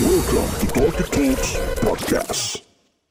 Welcome 0.00 0.48
to 0.64 0.66
Talkie 0.72 1.04
Talks 1.12 1.50
Podcast. 1.84 2.64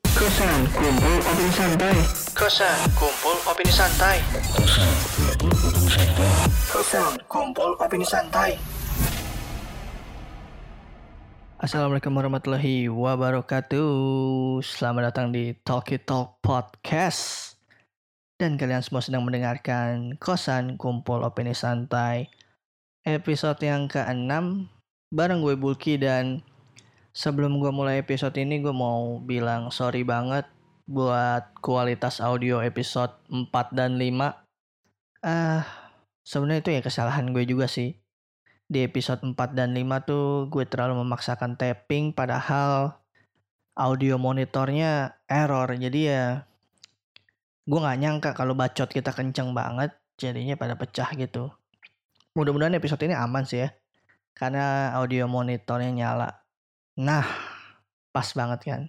Kosan 0.10 0.66
kumpul 0.74 1.22
opini 1.22 1.54
santai. 1.54 1.94
Kosan 2.34 2.78
kumpul 2.98 3.38
opini 3.46 3.70
santai. 3.70 4.18
Kosan 6.74 7.14
kumpul 7.30 7.78
opini 7.78 8.02
santai. 8.02 8.58
Assalamualaikum 11.62 12.10
warahmatullahi 12.10 12.90
wabarakatuh. 12.90 13.94
Selamat 14.66 15.14
datang 15.14 15.30
di 15.30 15.54
Talkie 15.62 16.02
Talk 16.02 16.42
Podcast. 16.42 17.54
Dan 18.42 18.58
kalian 18.58 18.82
semua 18.82 19.06
sedang 19.06 19.30
mendengarkan 19.30 20.18
Kosan 20.18 20.74
Kumpul 20.82 21.22
Opini 21.22 21.54
Santai 21.54 22.34
episode 23.06 23.62
yang 23.62 23.86
ke-6 23.86 24.66
bareng 25.14 25.42
gue 25.46 25.54
Bulky 25.54 26.02
dan 26.02 26.42
sebelum 27.20 27.60
gue 27.60 27.68
mulai 27.76 28.00
episode 28.00 28.32
ini 28.40 28.64
gue 28.64 28.72
mau 28.72 29.20
bilang 29.20 29.76
sorry 29.76 30.08
banget 30.08 30.48
buat 30.88 31.52
kualitas 31.60 32.24
audio 32.24 32.64
episode 32.64 33.12
4 33.28 33.52
dan 33.76 34.00
5. 34.00 34.40
Ah, 35.28 35.68
sebenarnya 36.24 36.64
itu 36.64 36.72
ya 36.80 36.82
kesalahan 36.82 37.36
gue 37.36 37.44
juga 37.44 37.68
sih. 37.68 38.00
Di 38.72 38.88
episode 38.88 39.20
4 39.20 39.36
dan 39.52 39.76
5 39.76 40.08
tuh 40.08 40.48
gue 40.48 40.64
terlalu 40.64 41.04
memaksakan 41.04 41.60
tapping 41.60 42.16
padahal 42.16 43.04
audio 43.76 44.16
monitornya 44.16 45.20
error. 45.28 45.68
Jadi 45.76 46.00
ya 46.08 46.48
gue 47.68 47.80
nggak 47.84 48.00
nyangka 48.00 48.30
kalau 48.32 48.56
bacot 48.56 48.88
kita 48.88 49.12
kenceng 49.12 49.52
banget 49.52 49.92
jadinya 50.16 50.56
pada 50.56 50.80
pecah 50.80 51.12
gitu. 51.20 51.52
Mudah-mudahan 52.32 52.80
episode 52.80 53.04
ini 53.04 53.12
aman 53.12 53.44
sih 53.44 53.68
ya. 53.68 53.76
Karena 54.32 54.96
audio 54.96 55.28
monitornya 55.28 55.92
nyala. 55.92 56.49
Nah, 57.00 57.24
pas 58.12 58.28
banget 58.36 58.60
kan 58.68 58.82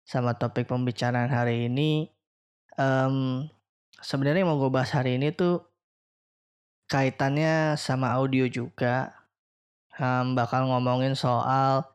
sama 0.00 0.32
topik 0.40 0.64
pembicaraan 0.64 1.28
hari 1.28 1.68
ini. 1.68 2.08
Um, 2.80 3.48
Sebenarnya 4.04 4.44
yang 4.44 4.52
mau 4.52 4.60
gue 4.60 4.68
bahas 4.68 4.92
hari 4.92 5.16
ini 5.16 5.32
tuh 5.32 5.64
kaitannya 6.92 7.72
sama 7.80 8.12
audio 8.12 8.44
juga. 8.52 9.16
Um, 9.96 10.36
bakal 10.36 10.68
ngomongin 10.68 11.16
soal 11.16 11.88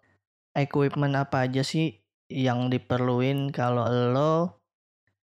equipment 0.57 1.13
apa 1.13 1.45
aja 1.45 1.61
sih 1.61 2.01
yang 2.33 2.73
diperluin 2.73 3.53
kalau 3.53 3.85
lo 3.85 4.33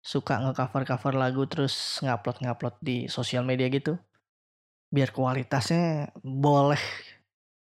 suka 0.03 0.43
nge-cover-cover 0.43 1.15
lagu 1.15 1.47
terus 1.47 2.03
ngupload-ngupload 2.03 2.75
di 2.83 3.07
sosial 3.07 3.47
media 3.47 3.71
gitu. 3.71 3.95
Biar 4.91 5.15
kualitasnya 5.15 6.11
boleh 6.19 6.81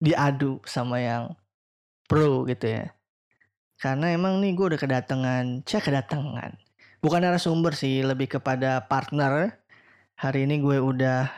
diadu 0.04 0.60
sama 0.68 1.00
yang 1.00 1.32
pro 2.08 2.48
gitu 2.48 2.66
ya. 2.66 2.96
Karena 3.78 4.10
emang 4.10 4.40
nih 4.42 4.56
gue 4.56 4.74
udah 4.74 4.80
kedatangan, 4.80 5.62
cek 5.62 5.86
kedatangan. 5.86 6.58
Bukan 6.98 7.22
narasumber 7.22 7.78
sih, 7.78 8.02
lebih 8.02 8.26
kepada 8.26 8.82
partner. 8.90 9.54
Hari 10.18 10.50
ini 10.50 10.58
gue 10.58 10.82
udah 10.82 11.30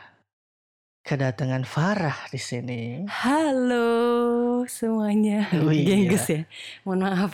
kedatangan 1.05 1.67
Farah 1.69 2.17
di 2.33 2.41
sini. 2.41 2.81
Halo 3.05 4.65
semuanya. 4.65 5.45
Wih, 5.53 5.85
Gengges 5.85 6.25
ya. 6.33 6.41
Mohon 6.81 7.01
maaf. 7.13 7.31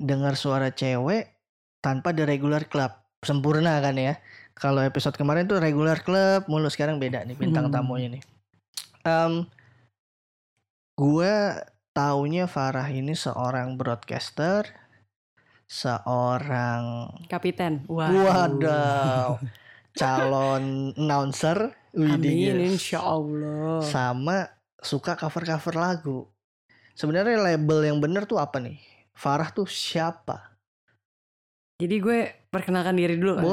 Dengar 0.00 0.40
suara 0.40 0.72
cewek 0.72 1.28
tanpa 1.84 2.16
di 2.16 2.24
regular 2.24 2.64
club. 2.64 2.96
Sempurna 3.20 3.76
kan 3.84 4.00
ya. 4.00 4.16
Kalau 4.56 4.80
episode 4.80 5.18
kemarin 5.20 5.44
tuh 5.44 5.60
regular 5.60 6.00
club, 6.00 6.48
mulu 6.48 6.72
sekarang 6.72 6.96
beda 6.96 7.28
nih 7.28 7.36
bintang 7.36 7.68
Hmm. 7.68 7.74
tamunya 7.76 8.08
nih. 8.16 8.22
Em, 9.04 9.44
gue 10.96 11.34
taunya 11.94 12.50
Farah 12.50 12.90
ini 12.90 13.14
seorang 13.14 13.78
broadcaster, 13.78 14.66
seorang 15.70 17.14
Kapiten. 17.30 17.86
Waduh. 17.86 19.38
calon 19.98 20.90
announcer, 20.98 21.70
Amin 21.94 22.74
insya 22.74 22.98
Allah. 22.98 23.78
sama 23.86 24.50
suka 24.82 25.14
cover-cover 25.14 25.74
lagu. 25.78 26.26
Sebenarnya 26.98 27.38
label 27.38 27.86
yang 27.86 27.98
bener 28.02 28.26
tuh 28.26 28.42
apa 28.42 28.58
nih? 28.58 28.82
Farah 29.14 29.54
tuh 29.54 29.70
siapa? 29.70 30.58
Jadi 31.78 31.96
gue 32.02 32.18
perkenalkan 32.50 32.98
diri 32.98 33.14
dulu 33.18 33.38
kan. 33.38 33.46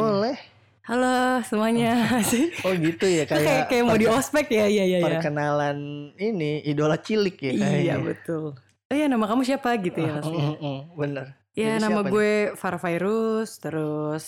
Halo 0.92 1.40
semuanya. 1.48 2.04
Sih. 2.32 2.52
Oh 2.68 2.76
gitu 2.76 3.08
ya 3.08 3.24
kayak 3.24 3.48
kayak 3.48 3.66
kayak 3.72 3.84
mau 3.88 3.96
di 3.96 4.12
ospek 4.12 4.52
ya 4.52 4.68
iya 4.68 4.84
iya 4.84 4.98
iya. 5.00 5.08
perkenalan 5.08 6.12
ini 6.20 6.60
idola 6.68 7.00
cilik 7.00 7.40
ya 7.40 7.52
Iya 7.56 7.64
kayaknya. 7.64 7.96
betul. 8.04 8.44
Oh 8.60 8.96
iya 9.00 9.08
nama 9.08 9.24
kamu 9.24 9.48
siapa 9.48 9.72
gitu 9.80 10.04
ya 10.04 10.20
langsung. 10.20 10.36
Mm, 10.36 10.52
mm, 10.52 10.60
mm, 10.60 10.80
Bener. 11.00 11.26
Ya 11.56 11.80
Jadi 11.80 11.84
nama 11.88 12.00
nih? 12.04 12.12
gue 12.12 12.32
Farah 12.60 12.82
Virus 12.84 13.50
terus 13.64 14.26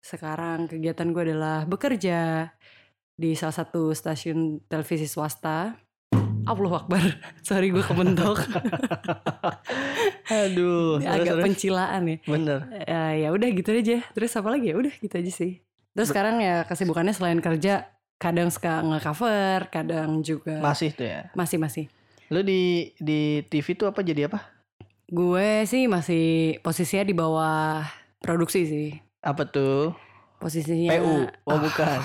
sekarang 0.00 0.64
kegiatan 0.64 1.12
gue 1.12 1.22
adalah 1.28 1.68
bekerja 1.68 2.48
di 3.12 3.36
salah 3.36 3.52
satu 3.60 3.92
stasiun 3.92 4.64
televisi 4.64 5.04
swasta. 5.04 5.76
Allah 6.48 6.72
Akbar. 6.72 7.04
Sorry 7.44 7.68
gue 7.68 7.84
kebentok. 7.84 8.40
Aduh. 10.40 11.04
Agak 11.04 11.36
terus. 11.36 11.44
pencilaan 11.44 12.02
ya. 12.08 12.16
Bener. 12.24 12.58
ya 12.88 13.02
ya 13.12 13.28
udah 13.28 13.48
gitu 13.52 13.76
aja 13.76 14.00
terus 14.16 14.32
apa 14.32 14.48
lagi 14.48 14.72
ya 14.72 14.80
udah 14.80 14.94
gitu 15.04 15.12
aja 15.12 15.28
sih 15.28 15.67
terus 15.98 16.08
sekarang 16.08 16.38
ya 16.38 16.62
kesibukannya 16.62 17.10
selain 17.10 17.38
kerja 17.38 17.90
kadang 18.14 18.48
suka 18.48 18.78
nge-cover 18.80 19.66
kadang 19.68 20.22
juga 20.22 20.58
Masih 20.58 20.90
tuh 20.90 21.04
ya. 21.04 21.26
masih 21.32 21.58
masih 21.58 21.84
Lu 22.28 22.40
di 22.40 22.94
di 22.96 23.20
TV 23.42 23.74
tuh 23.74 23.88
apa 23.88 23.98
jadi 24.00 24.26
apa? 24.26 24.46
gue 25.04 25.64
sih 25.64 25.86
masih 25.86 26.26
posisinya 26.60 27.02
di 27.02 27.14
bawah 27.14 27.82
produksi 28.18 28.62
sih 28.62 28.88
Apa 29.18 29.42
tuh? 29.44 29.96
posisinya 30.36 30.94
PU. 30.94 31.16
Oh 31.44 31.58
bukan. 31.58 31.98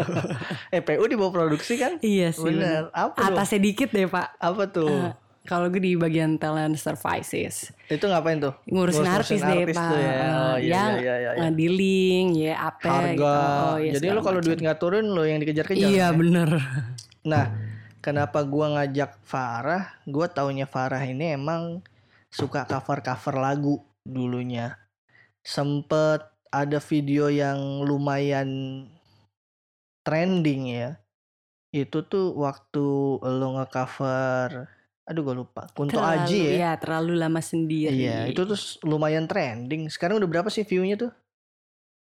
eh 0.74 0.80
PU 0.80 1.04
di 1.06 1.14
bawah 1.14 1.32
produksi 1.32 1.76
kan? 1.76 1.96
iya 2.02 2.28
sih 2.28 2.44
Bener. 2.44 2.90
Apa 2.90 3.16
tuh? 3.16 3.24
atasnya 3.32 3.60
dikit 3.62 3.88
deh 3.88 4.04
pak 4.04 4.36
Apa 4.36 4.66
tuh? 4.66 4.90
Eh, 4.90 5.12
kalau 5.44 5.68
gue 5.68 5.76
di 5.76 5.92
bagian 5.92 6.40
talent 6.40 6.80
services 6.80 7.68
Itu 7.86 8.08
ngapain 8.08 8.40
tuh? 8.40 8.56
ngurusin 8.64 9.04
Ngurusin 9.04 9.06
artis 9.06 9.40
deh 9.44 9.60
artis 9.60 9.76
pak 9.76 9.88
tuh 9.92 9.98
ya. 10.00 10.08
Oh, 10.08 10.56
iya, 10.56 10.72
yang 10.72 10.92
iya, 10.96 11.14
iya, 11.20 11.30
iya. 11.36 11.40
ngedealing 11.44 12.26
ya 12.32 12.54
apa 12.72 12.88
Harga. 12.88 13.12
gitu. 13.12 13.28
Oh, 13.28 13.76
iya, 13.76 13.92
Jadi 13.96 14.06
lu 14.08 14.20
kalau 14.24 14.40
duit 14.40 14.58
nggak 14.58 14.78
turun 14.80 15.04
lo 15.12 15.22
yang 15.22 15.38
dikejar-kejar. 15.44 15.84
iya 15.84 16.08
kan? 16.08 16.16
bener 16.16 16.50
Nah, 17.24 17.48
kenapa 18.00 18.44
gua 18.44 18.76
ngajak 18.76 19.16
Farah? 19.24 19.96
Gua 20.04 20.28
taunya 20.28 20.68
Farah 20.68 21.00
ini 21.00 21.32
emang 21.32 21.80
suka 22.28 22.64
cover-cover 22.64 23.36
lagu 23.36 23.80
dulunya. 24.04 24.76
Sempet 25.40 26.20
ada 26.48 26.78
video 26.80 27.32
yang 27.32 27.84
lumayan 27.84 28.48
trending 30.04 30.62
ya. 30.68 30.90
Itu 31.72 32.04
tuh 32.04 32.36
waktu 32.36 32.84
lo 33.24 33.48
nge-cover 33.56 34.68
aduh 35.04 35.22
gue 35.22 35.36
lupa. 35.36 35.68
Kunto 35.70 35.94
terlalu, 35.94 36.20
Aji 36.22 36.40
ya. 36.40 36.52
ya 36.56 36.70
terlalu 36.74 37.12
lama 37.14 37.38
sendiri 37.38 37.92
Iya, 37.94 38.24
itu 38.26 38.40
tuh 38.42 38.56
lumayan 38.82 39.24
trending. 39.24 39.86
Sekarang 39.86 40.16
udah 40.16 40.26
berapa 40.26 40.48
sih 40.48 40.62
view-nya 40.62 40.96
tuh? 40.98 41.12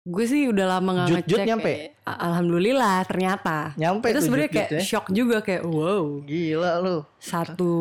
Gue 0.01 0.23
sih 0.23 0.45
udah 0.45 0.65
lama 0.69 0.89
gak 0.95 1.07
Jut- 1.07 1.17
ngecek. 1.19 1.31
Jut 1.31 1.41
nyampe? 1.43 1.73
Alhamdulillah 2.05 3.03
ternyata. 3.03 3.73
Nyampe 3.75 4.05
itu 4.07 4.21
sebenarnya 4.21 4.49
kayak 4.49 4.69
ya. 4.71 4.79
shock 4.79 5.05
juga 5.09 5.41
kayak 5.41 5.65
wow. 5.65 6.21
Gila 6.21 6.71
lu. 6.79 6.97
Satu 7.17 7.73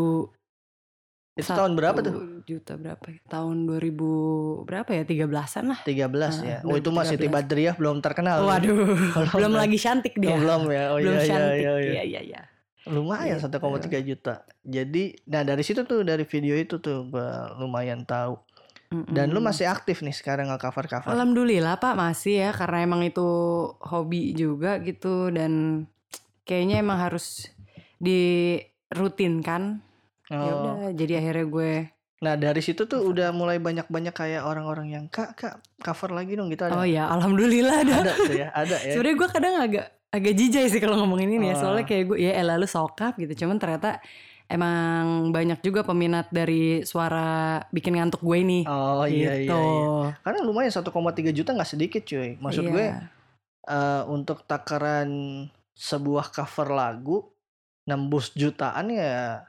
Itu 1.35 1.51
tahun 1.51 1.75
berapa 1.75 1.99
satu 1.99 2.09
tuh? 2.09 2.15
Juta 2.45 2.73
berapa 2.75 3.05
ya? 3.05 3.19
Tahun 3.29 3.57
2000 3.67 4.65
berapa 4.65 4.87
ya? 4.89 5.03
13-an 5.03 5.65
lah. 5.69 5.81
13 5.83 5.91
ya. 6.41 6.59
Ah, 6.59 6.67
Oh 6.67 6.75
itu 6.75 6.89
masih 6.89 7.15
13. 7.15 7.19
Siti 7.19 7.27
Badriah 7.29 7.75
belum 7.75 7.99
terkenal. 7.99 8.39
tuh. 8.39 8.49
Waduh, 8.49 8.79
belum 9.35 9.51
belum. 9.51 9.53
lagi 9.53 9.77
cantik 9.77 10.15
Oh, 10.15 10.21
dia. 10.23 10.35
belum 10.35 10.63
ya. 10.71 10.85
Oh 10.91 10.97
belum 10.97 11.11
iya 11.13 11.21
iya 11.21 11.29
cantik. 11.29 11.59
iya. 11.59 11.73
iya. 11.75 11.91
Iya 11.91 12.03
iya 12.05 12.21
iya. 12.25 12.41
Lumayan 12.87 13.41
Gitu. 13.41 13.49
1,3 13.49 14.01
juta. 14.05 14.35
Jadi 14.61 15.17
nah 15.25 15.41
dari 15.41 15.65
situ 15.65 15.85
tuh 15.85 16.05
dari 16.05 16.25
video 16.29 16.53
itu 16.55 16.77
tuh 16.79 17.09
gua 17.09 17.55
lumayan 17.57 18.05
tahu. 18.05 18.37
Dan 18.95 19.35
lu 19.35 19.43
masih 19.43 19.67
aktif 19.67 20.07
nih 20.07 20.15
sekarang 20.15 20.55
nge-cover-cover. 20.55 21.11
Alhamdulillah 21.11 21.83
Pak 21.83 21.99
masih 21.99 22.47
ya 22.47 22.51
karena 22.55 22.87
emang 22.87 23.03
itu 23.03 23.27
hobi 23.83 24.31
juga 24.39 24.79
gitu 24.79 25.35
dan 25.35 25.83
kayaknya 26.47 26.79
emang 26.79 27.03
harus 27.03 27.51
dirutinkan. 27.99 29.83
Ya 30.31 30.41
Oh. 30.41 30.49
udah 30.57 30.75
jadi 30.97 31.21
akhirnya 31.21 31.47
gue 31.47 31.73
Nah, 32.25 32.41
dari 32.41 32.65
situ 32.65 32.89
tuh 32.89 33.05
udah 33.05 33.37
mulai 33.37 33.61
banyak-banyak 33.61 34.17
kayak 34.17 34.49
orang-orang 34.49 34.89
yang 34.97 35.05
Kak, 35.13 35.37
Kak, 35.37 35.61
cover 35.85 36.09
lagi 36.09 36.33
dong 36.33 36.49
gitu 36.49 36.65
ada. 36.65 36.81
Oh 36.81 36.87
ya, 36.87 37.05
alhamdulillah 37.13 37.85
ada. 37.85 38.01
Ada 38.01 38.13
tuh 38.17 38.33
ya, 38.33 38.49
ada 38.49 38.77
ya. 38.81 38.91
Sebenarnya 38.97 39.17
gue 39.21 39.29
kadang 39.29 39.55
agak 39.61 39.87
agak 40.15 40.35
jijai 40.39 40.71
sih 40.71 40.79
kalau 40.79 41.03
ngomongin 41.03 41.35
ini 41.35 41.51
ya. 41.51 41.59
Oh. 41.59 41.61
Soalnya 41.67 41.85
kayak 41.91 42.05
gue 42.07 42.19
ya 42.23 42.33
elah 42.39 42.55
lu 42.55 42.71
sokap 42.71 43.19
gitu. 43.19 43.45
Cuman 43.45 43.59
ternyata 43.59 43.99
emang 44.47 45.33
banyak 45.35 45.59
juga 45.65 45.83
peminat 45.83 46.31
dari 46.31 46.87
suara 46.87 47.59
bikin 47.75 47.99
ngantuk 47.99 48.23
gue 48.23 48.39
nih. 48.39 48.63
Oh 48.71 49.03
iya 49.03 49.43
iya 49.43 49.51
gitu. 49.51 49.59
iya. 49.59 50.15
Karena 50.23 50.39
lumayan 50.47 50.71
1,3 50.71 50.87
juta 51.35 51.51
nggak 51.51 51.71
sedikit 51.75 52.03
cuy. 52.07 52.39
Maksud 52.39 52.63
Iya. 52.63 52.71
gue 52.71 52.87
eh, 53.65 54.03
untuk 54.07 54.47
takaran 54.47 55.11
sebuah 55.75 56.31
cover 56.31 56.71
lagu 56.71 57.17
nembus 57.85 58.31
jutaan 58.33 58.95
ya 58.95 59.43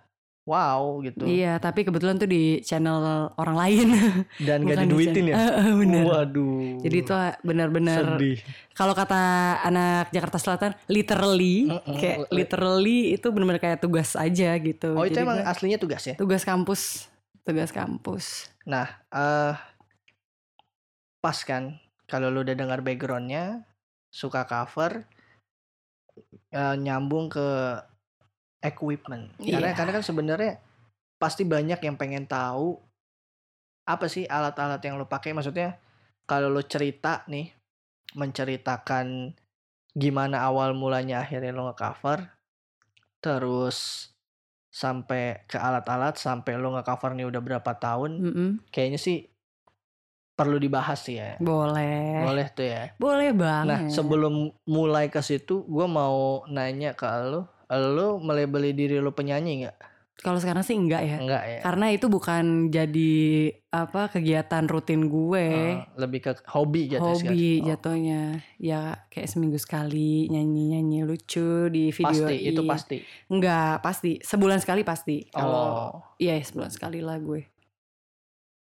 wow 0.46 1.02
gitu 1.02 1.26
Iya, 1.26 1.58
tapi 1.58 1.82
kebetulan 1.82 2.22
tuh 2.22 2.30
di 2.30 2.62
channel 2.62 3.34
orang 3.34 3.58
lain. 3.58 3.88
dan 4.48 4.62
gak 4.62 4.78
Bukan 4.78 4.78
di 4.78 4.86
diduitin 4.88 5.26
ya 5.30 5.36
bener. 5.82 6.04
waduh 6.06 6.80
Jadi 6.86 6.98
itu 7.02 7.14
benar-benar 7.42 8.02
sedih 8.16 8.38
kalau 8.78 8.94
kata 8.94 9.22
anak 9.64 10.14
Jakarta 10.14 10.38
Selatan 10.38 10.72
literally 10.86 11.66
Mm-mm. 11.72 11.98
kayak 11.98 12.30
literally 12.30 13.16
itu 13.18 13.28
benar-benar 13.34 13.62
kayak 13.64 13.80
tugas 13.82 14.14
aja 14.14 14.54
gitu. 14.62 14.94
oh 14.94 15.02
itu 15.04 15.18
Jadi 15.18 15.26
emang 15.26 15.40
aslinya 15.44 15.82
tugas 15.82 16.04
ya 16.06 16.14
tugas 16.14 16.46
kampus, 16.46 17.10
tugas 17.42 17.74
kampus. 17.74 18.54
Nah, 18.70 18.86
eh 19.10 19.54
pas 21.20 21.38
kan 21.42 21.74
kalau 22.06 22.30
lu 22.30 22.46
udah 22.46 22.54
dengar 22.54 22.86
backgroundnya 22.86 23.66
suka 24.14 24.46
cover 24.46 25.10
eh, 26.54 26.76
nyambung 26.78 27.34
ke 27.34 27.48
equipment. 28.66 29.32
Karena 29.38 29.72
Iya. 29.72 29.78
karena 29.78 29.92
kan 29.96 30.04
sebenarnya 30.04 30.52
pasti 31.16 31.48
banyak 31.48 31.80
yang 31.80 31.96
pengen 31.96 32.28
tahu 32.28 32.76
apa 33.86 34.06
sih 34.10 34.26
alat-alat 34.26 34.82
yang 34.82 34.98
lu 34.98 35.06
pakai 35.06 35.32
maksudnya 35.32 35.78
kalau 36.26 36.50
lu 36.50 36.66
cerita 36.66 37.22
nih 37.30 37.54
menceritakan 38.18 39.38
gimana 39.96 40.44
awal 40.44 40.74
mulanya 40.74 41.22
akhirnya 41.24 41.54
lu 41.54 41.70
nge-cover 41.70 42.34
terus 43.22 44.10
sampai 44.74 45.48
ke 45.48 45.56
alat-alat 45.56 46.20
sampai 46.20 46.60
lu 46.60 46.74
nge-cover 46.76 47.16
nih 47.16 47.30
udah 47.30 47.42
berapa 47.42 47.72
tahun 47.80 48.12
Mm-mm. 48.20 48.50
kayaknya 48.74 49.00
sih 49.00 49.30
perlu 50.36 50.60
dibahas 50.60 51.00
sih 51.00 51.16
ya. 51.16 51.40
Boleh. 51.40 52.28
Boleh 52.28 52.52
tuh 52.52 52.68
ya. 52.68 52.92
Boleh 53.00 53.32
banget. 53.32 53.72
Nah, 53.72 53.80
sebelum 53.88 54.52
mulai 54.68 55.08
ke 55.08 55.24
situ, 55.24 55.64
gue 55.64 55.88
mau 55.88 56.44
nanya 56.52 56.92
ke 56.92 57.08
lo, 57.32 57.48
lo 57.70 58.18
melebeli 58.18 58.72
diri 58.72 58.98
lo 58.98 59.12
penyanyi 59.12 59.66
nggak? 59.66 59.78
Kalau 60.16 60.40
sekarang 60.40 60.64
sih 60.64 60.80
enggak 60.80 61.04
ya. 61.04 61.18
Enggak 61.20 61.44
ya. 61.44 61.60
Karena 61.60 61.92
itu 61.92 62.08
bukan 62.08 62.72
jadi 62.72 63.14
apa 63.68 64.08
kegiatan 64.08 64.64
rutin 64.64 65.12
gue. 65.12 65.44
Eh, 65.44 65.76
lebih 66.00 66.24
ke 66.24 66.32
hobi 66.50 66.88
jatuh 66.88 67.20
hobi 67.20 67.60
Oh, 67.60 67.68
jatuhnya 67.68 68.40
ya 68.56 68.96
kayak 69.12 69.28
seminggu 69.28 69.60
sekali 69.60 70.32
nyanyi 70.32 70.72
nyanyi 70.72 71.04
lucu 71.04 71.68
di 71.68 71.92
video 71.92 72.32
Pasti, 72.32 72.36
itu 72.42 72.62
pasti. 72.64 72.98
enggak 73.28 73.84
pasti 73.84 74.12
sebulan 74.24 74.64
sekali 74.64 74.88
pasti 74.88 75.28
kalau 75.28 75.68
Oh. 75.68 75.92
iya 76.16 76.40
sebulan 76.40 76.72
sekali 76.72 77.04
lah 77.04 77.20
gue 77.20 77.44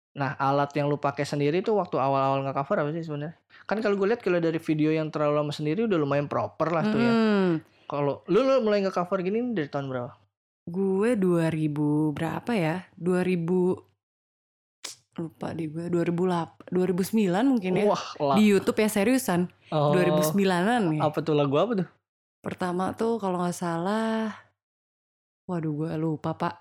Nah, 0.09 0.35
alat 0.35 0.74
yang 0.75 0.92
lu 0.92 1.00
pakai 1.00 1.24
sendiri 1.24 1.62
tuh 1.62 1.80
waktu 1.80 1.95
awal-awal 1.95 2.44
nge-cover 2.44 2.83
apa 2.83 2.92
sih 2.92 3.06
sebenarnya? 3.06 3.39
Kan 3.63 3.80
kalau 3.80 3.95
gue 3.95 4.09
lihat 4.09 4.19
kalau 4.19 4.42
dari 4.42 4.59
video 4.59 4.92
yang 4.92 5.07
terlalu 5.07 5.39
lama 5.39 5.53
sendiri 5.53 5.88
udah 5.88 5.95
lumayan 5.95 6.27
proper 6.27 6.68
lah 6.68 6.83
tuh 6.83 7.00
ya. 7.00 7.13
Kalau 7.89 8.21
lu, 8.25 8.39
lu 8.39 8.62
mulai 8.62 8.80
nge-cover 8.80 9.19
gini 9.19 9.41
dari 9.50 9.65
tahun 9.65 9.89
berapa? 9.89 10.13
gue 10.63 11.18
2000 11.18 11.74
berapa 12.13 12.51
ya 12.53 12.86
2000 12.94 13.41
lupa 15.18 15.50
di 15.51 15.65
gue 15.65 15.89
2008 15.89 16.69
2009 16.69 17.25
mungkin 17.44 17.71
ya 17.74 17.86
Wah, 17.86 18.06
lah. 18.21 18.36
di 18.38 18.44
YouTube 18.47 18.77
ya 18.77 18.86
seriusan 18.88 19.50
Oh, 19.69 19.94
2009an 19.94 20.81
nih 20.89 21.00
Apa 21.00 21.19
tuh 21.19 21.33
lagu 21.33 21.57
apa 21.57 21.74
tuh? 21.75 21.88
pertama 22.39 22.94
tuh 22.94 23.18
kalau 23.18 23.41
nggak 23.41 23.51
salah 23.51 24.30
waduh 25.44 25.74
gue 25.75 25.92
lupa 25.97 26.31
pak 26.31 26.56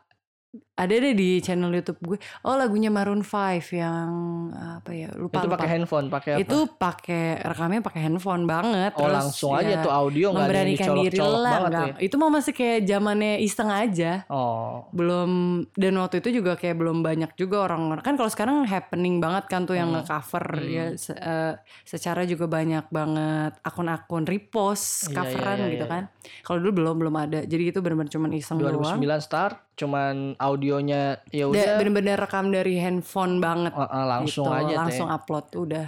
ada 0.79 0.95
deh 0.95 1.11
di 1.11 1.43
channel 1.43 1.75
YouTube 1.75 1.99
gue 2.01 2.19
oh 2.47 2.55
lagunya 2.55 2.87
Maroon 2.87 3.21
5 3.21 3.35
yang 3.75 4.11
apa 4.55 4.91
ya 4.95 5.11
lupa 5.13 5.43
itu 5.43 5.51
pakai 5.51 5.69
handphone, 5.69 6.07
pakai 6.07 6.31
apa? 6.33 6.41
itu 6.41 6.59
pakai 6.73 7.25
rekamnya 7.43 7.81
pakai 7.83 8.01
handphone 8.01 8.47
banget 8.47 8.95
oh, 8.95 9.03
terus 9.03 9.17
langsung 9.19 9.53
aja 9.53 9.75
ya, 9.75 9.83
tuh 9.83 9.91
audio 9.91 10.31
nggak 10.31 10.39
ada 10.39 10.39
yang 10.39 10.47
memberanikan 10.47 10.89
diri 10.95 11.11
dicolok-colok 11.11 11.35
lah 11.37 11.51
banget 11.53 11.67
enggak. 11.69 11.83
tuh 11.83 11.89
ya. 11.91 11.97
itu 12.07 12.15
mah 12.15 12.31
masih 12.31 12.53
kayak 12.55 12.79
zamannya 12.85 13.33
iseng 13.43 13.71
aja 13.71 14.13
Oh, 14.29 14.87
belum 14.93 15.31
dan 15.75 15.93
waktu 15.97 16.17
itu 16.21 16.29
juga 16.39 16.55
kayak 16.55 16.77
belum 16.77 17.03
banyak 17.03 17.31
juga 17.35 17.57
orang 17.65 17.81
kan 17.99 18.15
kalau 18.15 18.31
sekarang 18.31 18.63
happening 18.63 19.19
banget 19.19 19.45
kan 19.47 19.65
tuh 19.65 19.75
yang 19.75 19.89
Hmm. 19.89 19.99
nge-cover 19.99 20.47
Hmm. 20.55 20.69
ya 20.69 20.85
se- 20.95 21.17
eh, 21.17 21.55
secara 21.83 22.23
juga 22.23 22.47
banyak 22.47 22.87
banget 22.89 23.57
akun-akun 23.63 24.23
repost 24.23 25.09
Iya, 25.09 25.17
coveran 25.17 25.57
iya, 25.57 25.65
iya, 25.65 25.73
gitu 25.75 25.85
iya. 25.85 25.91
kan 25.91 26.03
kalau 26.45 26.59
dulu 26.61 26.73
belum 26.77 26.95
belum 26.99 27.15
ada 27.17 27.39
jadi 27.43 27.73
itu 27.73 27.81
benar-benar 27.81 28.09
cuman 28.09 28.31
iseng 28.31 28.61
2009 28.61 29.01
doang 29.01 29.19
start, 29.19 29.57
cuman 29.75 30.37
audionya 30.69 31.25
ya 31.33 31.49
Da- 31.49 31.51
udah. 31.57 31.77
bener-bener 31.81 32.17
rekam 32.21 32.53
dari 32.53 32.77
handphone 32.77 33.41
banget 33.41 33.73
uh, 33.73 33.89
uh, 33.89 34.05
langsung 34.05 34.53
gitu. 34.53 34.61
aja 34.61 34.75
langsung 34.85 35.09
ya. 35.09 35.17
upload 35.17 35.47
udah. 35.57 35.87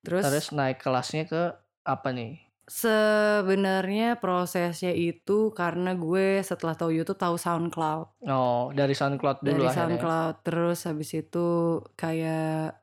Terus, 0.00 0.24
Terus 0.24 0.46
naik 0.56 0.80
kelasnya 0.80 1.28
ke 1.28 1.42
apa 1.84 2.08
nih? 2.16 2.40
sebenarnya 2.68 4.20
prosesnya 4.20 4.92
itu 4.92 5.56
karena 5.56 5.96
gue 5.96 6.44
setelah 6.44 6.76
tahu 6.76 6.92
YouTube 6.92 7.16
tahu 7.16 7.40
SoundCloud. 7.40 8.28
Oh, 8.28 8.68
dari 8.76 8.92
SoundCloud 8.92 9.40
dulu 9.40 9.64
dari. 9.64 9.72
SoundCloud. 9.72 10.44
Terus 10.44 10.84
habis 10.84 11.16
itu 11.16 11.80
kayak 11.96 12.76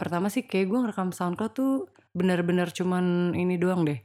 pertama 0.00 0.32
sih 0.32 0.48
kayak 0.48 0.72
gue 0.72 0.78
ngerekam 0.88 1.12
SoundCloud 1.12 1.52
tuh 1.52 1.92
bener-bener 2.16 2.72
cuman 2.72 3.36
ini 3.36 3.60
doang 3.60 3.84
deh. 3.84 4.00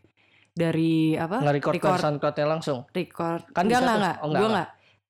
Dari 0.51 1.15
apa? 1.15 1.47
Nge-record 1.47 1.79
record. 1.79 1.99
SoundCloudnya 2.03 2.47
langsung. 2.51 2.83
record. 2.91 3.47
Kan 3.55 3.71
enggak 3.71 3.79
enggak 3.79 3.97
enggak. 4.03 4.17
Oh, 4.19 4.27
enggak, 4.27 4.41
gue 4.43 4.49
enggak 4.51 4.69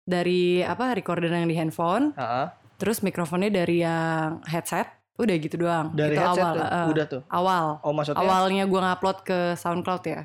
dari 0.10 0.66
apa 0.66 0.98
recorder 0.98 1.30
yang 1.30 1.46
di 1.46 1.54
handphone 1.54 2.18
Heeh. 2.18 2.50
terus 2.82 3.06
mikrofonnya 3.06 3.54
dari 3.54 3.86
yang 3.86 4.42
headset 4.50 4.90
udah 5.20 5.36
gitu 5.36 5.56
doang 5.60 5.92
Dari 5.94 6.16
itu 6.16 6.22
headset 6.24 6.42
awal 6.42 6.54
tuh, 6.56 6.66
eh, 6.66 6.88
udah 6.90 7.06
tuh. 7.06 7.22
awal 7.30 7.66
Oh, 7.84 7.92
maksudnya 7.94 8.20
awalnya 8.20 8.64
gue 8.66 8.80
ngupload 8.82 9.18
ke 9.22 9.40
SoundCloud 9.54 10.04
ya 10.08 10.22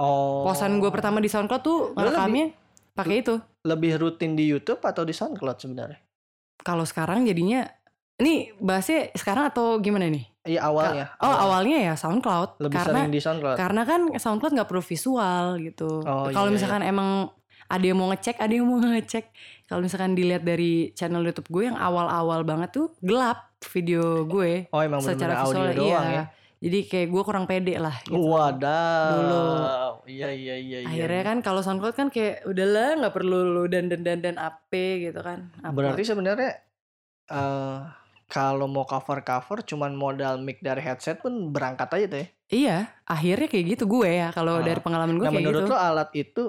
oh. 0.00 0.42
posan 0.42 0.82
gue 0.82 0.90
pertama 0.90 1.22
di 1.22 1.30
SoundCloud 1.30 1.62
tuh 1.62 1.78
ngerekamnya 1.94 2.50
pakai 2.92 3.22
itu 3.22 3.38
lebih 3.62 4.00
rutin 4.00 4.34
di 4.34 4.48
YouTube 4.48 4.82
atau 4.82 5.06
di 5.06 5.14
SoundCloud 5.14 5.58
sebenarnya? 5.60 6.00
kalau 6.58 6.82
sekarang 6.82 7.22
jadinya 7.22 7.62
ini 8.18 8.50
bahasnya 8.58 9.14
sekarang 9.14 9.46
atau 9.46 9.78
gimana 9.78 10.10
nih 10.10 10.26
Iya, 10.48 10.64
awalnya. 10.64 11.12
Oh 11.20 11.28
awalnya 11.28 11.76
ya 11.76 11.94
SoundCloud 11.94 12.56
lebih 12.64 12.80
karena 12.80 13.04
sering 13.04 13.12
di 13.12 13.20
SoundCloud. 13.20 13.56
karena 13.60 13.82
kan 13.84 14.00
SoundCloud 14.16 14.52
nggak 14.56 14.68
perlu 14.72 14.80
visual 14.80 15.44
gitu. 15.60 16.00
Oh, 16.08 16.32
Kalau 16.32 16.48
iya, 16.48 16.54
misalkan 16.56 16.80
emang 16.80 17.28
ada 17.68 17.84
yang 17.84 17.96
mau 17.96 18.08
ngecek, 18.08 18.36
ada 18.36 18.50
yang 18.50 18.64
mau 18.64 18.80
ngecek. 18.82 19.24
Kalau 19.64 19.80
misalkan 19.80 20.12
dilihat 20.12 20.42
dari 20.42 20.72
channel 20.92 21.20
YouTube 21.22 21.48
gue 21.48 21.68
yang 21.68 21.76
awal-awal 21.76 22.40
banget 22.42 22.72
tuh 22.72 22.88
gelap 22.98 23.52
video 23.68 24.24
gue 24.24 24.66
Oh, 24.68 24.80
emang 24.80 24.98
secara 24.98 25.38
benar-benar 25.38 25.44
audio 25.44 25.60
visual 25.62 25.78
doang 25.78 26.06
iya. 26.06 26.16
ya. 26.16 26.24
Jadi 26.58 26.78
kayak 26.84 27.08
gue 27.08 27.22
kurang 27.22 27.46
pede 27.46 27.74
lah. 27.76 27.94
Gitu. 28.02 28.18
Wadah. 28.18 29.10
Dulu. 29.12 29.42
Iya, 30.08 30.28
iya, 30.28 30.54
iya, 30.56 30.78
iya. 30.80 30.88
Akhirnya 30.88 31.22
kan 31.22 31.38
kalau 31.38 31.60
SoundCloud 31.60 31.94
kan 31.94 32.08
kayak 32.08 32.42
udahlah 32.44 32.98
nggak 32.98 33.14
perlu 33.14 33.38
lu 33.46 33.64
dan 33.66 33.86
dan 33.86 34.02
dan 34.02 34.18
dan 34.18 34.34
AP 34.34 34.72
gitu 35.04 35.20
kan. 35.20 35.54
Upload. 35.60 35.76
Berarti 35.76 36.02
sebenarnya 36.02 36.50
eh 37.28 37.78
kalau 38.26 38.66
mau 38.66 38.84
cover-cover 38.84 39.62
cuman 39.62 39.94
modal 39.94 40.36
mic 40.38 40.60
dari 40.60 40.80
headset 40.80 41.16
pun 41.18 41.48
berangkat 41.48 41.88
aja 41.90 42.06
tuh 42.06 42.18
ya. 42.18 42.28
iya, 42.50 42.76
akhirnya 43.04 43.46
kayak 43.46 43.66
gitu 43.72 43.84
gue 43.86 44.08
ya. 44.10 44.28
Kalau 44.30 44.58
Ah. 44.58 44.64
dari 44.64 44.80
pengalaman 44.80 45.14
gue 45.14 45.24
Nah, 45.24 45.30
kayak 45.30 45.40
menurut 45.42 45.62
gitu. 45.62 45.72
lo 45.72 45.78
alat 45.78 46.10
itu 46.12 46.42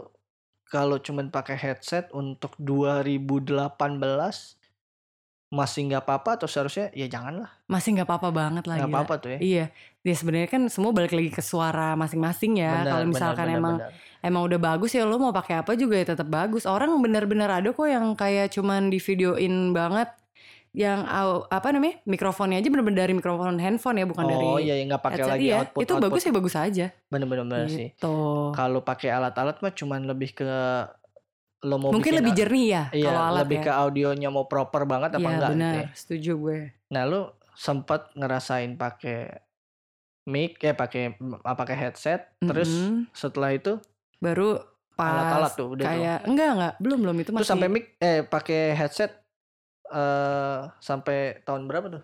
kalau 0.70 1.02
cuman 1.02 1.34
pakai 1.34 1.58
headset 1.58 2.14
untuk 2.14 2.54
2018 2.62 3.50
masih 5.50 5.90
nggak 5.90 6.06
apa-apa 6.06 6.38
atau 6.38 6.46
seharusnya 6.46 6.94
ya 6.94 7.10
janganlah 7.10 7.50
Masih 7.66 7.98
nggak 7.98 8.06
apa-apa 8.06 8.30
banget 8.30 8.64
lah. 8.70 8.78
nggak 8.78 8.94
apa-apa 8.94 9.14
tuh 9.18 9.30
ya. 9.34 9.40
Iya, 9.42 9.66
ya 10.06 10.14
sebenarnya 10.14 10.46
kan 10.46 10.62
semua 10.70 10.94
balik 10.94 11.10
lagi 11.10 11.34
ke 11.34 11.42
suara 11.42 11.98
masing-masing 11.98 12.62
ya. 12.62 12.86
Kalau 12.86 13.10
misalkan 13.10 13.50
benar, 13.50 13.58
emang 13.58 13.76
benar. 13.82 13.92
emang 14.22 14.42
udah 14.46 14.60
bagus 14.62 14.94
ya 14.94 15.10
lo 15.10 15.18
mau 15.18 15.34
pakai 15.34 15.66
apa 15.66 15.74
juga 15.74 15.98
ya 15.98 16.14
tetap 16.14 16.30
bagus. 16.30 16.70
Orang 16.70 16.94
benar-benar 17.02 17.50
ada 17.50 17.74
kok 17.74 17.90
yang 17.90 18.14
kayak 18.14 18.54
cuman 18.54 18.94
di 18.94 19.02
videoin 19.02 19.74
banget 19.74 20.14
yang 20.70 21.02
apa 21.50 21.68
namanya 21.74 21.98
mikrofonnya 22.06 22.62
aja 22.62 22.70
bener-bener 22.70 23.02
dari 23.02 23.14
mikrofon 23.14 23.58
handphone 23.58 23.98
ya 23.98 24.06
bukan 24.06 24.22
dari 24.24 24.46
Oh 24.46 24.62
iya 24.62 24.78
ya 24.78 24.84
nggak 24.86 25.02
pakai 25.02 25.24
lagi 25.26 25.46
iya. 25.48 25.56
output 25.60 25.82
itu 25.82 25.94
bagus 25.98 26.22
ya 26.22 26.32
bagus 26.32 26.56
aja 26.56 26.86
Bener-bener 27.10 27.66
sih. 27.66 27.90
gitu 27.90 28.16
Kalau 28.54 28.80
pakai 28.80 29.10
alat-alat 29.10 29.58
mah 29.60 29.74
cuman 29.74 30.06
lebih 30.06 30.38
ke 30.38 30.50
lo 31.60 31.76
mau 31.76 31.92
mungkin 31.92 32.14
bikin 32.14 32.20
lebih 32.24 32.34
jernih 32.34 32.66
ya 32.70 32.84
Iya, 32.90 33.04
kalau 33.04 33.22
alat 33.26 33.40
lebih 33.44 33.58
ya 33.58 33.64
ke 33.66 33.72
audionya 33.74 34.30
mau 34.30 34.46
proper 34.46 34.86
banget 34.86 35.10
apa 35.12 35.20
iya 35.20 35.28
enggak 35.28 35.50
gitu 35.50 35.56
benar 35.58 35.74
ya. 35.76 35.88
setuju 35.92 36.32
gue 36.38 36.60
Nah, 36.90 37.04
lu 37.04 37.22
sempat 37.52 38.02
ngerasain 38.14 38.72
pakai 38.74 39.20
mic 40.24 40.56
ya 40.58 40.72
pakai 40.72 41.18
apa 41.18 41.58
pakai 41.58 41.76
headset 41.76 42.30
terus 42.40 42.70
Mm-mm. 42.70 43.10
setelah 43.12 43.52
itu 43.52 43.82
baru 44.18 44.62
pas 44.94 45.12
Alat-alat 45.12 45.52
tuh, 45.54 45.68
udah 45.74 45.84
tuh. 45.84 45.92
kayak 45.92 46.18
enggak 46.24 46.50
enggak 46.54 46.74
belum 46.78 46.98
belum 47.02 47.16
itu 47.18 47.30
terus 47.30 47.40
masih 47.42 47.52
sampai 47.52 47.68
mic 47.68 47.84
eh 47.98 48.20
pakai 48.22 48.62
headset 48.74 49.12
eh 49.90 50.60
sampai 50.80 51.42
tahun 51.44 51.66
berapa 51.66 51.88
tuh? 51.90 52.04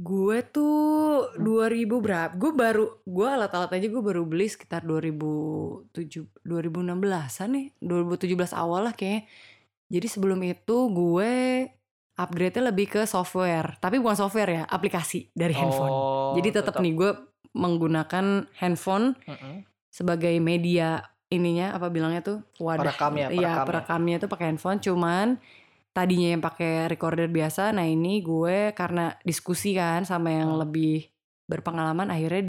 Gue 0.00 0.40
tuh 0.46 1.28
2000 1.36 2.00
berapa? 2.00 2.32
Gue 2.32 2.52
baru 2.54 2.86
gue 3.04 3.28
alat-alat 3.28 3.74
aja 3.74 3.86
gue 3.86 4.00
baru 4.00 4.24
beli 4.24 4.48
sekitar 4.48 4.86
2007 4.86 6.30
2016-an 6.40 7.48
nih. 7.50 7.66
2017 7.80 8.54
awal 8.54 8.88
lah 8.88 8.94
kayaknya. 8.94 9.28
Jadi 9.90 10.06
sebelum 10.06 10.40
itu 10.46 10.76
gue 10.88 11.32
upgrade-nya 12.14 12.70
lebih 12.70 12.86
ke 12.86 13.02
software, 13.04 13.80
tapi 13.80 13.96
bukan 13.96 14.14
software 14.14 14.50
ya, 14.52 14.62
aplikasi 14.68 15.32
dari 15.32 15.56
handphone. 15.56 15.88
Oh, 15.90 16.32
Jadi 16.36 16.48
tetap 16.52 16.76
nih 16.78 16.92
gue 16.92 17.10
menggunakan 17.50 18.46
handphone 18.54 19.18
Mm-mm. 19.26 19.66
sebagai 19.90 20.38
media 20.38 21.02
ininya 21.30 21.74
apa 21.74 21.90
bilangnya 21.90 22.22
tuh 22.22 22.38
wadah 22.58 22.90
Perekamnya, 22.94 23.26
iya 23.30 23.58
perekamnya. 23.58 23.66
perekamnya 23.66 24.16
tuh 24.18 24.28
pakai 24.30 24.46
handphone 24.50 24.78
cuman 24.78 25.26
tadinya 25.90 26.28
yang 26.28 26.40
pakai 26.40 26.86
recorder 26.86 27.26
biasa 27.26 27.70
nah 27.70 27.82
ini 27.82 28.20
gue 28.20 28.70
karena 28.72 29.14
diskusi 29.20 29.72
kan 29.72 30.02
sama 30.02 30.30
yang 30.30 30.50
Hmm. 30.50 30.62
lebih 30.62 31.10
berpengalaman 31.44 32.08
akhirnya 32.08 32.46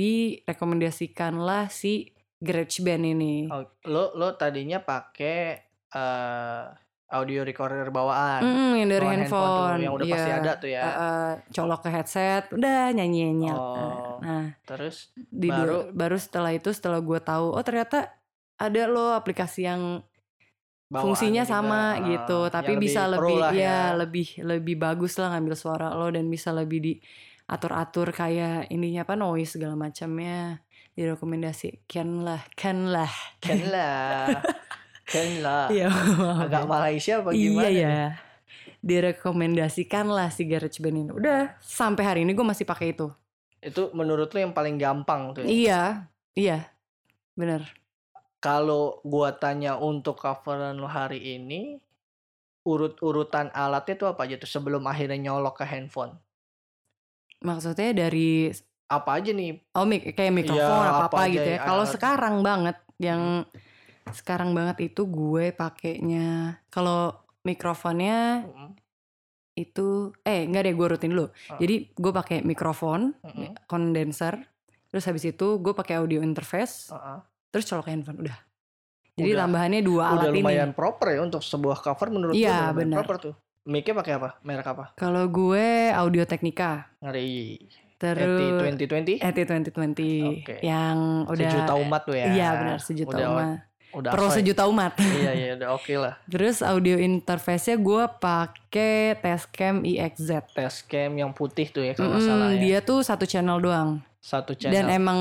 direkomendasikanlah 0.55 1.67
si 1.67 2.13
GarageBand 2.37 3.03
ini 3.07 3.35
Oh, 3.47 3.61
lo 3.85 4.13
lo 4.13 4.33
tadinya 4.35 4.77
pakai 4.79 5.57
eh, 5.87 6.63
audio 7.11 7.43
recorder 7.43 7.91
bawaan. 7.91 8.39
Mm, 8.39 8.71
yang 8.77 8.89
dari 8.89 9.03
bawaan 9.03 9.19
handphone, 9.19 9.51
tuh, 9.75 9.83
yang 9.83 9.93
udah 9.93 10.05
pasti 10.07 10.23
iya. 10.25 10.37
ada 10.39 10.51
tuh 10.55 10.69
ya. 10.71 10.81
Eh, 10.81 10.95
eh, 10.95 11.31
colok 11.51 11.79
ke 11.81 11.89
headset 11.91 12.43
udah 12.49 12.81
nyanyi 12.89 13.19
nyanyi 13.27 13.49
Oh. 13.51 14.15
nah 14.21 14.55
Terus 14.63 15.11
di 15.17 15.51
Baru- 15.51 15.91
baru 15.91 16.15
setelah 16.15 16.51
itu 16.51 16.71
setelah 16.71 16.97
gue 16.99 17.19
tahu 17.19 17.51
oh 17.51 17.59
ternyata 17.61 18.15
ada 18.55 18.83
loh 18.87 19.11
aplikasi 19.11 19.65
yang 19.65 19.99
bawaan 20.91 21.03
fungsinya 21.07 21.43
juga, 21.43 21.51
sama 21.55 21.81
ah, 21.95 22.03
gitu 22.03 22.39
tapi 22.51 22.71
bisa 22.75 23.07
pro 23.07 23.15
lebih 23.15 23.37
lah 23.39 23.51
ya 23.55 23.79
lebih 23.95 24.27
lebih 24.43 24.75
bagus 24.75 25.15
lah 25.15 25.31
ngambil 25.31 25.55
suara 25.55 25.87
lo 25.95 26.11
dan 26.11 26.27
bisa 26.27 26.51
lebih 26.51 26.79
diatur 26.83 27.71
atur 27.73 28.07
kayak 28.11 28.67
ininya 28.67 29.01
apa 29.01 29.15
noise 29.15 29.55
segala 29.55 29.79
macamnya 29.79 30.59
direkomendasikan 30.91 32.21
lah 32.21 32.43
kan 32.53 32.91
lah 32.91 33.07
Kan 33.39 33.61
lah. 33.65 34.43
Kan 35.07 35.29
lah. 35.45 35.71
iya 35.71 35.87
maaf 35.87 36.45
Agak 36.45 36.63
ya. 36.63 36.67
Malaysia 36.67 37.13
apa 37.19 37.29
iya 37.31 37.39
gimana? 37.41 37.69
ya 37.71 37.95
nih? 37.95 38.11
direkomendasikan 38.81 40.05
lah 40.07 40.27
si 40.29 40.43
GarageBand 40.43 40.97
ini 40.97 41.11
udah 41.11 41.55
sampai 41.59 42.03
hari 42.03 42.19
ini 42.23 42.33
gue 42.33 42.43
masih 42.43 42.65
pakai 42.65 42.91
itu 42.91 43.07
Itu 43.61 43.93
menurut 43.93 44.27
lo 44.27 44.39
yang 44.39 44.51
paling 44.51 44.75
gampang 44.75 45.31
tuh. 45.31 45.41
ya? 45.41 45.47
iya 45.47 45.81
iya 46.33 46.57
bener 47.33 47.63
Kalau 48.41 48.83
gua 49.05 49.29
tanya 49.43 49.77
untuk 49.89 50.15
coveran 50.23 50.75
lo 50.81 50.89
hari 50.89 51.19
ini, 51.37 51.61
urut-urutan 52.71 53.47
alatnya 53.63 53.95
tuh 54.01 54.07
apa 54.11 54.21
aja 54.25 54.35
tuh 54.41 54.49
sebelum 54.55 54.83
akhirnya 54.91 55.19
nyolok 55.29 55.61
ke 55.61 55.65
handphone? 55.71 56.13
maksudnya 57.41 57.89
dari 57.93 58.53
Apa 58.91 59.23
aja 59.23 59.31
nih? 59.31 59.55
Oh, 59.71 59.87
mik 59.87 60.19
kayak 60.19 60.35
mikrofon 60.35 60.83
Iya, 60.83 60.91
apa 60.91 60.95
apa 60.99 61.05
apa 61.07 61.17
aja 61.23 61.31
gitu 61.31 61.47
ya. 61.47 61.55
ya, 61.55 61.63
Kalau 61.63 61.85
sekarang 61.87 62.35
banget 62.43 62.77
yang 62.99 63.21
sekarang 64.11 64.51
banget 64.51 64.91
itu 64.91 65.01
gue 65.07 65.45
pakainya 65.55 66.59
kalau 66.67 67.15
mikrofonnya 67.47 68.43
Mm, 68.51 68.69
itu 69.55 70.11
eh 70.27 70.43
enggak 70.43 70.67
deh 70.67 70.73
gue 70.75 70.87
rutin 70.91 71.11
dulu. 71.15 71.31
Ah. 71.47 71.55
Jadi 71.55 71.75
gue 71.95 72.11
pakai 72.11 72.37
mikrofon, 72.43 73.15
mm-mm, 73.23 73.55
kondenser, 73.71 74.43
terus 74.91 75.07
habis 75.07 75.23
itu 75.23 75.47
gue 75.63 75.71
pakai 75.71 76.03
audio 76.03 76.19
interface, 76.19 76.91
uh-uh. 76.91 77.23
Terus 77.51 77.65
colok 77.65 77.85
handphone 77.85 78.19
udah. 78.21 78.37
Jadi 79.11 79.29
Udah. 79.29 79.43
tambahannya 79.43 79.81
dua 79.81 80.03
Udah 80.07 80.11
alat 80.17 80.27
ini. 80.29 80.39
lumayan 80.39 80.69
proper 80.71 81.07
ya 81.09 81.19
untuk 81.21 81.39
sebuah 81.39 81.77
cover 81.77 82.07
menurut 82.09 82.33
Iya, 82.33 82.49
udah 82.65 82.73
benar. 82.73 82.97
proper 82.97 83.15
tuh. 83.21 83.33
Mic-nya 83.61 83.93
pakai 83.93 84.13
apa? 84.15 84.29
Merek 84.41 84.65
apa? 84.65 84.85
Kalau 84.95 85.27
gue 85.27 85.67
Audio 85.91 86.23
Technica, 86.23 86.89
Ngeri. 86.97 87.59
terus 87.95 88.41
ET 88.65 88.81
2020? 88.81 89.21
ET 89.21 89.37
2020 89.37 90.41
Oke. 90.41 90.55
yang 90.61 90.97
udah 91.23 91.45
Sejuta 91.45 91.73
umat 91.77 92.01
tuh 92.01 92.15
ya. 92.15 92.25
Iya 92.27 92.49
benar 92.55 92.79
sejuta 92.79 93.13
Udah- 93.13 93.29
umat. 93.29 93.57
Udah 93.91 94.09
Pro 94.09 94.25
soy. 94.25 94.35
sejuta 94.39 94.63
umat. 94.65 94.95
iya 95.19 95.31
iya 95.35 95.49
udah 95.53 95.75
oke 95.75 95.93
lah. 95.93 96.15
Terus 96.25 96.63
audio 96.63 96.95
interface-nya 96.97 97.75
gue 97.75 98.03
pakai 98.17 98.93
Tascam 99.17 99.83
EXZ. 99.83 100.31
Testcam 100.49 101.11
yang 101.13 101.29
putih 101.29 101.67
tuh 101.67 101.83
ya 101.83 101.91
kalau 101.91 102.15
Mm, 102.15 102.23
salah 102.23 102.49
ya. 102.49 102.57
Dia 102.57 102.77
tuh 102.79 103.03
satu 103.03 103.27
channel 103.27 103.59
doang. 103.59 103.99
Satu 104.17 104.55
Dan 104.55 104.71
channel. 104.73 104.89
emang 104.89 105.19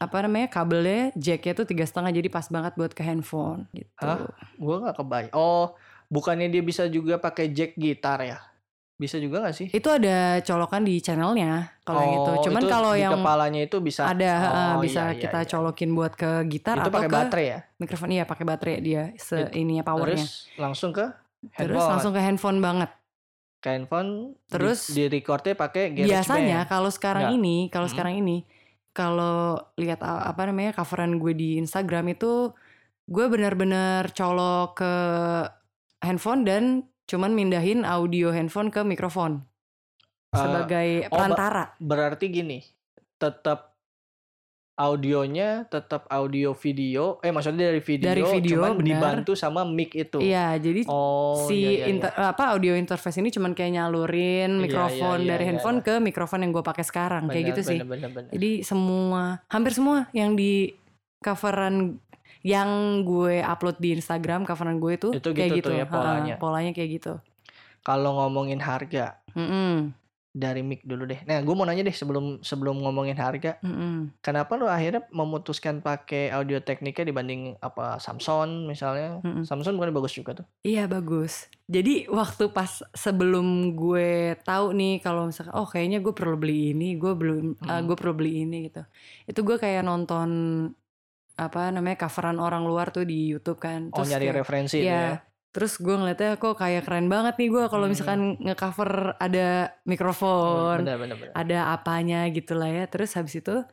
apa 0.00 0.16
namanya 0.24 0.48
kabelnya 0.48 1.12
jacknya 1.12 1.52
tuh 1.52 1.68
tiga 1.68 1.84
setengah 1.84 2.08
jadi 2.10 2.26
pas 2.26 2.48
banget 2.48 2.72
buat 2.72 2.90
ke 2.90 3.04
handphone 3.04 3.68
gitu. 3.70 4.00
Hah? 4.00 4.24
Gua 4.56 4.76
nggak 4.80 4.96
kebayang. 4.96 5.32
Oh, 5.32 5.76
bukannya 6.08 6.48
dia 6.48 6.64
bisa 6.64 6.88
juga 6.88 7.20
pakai 7.20 7.52
jack 7.52 7.76
gitar 7.76 8.24
ya? 8.24 8.40
Bisa 8.96 9.16
juga 9.16 9.44
nggak 9.44 9.56
sih? 9.56 9.68
Itu 9.68 9.88
ada 9.88 10.40
colokan 10.40 10.84
di 10.84 11.00
channelnya 11.00 11.76
kalau 11.84 12.00
yang 12.00 12.14
itu. 12.16 12.32
Oh, 12.32 12.42
Cuman 12.48 12.60
itu 12.60 12.68
kalau 12.68 12.92
yang 12.92 13.12
kepalanya 13.14 13.60
itu 13.60 13.76
bisa 13.78 14.08
ada 14.08 14.32
Oh, 14.72 14.80
bisa 14.80 15.08
iya, 15.08 15.12
iya, 15.12 15.20
kita 15.20 15.40
iya. 15.40 15.48
colokin 15.48 15.90
buat 15.92 16.12
ke 16.16 16.30
gitar 16.48 16.80
Itu 16.80 16.88
atau 16.88 16.92
pakai 16.96 17.08
ke 17.08 17.16
baterai 17.16 17.46
ya? 17.46 17.58
mikrofon. 17.76 18.08
Iya 18.08 18.24
pakai 18.24 18.44
baterai 18.44 18.76
dia 18.80 19.02
se 19.16 19.36
It- 19.36 19.52
ininya 19.52 19.84
powernya. 19.84 20.24
Terus 20.24 20.48
langsung 20.56 20.92
ke 20.92 21.04
Terus 21.56 21.76
handphone. 21.76 21.90
langsung 21.92 22.12
ke 22.12 22.20
handphone 22.20 22.58
banget. 22.60 22.90
ke 23.60 23.68
handphone. 23.68 24.40
Terus 24.48 24.88
di, 24.88 25.04
di 25.04 25.20
recordnya 25.20 25.52
pakai 25.52 25.92
GarageBand. 25.92 26.08
biasanya 26.08 26.58
kalau 26.64 26.88
sekarang 26.88 27.28
Nggak. 27.28 27.36
ini 27.36 27.56
kalau 27.68 27.84
Mm. 27.84 27.92
sekarang 27.92 28.14
ini 28.16 28.36
kalau 28.90 29.58
lihat 29.78 30.02
apa 30.02 30.50
namanya 30.50 30.74
coveran 30.82 31.22
gue 31.22 31.32
di 31.36 31.56
Instagram 31.62 32.14
itu 32.14 32.50
gue 33.10 33.26
benar-benar 33.26 34.10
colok 34.14 34.82
ke 34.82 34.94
handphone 36.02 36.42
dan 36.46 36.64
cuman 37.06 37.34
mindahin 37.34 37.82
audio 37.82 38.30
handphone 38.30 38.70
ke 38.70 38.82
mikrofon 38.86 39.50
Eh, 40.30 40.38
sebagai 40.38 40.88
oh, 41.10 41.18
perantara. 41.18 41.74
berarti 41.82 42.30
gini, 42.30 42.62
tetap 43.18 43.69
audionya 44.80 45.68
tetap 45.68 46.08
audio 46.08 46.56
video. 46.56 47.20
Eh 47.20 47.28
maksudnya 47.28 47.68
dari 47.68 47.78
video, 47.78 48.06
Dari 48.06 48.22
video, 48.24 48.56
cuman 48.56 48.72
benar. 48.74 48.86
dibantu 48.88 49.32
sama 49.34 49.60
mic 49.62 49.92
itu. 49.92 50.16
iya 50.18 50.56
jadi 50.56 50.88
Oh, 50.88 51.44
si 51.44 51.52
iya, 51.54 51.60
iya, 51.60 51.76
iya. 51.76 51.86
inter- 51.86 52.16
apa 52.16 52.44
audio 52.50 52.72
interface 52.72 53.20
ini 53.20 53.28
cuman 53.28 53.52
kayak 53.52 53.76
nyalurin 53.76 54.50
Iya, 54.50 54.62
mikrofon 54.62 54.96
iya, 55.18 55.22
iya, 55.22 55.30
dari 55.30 55.42
iya, 55.42 55.50
handphone 55.52 55.78
iya. 55.78 55.84
ke 55.84 55.94
mikrofon 56.00 56.40
yang 56.40 56.50
gue 56.50 56.64
pakai 56.64 56.80
sekarang 56.82 57.22
kayak 57.26 57.36
Benar, 57.42 57.50
gitu 57.50 57.60
sih 57.62 57.78
benar, 57.78 57.90
benar, 57.92 58.10
benar. 58.10 58.30
Jadi 58.32 58.50
semua, 58.62 59.22
hampir 59.46 59.72
semua 59.72 60.08
yang 60.10 60.32
di 60.32 60.72
coveran 61.18 62.00
yang 62.40 62.68
gue 63.02 63.44
upload 63.44 63.76
di 63.76 63.92
Instagram, 63.92 64.42
coveran 64.42 64.80
gue 64.80 64.92
itu, 64.96 65.08
Itu 65.12 65.28
kayak 65.30 65.50
gitu 65.52 65.56
gitu. 65.60 65.68
tuh 65.68 65.76
ya 65.76 65.84
polanya. 65.86 66.34
polanya 66.36 66.72
kayak 66.72 66.90
gitu. 66.96 67.12
Kalau 67.80 68.16
ngomongin 68.18 68.56
harga 68.58 69.20
Mm-mm, 69.30 69.92
dari 70.30 70.62
mic 70.62 70.86
dulu 70.86 71.04
deh. 71.04 71.18
Nah, 71.26 71.42
gue 71.42 71.50
mau 71.52 71.66
nanya 71.66 71.82
deh 71.82 71.90
sebelum 71.90 72.38
sebelum 72.40 72.78
ngomongin 72.78 73.18
harga, 73.18 73.58
mm-mm. 73.60 74.14
kenapa 74.18 74.54
lu 74.54 74.64
akhirnya 74.64 75.02
memutuskan 75.10 75.78
pakai 75.80 76.30
audio 76.30 76.62
teknika 76.62 77.02
dibanding 77.02 77.58
apa 77.58 77.98
Samsung 77.98 78.64
misalnya? 78.64 79.18
Mm-mm. 79.20 79.42
Samsung 79.42 79.74
bukan 79.74 79.90
bagus 79.90 80.14
juga 80.14 80.38
tuh. 80.38 80.46
Iya 80.62 80.86
bagus. 80.86 81.50
Jadi 81.66 82.06
waktu 82.06 82.46
pas 82.48 82.82
sebelum 82.90 83.46
gue 83.74 84.38
tahu 84.40 84.70
nih 84.70 84.98
kalau 84.98 85.26
misalkan 85.26 85.50
oh 85.52 85.66
kayaknya 85.66 85.98
gue 85.98 86.14
perlu 86.14 86.38
beli 86.38 86.72
ini, 86.72 86.94
gue 86.94 87.10
belum, 87.10 87.58
ah, 87.62 87.78
Hmm. 87.78 87.90
gue 87.90 87.96
perlu 87.98 88.14
beli 88.14 88.46
ini 88.46 88.70
gitu. 88.70 88.86
Itu 89.26 89.42
gue 89.42 89.58
kayak 89.58 89.82
nonton 89.82 90.30
apa 91.34 91.72
namanya 91.72 92.04
coveran 92.04 92.36
orang 92.36 92.62
luar 92.62 92.92
tuh 92.92 93.02
di 93.02 93.32
YouTube 93.32 93.58
kan. 93.58 93.88
Oh, 93.90 94.04
nyari 94.04 94.28
kayak- 94.28 94.38
referensi 94.38 94.78
Iya. 94.78 94.94
ya. 94.94 95.29
Terus 95.50 95.76
gue 95.76 95.90
ngeliatnya 95.90 96.36
kok 96.36 96.54
kayak 96.54 96.86
keren 96.86 97.10
banget 97.10 97.34
nih 97.34 97.50
gue 97.50 97.64
kalau 97.66 97.84
Hmm. 97.84 97.92
misalkan 97.92 98.20
ngecover 98.38 99.18
ada 99.18 99.74
mikrofon, 99.82 100.86
Benar, 100.86 100.96
benar, 100.96 101.16
benar. 101.18 101.34
ada 101.34 101.58
apanya 101.74 102.22
gitu 102.28 102.54
lah 102.54 102.70
ya. 102.70 102.84
Terus 102.86 103.10
habis 103.12 103.34
itu 103.34 103.66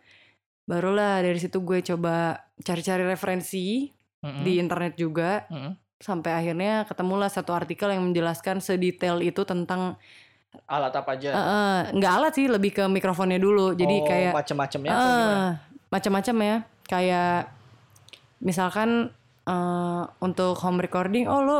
barulah 0.65 1.21
dari 1.21 1.37
situ 1.37 1.61
gue 1.61 1.79
coba 1.85 2.41
cari-cari 2.59 3.01
referensi 3.01 3.93
Mm-mm. 4.19 4.41
di 4.41 4.57
internet 4.57 4.97
juga 4.97 5.45
Mm-mm. 5.47 5.77
sampai 5.97 6.33
akhirnya 6.33 6.83
ketemulah 6.83 7.29
satu 7.29 7.53
artikel 7.53 7.87
yang 7.87 8.03
menjelaskan 8.03 8.57
sedetail 8.57 9.21
itu 9.21 9.45
tentang 9.45 9.95
alat 10.65 10.89
apa 10.91 11.13
aja? 11.13 11.29
eh, 11.29 11.37
eh, 11.37 11.79
nggak 11.93 12.11
alat 12.11 12.33
sih 12.33 12.49
lebih 12.49 12.73
ke 12.73 12.83
mikrofonnya 12.89 13.37
dulu. 13.37 13.77
Jadi 13.77 13.95
oh, 13.95 14.03
kayak 14.03 14.33
macam-macamnya 14.33 14.89
gimana? 14.89 15.37
macam-macam 15.87 16.35
ya. 16.41 16.57
Kayak 16.83 17.53
misalkan 18.39 19.13
eh, 19.47 20.03
untuk 20.19 20.59
home 20.59 20.83
recording, 20.83 21.25
oh 21.31 21.41
lo 21.41 21.59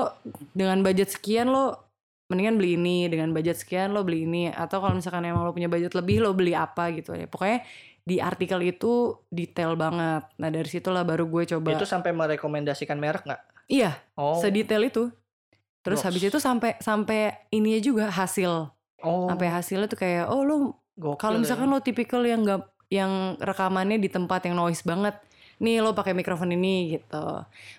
dengan 0.52 0.84
budget 0.84 1.16
sekian 1.16 1.48
lo 1.48 1.88
mendingan 2.28 2.60
beli 2.60 2.76
ini, 2.76 3.08
dengan 3.08 3.32
budget 3.32 3.56
sekian 3.64 3.96
lo 3.96 4.04
beli 4.04 4.28
ini, 4.28 4.52
atau 4.52 4.84
kalau 4.84 5.00
misalkan 5.00 5.24
emang 5.24 5.48
lo 5.48 5.56
punya 5.56 5.72
budget 5.72 5.96
lebih 5.96 6.20
lo 6.20 6.36
beli 6.36 6.52
apa 6.52 6.92
gitu 6.92 7.16
ya. 7.16 7.24
Pokoknya 7.32 7.64
di 8.04 8.20
artikel 8.20 8.60
itu 8.64 9.16
detail 9.32 9.76
banget. 9.76 10.28
Nah 10.40 10.50
dari 10.52 10.68
situlah 10.68 11.08
baru 11.08 11.28
gue 11.28 11.44
coba. 11.56 11.76
Itu 11.76 11.88
sampai 11.88 12.12
merekomendasikan 12.12 13.00
merek 13.00 13.24
nggak? 13.28 13.42
Iya, 13.68 14.00
Oh, 14.16 14.40
sedetail 14.40 14.88
itu. 14.88 15.12
Terus 15.84 16.00
Goks. 16.04 16.08
habis 16.12 16.24
itu 16.28 16.40
sampai 16.40 16.76
sampai 16.84 17.48
ini 17.52 17.80
juga 17.80 18.12
hasil. 18.12 18.72
oh, 19.04 19.28
Sampai 19.32 19.48
hasilnya 19.48 19.88
tuh 19.88 20.00
kayak 20.00 20.28
oh 20.28 20.44
lo 20.44 20.56
kalau 21.16 21.40
ya. 21.40 21.48
misalkan 21.48 21.68
lo 21.72 21.80
tipikal 21.80 22.24
yang 22.24 22.44
nggak 22.44 22.64
yang 22.88 23.36
rekamannya 23.40 24.00
di 24.00 24.08
tempat 24.08 24.48
yang 24.48 24.56
noise 24.56 24.82
banget, 24.88 25.20
nih 25.58 25.80
lo 25.80 25.92
pakai 25.92 26.14
mikrofon 26.14 26.50
ini 26.50 26.94
gitu. 26.94 27.26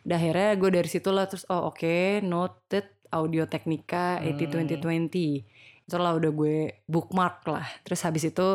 Udah 0.02 0.16
akhirnya 0.16 0.50
gue 0.54 0.70
dari 0.72 0.86
situ 0.86 1.08
lah 1.08 1.24
terus 1.24 1.46
oh 1.46 1.68
oke 1.68 1.86
noted 2.20 2.86
Audio 3.08 3.44
Technica 3.44 4.18
Hmm. 4.18 4.36
80 4.36 4.76
2020. 4.76 5.46
Itulah 5.84 6.12
udah 6.14 6.30
gue 6.30 6.56
bookmark 6.84 7.46
lah. 7.46 7.64
Terus 7.80 8.02
habis 8.02 8.24
itu 8.24 8.48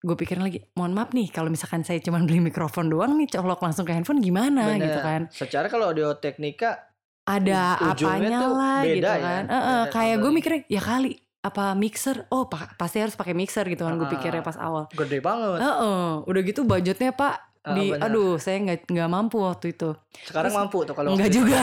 gue 0.00 0.16
pikirin 0.16 0.40
lagi, 0.40 0.64
mohon 0.72 0.92
maaf 0.92 1.12
nih 1.12 1.28
kalau 1.28 1.48
misalkan 1.48 1.82
saya 1.82 2.00
cuma 2.00 2.16
beli 2.18 2.40
mikrofon 2.40 2.88
doang 2.88 3.16
nih 3.16 3.28
colok 3.28 3.60
langsung 3.60 3.84
ke 3.84 3.92
handphone 3.92 4.20
gimana 4.20 4.64
Bener. 4.70 4.86
gitu 4.86 4.98
kan. 4.98 5.20
Secara 5.28 5.68
kalau 5.68 5.88
audio 5.88 6.14
teknika 6.14 6.88
Ada 7.20 7.76
apanya 7.92 8.48
lah 8.48 8.80
beda 8.80 8.96
gitu 8.96 9.06
ya, 9.06 9.16
kan. 9.18 9.42
Eh, 9.44 9.52
beda 9.52 9.92
kayak 9.92 10.16
gue 10.18 10.30
mikirnya 10.30 10.60
ya 10.66 10.80
kali 10.80 11.10
apa 11.40 11.72
mixer? 11.74 12.24
Oh 12.28 12.46
pa- 12.46 12.72
pasti 12.74 12.96
harus 12.96 13.12
pakai 13.12 13.32
mixer 13.32 13.64
gitu 13.64 13.82
kan 13.82 13.92
gue 13.94 14.08
pikirnya 14.08 14.40
pas 14.40 14.56
awal. 14.56 14.88
gede 14.90 15.20
banget. 15.20 15.58
Heeh, 15.58 16.06
udah 16.22 16.40
gitu 16.42 16.60
budgetnya 16.62 17.12
pak 17.12 17.49
Ah, 17.60 17.76
di 17.76 17.92
aduh 17.92 18.40
saya 18.40 18.56
nggak 18.58 18.88
nggak 18.88 19.04
mampu 19.06 19.36
waktu 19.36 19.76
itu 19.76 19.92
Sekarang 20.24 20.48
Terus- 20.48 20.60
mampu 20.64 20.78
tuh 20.80 20.96
kalau 20.96 21.12
itu. 21.12 21.44
juga. 21.44 21.60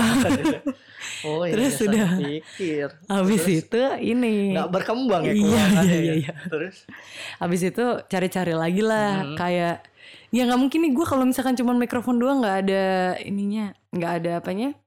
oh 1.25 1.41
iya. 1.47 1.53
Terus 1.57 1.71
sudah. 1.75 2.07
Pikir. 2.15 2.87
habis 3.07 3.41
Terus 3.41 3.57
itu 3.59 3.81
ini 4.05 4.53
nggak 4.53 4.69
berkembang 4.69 5.25
ya 5.25 5.33
Iya, 5.33 5.41
keuangannya 5.41 5.97
iya, 5.97 6.05
ya? 6.05 6.13
iya. 6.21 6.33
Terus 6.45 6.75
habis 7.35 7.61
itu 7.63 7.85
cari-cari 8.03 8.53
lagi 8.53 8.81
lah 8.81 9.25
Mhm. 9.25 9.35
kayak 9.35 9.75
ya 10.29 10.41
nggak 10.43 10.59
mungkin 10.59 10.79
nih 10.81 10.91
gue 10.93 11.05
kalau 11.07 11.23
misalkan 11.23 11.55
cuma 11.55 11.73
mikrofon 11.73 12.17
doang 12.17 12.39
nggak 12.39 12.57
ada 12.61 12.85
ininya 13.19 13.73
nggak 13.89 14.11
ada 14.17 14.31
apanya 14.37 14.77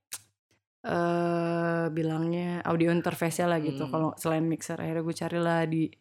eh 0.81 1.85
bilangnya 1.91 2.63
audio 2.63 2.89
interface 2.89 3.43
lah 3.43 3.59
gitu 3.59 3.85
Hmm. 3.85 3.93
kalau 3.93 4.09
selain 4.17 4.41
mixer 4.43 4.77
akhirnya 4.77 5.03
gue 5.03 5.17
carilah 5.17 5.61
di 5.65 5.93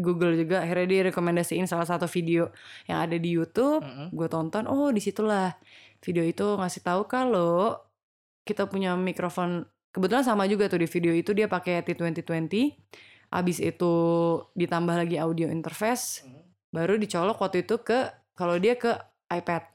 Google 0.00 0.34
juga 0.34 0.60
akhirnya 0.60 0.86
dia 0.88 1.00
rekomendasiin 1.08 1.64
salah 1.64 1.84
satu 1.84 2.04
video 2.04 2.48
yang 2.84 3.04
ada 3.04 3.14
di 3.14 3.30
YouTube 3.30 3.84
Mm-mm. 3.84 4.10
gue 4.10 4.28
tonton 4.28 4.64
oh 4.66 4.88
di 4.88 4.98
situlah 4.98 5.54
video 6.00 6.24
itu 6.24 6.56
ngasih 6.56 6.82
tahu 6.82 7.04
kalau 7.04 7.76
kita 8.42 8.64
punya 8.66 8.96
mikrofon 8.96 9.62
kebetulan 9.92 10.24
sama 10.24 10.48
juga 10.48 10.66
tuh 10.66 10.80
di 10.80 10.88
video 10.88 11.12
itu 11.12 11.30
dia 11.30 11.46
pakai 11.46 11.84
T2020 11.84 12.50
abis 13.30 13.62
itu 13.62 13.94
ditambah 14.52 14.96
lagi 14.96 15.14
audio 15.16 15.46
interface 15.46 16.24
Mhm. 16.24 16.40
baru 16.70 16.94
dicolok 16.96 17.38
waktu 17.38 17.62
itu 17.62 17.78
ke 17.78 18.08
kalau 18.34 18.56
dia 18.56 18.74
ke 18.74 18.90
iPad 19.28 19.68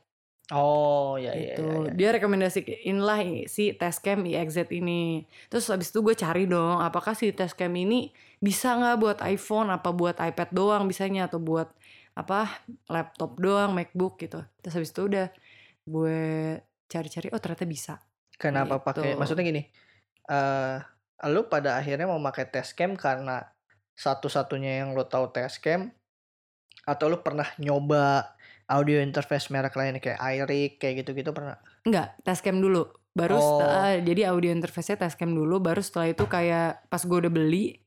Oh 0.54 1.18
iya. 1.18 1.34
itu 1.34 1.66
iya, 1.66 1.90
iya. 1.90 1.92
dia 1.92 2.10
rekomendasiin 2.14 2.98
lah 3.02 3.18
si 3.50 3.74
Tascam 3.74 4.22
IXZ 4.24 4.70
ini 4.70 5.26
terus 5.50 5.66
habis 5.74 5.90
itu 5.90 6.06
gue 6.06 6.14
cari 6.14 6.46
dong 6.46 6.78
apakah 6.80 7.18
si 7.18 7.34
Tascam 7.34 7.74
ini 7.74 8.14
bisa 8.40 8.76
nggak 8.76 8.96
buat 9.00 9.18
iPhone 9.24 9.70
apa 9.72 9.90
buat 9.92 10.18
iPad 10.20 10.50
doang 10.52 10.84
bisanya 10.86 11.28
atau 11.28 11.40
buat 11.40 11.72
apa 12.16 12.64
laptop 12.88 13.40
doang 13.40 13.76
MacBook 13.76 14.20
gitu 14.20 14.40
terus 14.64 14.74
habis 14.76 14.92
itu 14.92 15.08
udah 15.08 15.28
gue 15.84 16.20
cari-cari 16.88 17.28
oh 17.34 17.42
ternyata 17.42 17.66
bisa 17.66 17.96
Kenapa 18.36 18.84
gitu. 18.84 18.86
pakai? 18.92 19.16
Maksudnya 19.16 19.48
gini, 19.48 19.64
eh 20.28 20.78
lu 21.32 21.48
pada 21.48 21.80
akhirnya 21.80 22.04
mau 22.04 22.20
pakai 22.20 22.52
Tascam 22.52 23.00
karena 23.00 23.48
satu-satunya 23.96 24.84
yang 24.84 24.92
lu 24.92 25.08
tahu 25.08 25.32
Tascam 25.32 25.88
atau 26.84 27.06
lu 27.08 27.24
pernah 27.24 27.48
nyoba 27.56 28.36
audio 28.68 29.00
interface 29.00 29.48
merek 29.48 29.80
lain 29.80 30.04
kayak 30.04 30.20
iRig 30.20 30.76
kayak 30.76 31.08
gitu-gitu 31.08 31.32
pernah? 31.32 31.56
Enggak, 31.88 32.20
Tascam 32.28 32.60
dulu. 32.60 32.92
Baru 33.16 33.40
Oh. 33.40 33.44
setelah, 33.56 33.96
jadi 34.04 34.22
audio 34.36 34.52
interface-nya 34.52 35.00
Tascam 35.00 35.32
dulu, 35.32 35.64
baru 35.64 35.80
setelah 35.80 36.12
itu 36.12 36.28
kayak 36.28 36.84
pas 36.92 37.00
gue 37.00 37.16
udah 37.16 37.32
beli, 37.32 37.80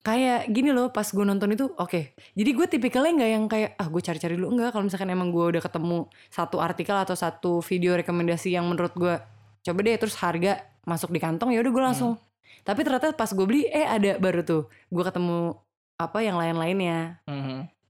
kayak 0.00 0.48
gini 0.48 0.72
loh, 0.72 0.88
pas 0.88 1.04
gue 1.04 1.20
nonton 1.20 1.52
itu, 1.52 1.68
oke. 1.76 2.16
Jadi 2.32 2.50
gue 2.56 2.66
tipikalnya 2.66 3.12
nggak 3.20 3.30
yang 3.30 3.44
kayak, 3.46 3.70
ah 3.76 3.86
gue 3.86 4.00
cari-cari 4.00 4.34
dulu. 4.34 4.56
Enggak, 4.56 4.72
kalau 4.72 4.84
misalkan 4.88 5.12
emang 5.12 5.28
gue 5.28 5.44
udah 5.56 5.62
ketemu 5.62 6.08
satu 6.32 6.56
artikel 6.56 6.96
atau 6.96 7.12
satu 7.12 7.60
video 7.60 7.92
rekomendasi 8.00 8.56
yang 8.56 8.64
menurut 8.64 8.96
gue, 8.96 9.14
coba 9.60 9.78
deh 9.84 9.96
terus 10.00 10.16
harga 10.16 10.64
masuk 10.88 11.12
di 11.12 11.20
kantong, 11.20 11.52
ya 11.52 11.60
udah 11.60 11.72
gue 11.72 11.84
langsung. 11.84 12.12
Tapi 12.64 12.80
ternyata 12.80 13.12
pas 13.12 13.28
gue 13.28 13.44
beli, 13.44 13.68
eh 13.68 13.84
ada 13.84 14.16
baru 14.16 14.40
tuh. 14.40 14.62
Gue 14.88 15.04
ketemu 15.04 15.56
apa 16.00 16.18
yang 16.24 16.40
lain-lainnya 16.40 17.20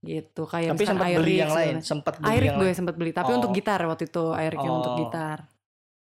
gitu. 0.03 0.49
Kayak 0.51 0.75
Tapi 0.75 0.85
sempat 0.89 1.09
beli 1.15 1.35
yang 1.39 1.55
lain, 1.55 1.75
sempat 1.85 2.15
beli 2.19 2.33
Irik 2.35 2.49
yang 2.51 2.59
gue 2.59 2.71
sempat 2.75 2.95
beli, 2.99 3.11
tapi 3.15 3.31
untuk 3.39 3.51
Oh. 3.51 3.57
gitar 3.57 3.81
waktu 3.87 4.11
itu 4.11 4.25
Irik 4.35 4.59
yang 4.59 4.75
untuk 4.83 4.93
Oh. 4.95 4.99
gitar. 5.07 5.39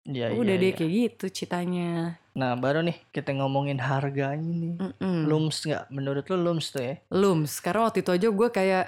Iya, 0.06 0.38
Udah 0.38 0.54
iya, 0.54 0.62
deh 0.62 0.70
iya. 0.70 0.76
kayak 0.78 0.92
gitu 0.94 1.24
ceritanya. 1.34 1.90
Nah 2.36 2.52
baru 2.52 2.84
nih 2.84 3.00
kita 3.10 3.32
ngomongin 3.32 3.80
harganya 3.80 4.52
nih. 4.52 4.76
Mm-mm. 4.76 5.24
Lums 5.24 5.64
nggak? 5.64 5.88
Menurut 5.88 6.28
lu 6.28 6.36
lums 6.36 6.68
tuh 6.68 6.84
ya? 6.84 6.94
Lums. 7.08 7.64
Karena 7.64 7.88
waktu 7.88 8.04
itu 8.04 8.12
aja 8.12 8.28
gue 8.28 8.48
kayak 8.52 8.84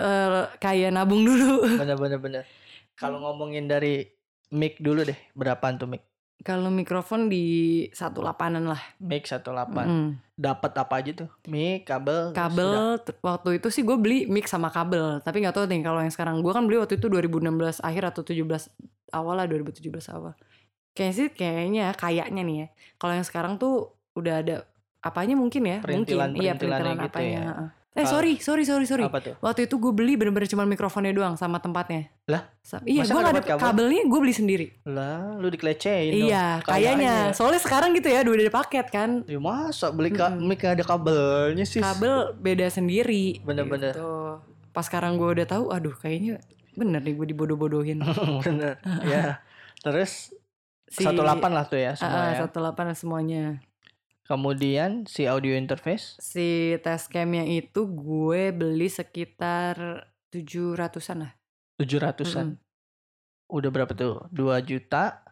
eh 0.00 0.44
kayak 0.56 0.90
nabung 0.96 1.22
dulu. 1.28 1.68
Bener-bener 1.84 2.18
bener. 2.18 2.44
Kalau 2.96 3.20
ngomongin 3.20 3.68
dari 3.68 4.08
mic 4.56 4.80
dulu 4.80 5.04
deh, 5.04 5.18
berapaan 5.36 5.76
tuh 5.76 5.86
mic? 5.86 6.02
Kalau 6.38 6.70
mikrofon 6.70 7.26
di 7.26 7.84
satu 7.90 8.22
lapanan 8.22 8.64
lah. 8.64 8.78
Mic 9.02 9.26
18. 9.26 9.42
Mm. 9.74 10.08
Dapat 10.38 10.72
apa 10.78 10.94
aja 11.02 11.10
tuh? 11.12 11.30
Mic, 11.50 11.82
kabel. 11.82 12.30
Kabel 12.30 13.02
waktu 13.20 13.58
itu 13.58 13.68
sih 13.74 13.82
gue 13.82 13.98
beli 13.98 14.24
mic 14.30 14.48
sama 14.48 14.72
kabel. 14.72 15.20
Tapi 15.20 15.44
nggak 15.44 15.54
tahu 15.54 15.66
nih 15.68 15.82
kalau 15.84 16.00
yang 16.00 16.14
sekarang 16.14 16.40
gue 16.40 16.52
kan 16.54 16.64
beli 16.64 16.78
waktu 16.80 16.96
itu 16.96 17.10
2016 17.10 17.84
akhir 17.84 18.02
atau 18.16 18.22
17 18.24 18.48
awal 19.12 19.34
lah 19.34 19.46
2017 19.50 19.84
awal. 20.14 20.32
Kayaknya 20.98 21.14
sih 21.14 21.28
kayaknya 21.30 21.84
kayaknya 21.94 22.42
nih 22.42 22.56
ya. 22.56 22.66
Kalau 22.96 23.12
yang 23.12 23.22
sekarang 23.22 23.54
tuh 23.54 23.74
udah 24.12 24.34
ada 24.36 24.56
apanya 24.98 25.32
mungkin 25.32 25.62
ya? 25.62 25.78
Perintilan- 25.78 26.34
mungkin. 26.34 26.42
Iya 26.42 26.52
perintilan 26.52 26.96
gitu 26.98 27.14
apanya. 27.14 27.30
ya. 27.32 27.42
heeh. 27.48 27.68
Eh 27.94 28.06
sorry 28.06 28.38
sorry 28.38 28.62
sorry 28.62 28.82
sorry. 28.84 29.02
Apa 29.04 29.18
tuh? 29.18 29.34
Waktu 29.38 29.66
itu 29.66 29.74
gue 29.76 29.90
beli 29.90 30.14
bener-bener 30.14 30.46
cuma 30.46 30.62
mikrofonnya 30.64 31.10
doang 31.10 31.34
sama 31.34 31.58
tempatnya. 31.58 32.06
Lah? 32.26 32.46
Sa- 32.60 32.78
Iya, 32.80 33.02
gue 33.02 33.14
gak 33.16 33.30
ada 33.32 33.42
kabel? 33.44 33.58
kabelnya, 33.60 34.02
gue 34.04 34.18
beli 34.20 34.30
sendiri. 34.32 34.66
Lah, 34.84 35.34
lu 35.34 35.46
dikelecehin 35.48 36.14
dong. 36.16 36.28
iya, 36.28 36.62
kayaknya. 36.62 37.14
Soalnya 37.32 37.58
sekarang 37.58 37.90
gitu 37.92 38.06
ya, 38.06 38.22
udah 38.22 38.38
ada 38.40 38.54
paket 38.54 38.86
kan. 38.88 39.10
Ya 39.24 39.38
masa 39.38 39.90
beli 39.90 40.10
ka 40.12 40.30
Mm-mm. 40.30 40.46
mic 40.46 40.62
ada 40.62 40.78
kabelnya 40.80 41.62
sih? 41.62 41.78
Kabel 41.78 42.34
beda 42.36 42.66
sendiri. 42.68 43.42
Bener-bener. 43.42 43.90
Gitu. 43.90 44.14
Pas 44.70 44.82
sekarang 44.82 45.14
gue 45.14 45.30
udah 45.34 45.46
tahu, 45.48 45.64
aduh 45.68 45.94
kayaknya 45.96 46.38
bener 46.74 47.02
nih 47.02 47.14
gue 47.14 47.26
dibodoh-bodohin. 47.28 47.98
Bener. 48.46 48.78
ya. 49.10 49.42
Terus 49.80 50.30
Si- 50.88 51.04
18 51.04 51.52
lah 51.52 51.68
tuh 51.68 51.76
ya 51.76 51.92
Ah, 51.92 51.96
semua 51.96 52.32
ya. 52.32 52.38
satu 52.44 52.60
delapan 52.60 52.94
semuanya. 52.96 53.60
Kemudian 54.24 55.04
si 55.08 55.24
audio 55.24 55.56
interface 55.56 56.20
Si 56.20 56.76
Tascam-nya 56.84 57.44
itu 57.48 57.88
gue 57.88 58.52
beli 58.52 58.88
sekitar 58.88 60.04
700-an 60.28 61.18
lah. 61.24 61.32
700-an. 61.80 62.60
Udah 63.48 63.70
berapa 63.72 63.96
tuh? 63.96 64.28
2 64.28 64.60
juta. 64.60 65.24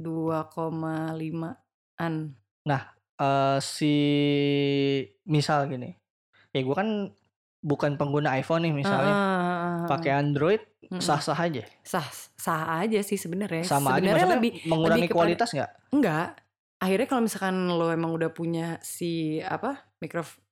2,5-an. 0.00 2.14
Eh 3.22 3.58
si 3.60 3.94
misal 5.22 5.68
gini. 5.68 5.94
Ya 6.50 6.64
gue 6.64 6.74
kan 6.74 7.12
bukan 7.62 7.94
pengguna 7.94 8.34
iPhone 8.34 8.66
nih 8.66 8.74
misalnya. 8.74 9.08
Ah, 9.08 9.16
ah, 9.16 9.46
ah. 9.80 9.86
Pakai 9.88 10.12
Android 10.12 10.60
sah-sah 10.92 11.38
aja. 11.38 11.62
sah 11.80 12.04
sah 12.36 12.82
aja 12.82 13.00
sih 13.00 13.16
sebenarnya. 13.16 13.62
Sama 13.62 13.96
aja 13.96 14.02
Sebenarnya 14.02 14.18
maksudnya 14.20 14.36
lebih 14.36 14.52
mengurangi 14.66 15.00
lebih 15.00 15.10
kualitas 15.10 15.48
nggak? 15.50 15.70
enggak. 15.90 16.28
Akhirnya 16.76 17.06
kalau 17.06 17.22
misalkan 17.22 17.54
lo 17.70 17.86
emang 17.88 18.10
udah 18.10 18.28
punya 18.28 18.66
si 18.82 19.38
apa 19.38 19.86
mikrofon 20.02 20.42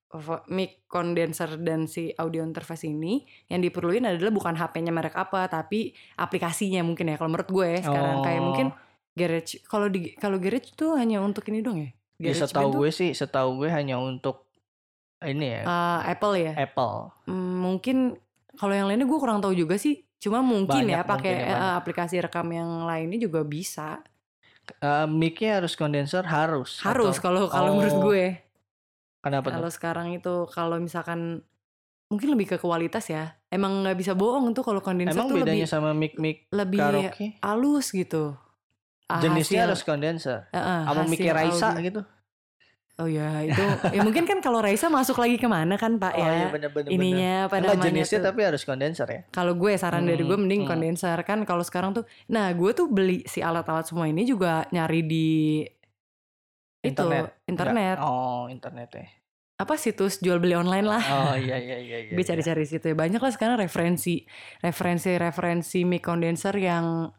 mic 0.47 0.87
condenser 0.87 1.59
dan 1.59 1.85
si 1.85 2.09
audio 2.13 2.41
interface 2.41 2.83
ini 2.83 3.21
yang 3.47 3.59
diperluin 3.59 4.03
adalah 4.03 4.31
bukan 4.31 4.55
HP-nya 4.55 4.89
merek 4.89 5.13
apa 5.13 5.45
tapi 5.45 5.91
aplikasinya 6.15 6.81
mungkin 6.81 7.11
ya 7.11 7.15
kalau 7.15 7.29
menurut 7.29 7.47
gue 7.47 7.67
ya 7.69 7.81
sekarang 7.81 8.17
kayak 8.21 8.39
Oh. 8.39 8.45
mungkin 8.47 8.67
garage 9.11 9.59
kalau 9.65 9.87
di 9.87 10.15
kalau 10.15 10.35
garage 10.35 10.71
tuh 10.71 10.95
hanya 10.95 11.19
untuk 11.19 11.43
ini 11.47 11.59
dong 11.59 11.79
ya 11.79 11.91
Ya 12.17 12.31
GarageBand 12.31 12.43
setahu 12.47 12.69
tuh, 12.69 12.77
gue 12.77 12.89
sih, 12.91 13.09
setahu 13.11 13.49
gue 13.57 13.69
hanya 13.69 13.95
untuk 13.97 14.50
ini 15.23 15.45
ya, 15.47 15.61
eh, 15.63 15.99
Apple 16.09 16.33
ya 16.35 16.53
Apple. 16.55 17.13
Hmm, 17.25 17.59
mungkin 17.59 18.17
kalau 18.53 18.71
yang 18.71 18.85
lainnya 18.85 19.03
gue 19.03 19.15
kurang 19.15 19.39
tahu 19.39 19.53
juga 19.53 19.75
sih 19.75 20.01
cuma 20.17 20.39
mungkin 20.39 20.85
Banyak 20.85 20.95
ya 20.95 21.01
pakai 21.01 21.31
ya, 21.31 21.41
eh, 21.41 21.49
banyak. 21.51 21.77
aplikasi 21.77 22.15
rekam 22.17 22.47
yang 22.47 22.83
lainnya 22.83 23.17
juga 23.17 23.41
bisa 23.41 24.01
Eh, 24.73 25.05
mic-nya 25.05 25.57
harus 25.57 25.73
kondenser 25.73 26.21
harus. 26.23 26.79
harus 26.79 27.17
kalau 27.17 27.45
kalau 27.47 27.73
menurut 27.73 27.95
Oh, 27.95 28.03
gue 28.07 28.25
Kenapa? 29.19 29.47
Kalau 29.51 29.69
sekarang 29.69 30.07
itu 30.11 30.49
kalau 30.49 30.77
misalkan 30.77 31.45
mungkin 32.07 32.33
lebih 32.33 32.51
ke 32.51 32.57
kualitas 32.57 33.05
ya. 33.05 33.37
Emang 33.47 33.85
nggak 33.85 33.93
bisa 33.95 34.13
bohong 34.13 34.49
tuh 34.51 34.61
kalau 34.61 34.81
kondenser 34.81 35.13
Emang 35.13 35.29
tuh 35.29 35.37
bedanya 35.37 35.61
lebih 35.61 35.69
sama 35.69 35.93
mic-mic 35.93 36.49
lebih 36.49 36.81
karaoke? 36.81 37.27
halus 37.39 37.89
gitu. 37.89 38.33
Ah, 39.05 39.19
Jenisnya 39.19 39.61
hasil- 39.61 39.65
harus 39.69 39.81
kondenser. 39.83 40.37
Heeh, 40.49 40.81
Apa 40.85 41.03
hasil 41.03 41.09
mic-nya 41.09 41.33
Raisa 41.33 41.67
audio. 41.69 41.83
gitu? 41.83 42.01
Oh 43.01 43.09
ya 43.09 43.41
itu 43.41 43.57
ya 43.89 44.01
mungkin 44.01 44.23
kan 44.23 44.37
kalau 44.39 44.61
Raisa 44.61 44.85
masuk 44.87 45.17
lagi 45.17 45.35
ke 45.35 45.49
mana 45.49 45.73
kan 45.73 45.97
Pak 45.97 46.13
oh 46.13 46.21
ya. 46.21 46.29
iya 46.31 46.45
bener-bener. 46.47 46.89
Ininya 46.93 47.33
apa 47.49 47.57
Enggak 47.57 47.73
namanya 47.73 47.85
jenisnya 47.89 48.19
tuh. 48.19 48.27
tapi 48.29 48.39
harus 48.45 48.61
kondenser 48.61 49.07
ya. 49.09 49.21
Kalau 49.27 49.53
gue 49.53 49.71
saran 49.73 50.05
dari 50.05 50.21
gue 50.21 50.29
Hmm, 50.29 50.45
mending 50.45 50.61
hmm. 50.61 50.69
kondenser 50.69 51.17
kan 51.21 51.41
kalau 51.41 51.61
sekarang 51.61 51.91
tuh. 51.91 52.05
Nah 52.27 52.53
gue 52.53 52.71
tuh 52.71 52.85
beli 52.85 53.25
si 53.25 53.41
alat-alat 53.41 53.83
semua 53.83 54.05
ini 54.05 54.21
juga 54.23 54.69
nyari 54.69 55.01
di 55.01 55.27
Internet. 56.81 57.25
itu 57.37 57.45
internet. 57.47 57.97
Enggak. 57.97 58.09
Oh 58.09 58.45
internet 58.47 58.89
ya. 58.91 59.05
Apa 59.57 59.77
situs 59.77 60.17
jual 60.17 60.37
beli 60.37 60.53
online 60.53 60.81
lah. 60.83 61.01
Oh 61.01 61.35
iya 61.35 61.53
iya 61.55 61.77
iya. 61.77 61.97
iya 62.01 62.13
gue 62.13 62.17
iya. 62.17 62.29
cari-cari 62.33 62.65
situ 62.65 62.81
ya 62.83 62.95
banyak 62.95 63.17
lah 63.17 63.29
sekarang 63.29 63.55
referensi 63.55 64.25
referensi 64.59 65.13
referensi 65.15 65.79
mic 65.83 66.01
condenser 66.01 66.57
yang 66.57 67.09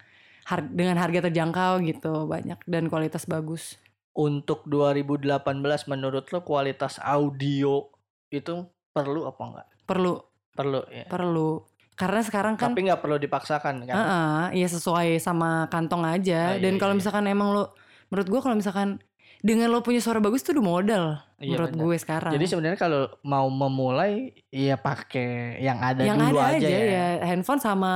har- 0.45 0.67
dengan 0.69 0.99
harga 0.99 1.27
terjangkau 1.27 1.79
gitu 1.83 2.27
banyak 2.27 2.59
dan 2.67 2.87
kualitas 2.87 3.27
bagus 3.27 3.79
Untuk 4.13 4.69
2018 4.69 5.41
menurut 5.89 6.29
lo 6.29 6.45
kualitas 6.45 7.01
audio 7.01 7.89
itu 8.29 8.55
perlu 8.93 9.25
apa 9.25 9.43
enggak? 9.43 9.69
perlu 9.83 10.15
Perlu 10.53 10.81
ya. 10.93 11.09
perlu 11.09 11.65
karena 11.93 12.21
sekarang 12.21 12.55
kan 12.57 12.77
Tapi 12.77 12.89
nggak 12.89 13.01
perlu 13.01 13.17
dipaksakan 13.17 13.89
kan? 13.89 13.97
Heeh, 13.97 14.61
ya 14.61 14.69
sesuai 14.69 15.17
sama 15.17 15.65
kantong 15.69 16.05
Ah, 16.05 16.17
aja 16.17 16.57
iya, 16.57 16.61
dan 16.61 16.77
kalau 16.77 16.93
iya. 16.93 17.01
misalkan 17.01 17.25
emang 17.25 17.57
lo 17.57 17.73
menurut 18.13 18.29
gue 18.29 18.41
kalau 18.41 18.53
misalkan 18.53 19.01
dengan 19.41 19.73
lo 19.73 19.81
punya 19.81 19.99
suara 19.99 20.21
bagus 20.21 20.45
tuh 20.45 20.53
udah 20.53 20.65
modal 20.65 21.05
Iya, 21.41 21.57
menurut 21.57 21.73
benar. 21.73 21.83
gue 21.89 21.97
sekarang 21.99 22.33
Jadi 22.37 22.45
sebenarnya 22.47 22.79
kalau 22.79 23.03
mau 23.25 23.49
memulai 23.49 24.37
ya 24.49 24.77
pakai 24.77 25.57
yang 25.59 25.81
ada 25.81 26.05
yang 26.05 26.21
dulu 26.21 26.37
ada 26.37 26.53
aja, 26.53 26.69
aja, 26.69 26.69
ya. 26.69 26.85
ya 26.85 27.07
handphone 27.27 27.61
sama 27.61 27.93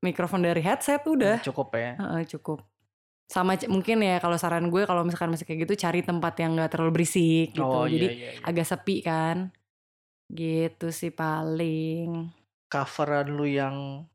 mikrofon 0.00 0.40
dari 0.40 0.62
headset 0.62 1.02
udah 1.02 1.42
Cukup 1.42 1.74
ya. 1.74 1.98
Heeh, 1.98 2.22
cukup 2.30 2.62
sama 3.26 3.58
mungkin 3.66 4.00
ya 4.00 4.16
kalau 4.16 4.34
saran 4.34 4.70
gue 4.70 4.86
kalau 4.86 5.02
misalkan 5.02 5.28
masih 5.28 5.42
kayak 5.42 5.66
gitu 5.66 5.74
cari 5.76 6.00
tempat 6.00 6.38
yang 6.38 6.54
nggak 6.54 6.70
terlalu 6.70 7.02
berisik 7.02 7.50
gitu 7.50 7.66
Oh 7.66 7.84
jadi 7.84 8.06
iya 8.06 8.14
iya. 8.14 8.30
iya. 8.32 8.46
agak 8.46 8.64
sepi 8.64 9.02
kan 9.02 9.50
gitu 10.28 10.90
sih 10.90 11.10
paling 11.10 12.30
Coveran 12.66 13.26
lu 13.28 13.44
yang 13.44 14.06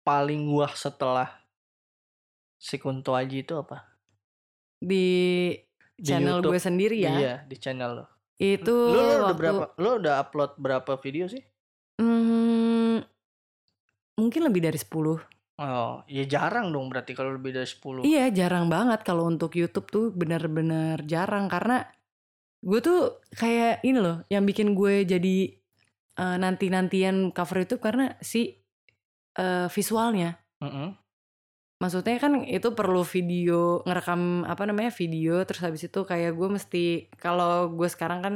paling 0.00 0.46
wah 0.48 0.70
setelah 0.70 1.30
si 2.54 2.74
Kunto 2.76 3.12
Aji 3.12 3.42
itu 3.42 3.54
apa? 3.54 3.86
di 4.74 5.50
Di 5.92 6.02
channel 6.04 6.38
YouTube. 6.38 6.54
gue 6.54 6.60
sendiri 6.60 6.96
ya 6.96 7.12
Iya, 7.12 7.34
di 7.44 7.56
channel 7.56 7.90
lo. 7.92 8.06
itu 8.36 8.70
Lu, 8.70 8.94
lu 8.94 9.02
udah 9.02 9.18
waktu 9.24 9.34
berapa? 9.36 9.62
Lu 9.76 9.90
udah 9.98 10.14
upload 10.18 10.50
berapa 10.54 10.92
video 10.96 11.26
sih? 11.26 11.42
Hmm, 11.98 13.02
mungkin 14.14 14.42
lebih 14.42 14.62
dari 14.64 14.78
10 14.78 15.18
Oh, 15.58 16.06
ya 16.06 16.22
jarang 16.22 16.70
dong 16.70 16.86
berarti 16.86 17.18
kalau 17.18 17.34
lebih 17.34 17.50
dari 17.50 17.66
10. 17.66 18.06
Iya 18.06 18.30
jarang 18.30 18.70
banget 18.70 19.02
kalau 19.02 19.26
untuk 19.26 19.58
YouTube 19.58 19.90
tuh 19.90 20.14
benar-benar 20.14 21.02
jarang 21.02 21.50
karena 21.50 21.82
gue 22.62 22.78
tuh 22.78 23.18
kayak 23.34 23.82
ini 23.82 23.98
loh 23.98 24.22
yang 24.30 24.46
bikin 24.46 24.78
gue 24.78 25.02
jadi 25.02 25.36
eh, 26.14 26.36
nanti-nantian 26.38 27.34
cover 27.34 27.66
YouTube 27.66 27.82
karena 27.82 28.14
si 28.22 28.54
eh, 29.34 29.66
visualnya. 29.66 30.38
Mm-mm. 30.62 30.94
Maksudnya 31.82 32.22
kan 32.22 32.42
itu 32.46 32.74
perlu 32.74 33.02
video 33.02 33.82
ngerekam 33.82 34.46
apa 34.46 34.62
namanya 34.62 34.94
video 34.94 35.42
terus 35.42 35.62
habis 35.62 35.82
itu 35.86 36.06
kayak 36.06 36.38
gue 36.38 36.48
mesti 36.54 37.10
kalau 37.18 37.70
gue 37.74 37.86
sekarang 37.90 38.22
kan 38.22 38.34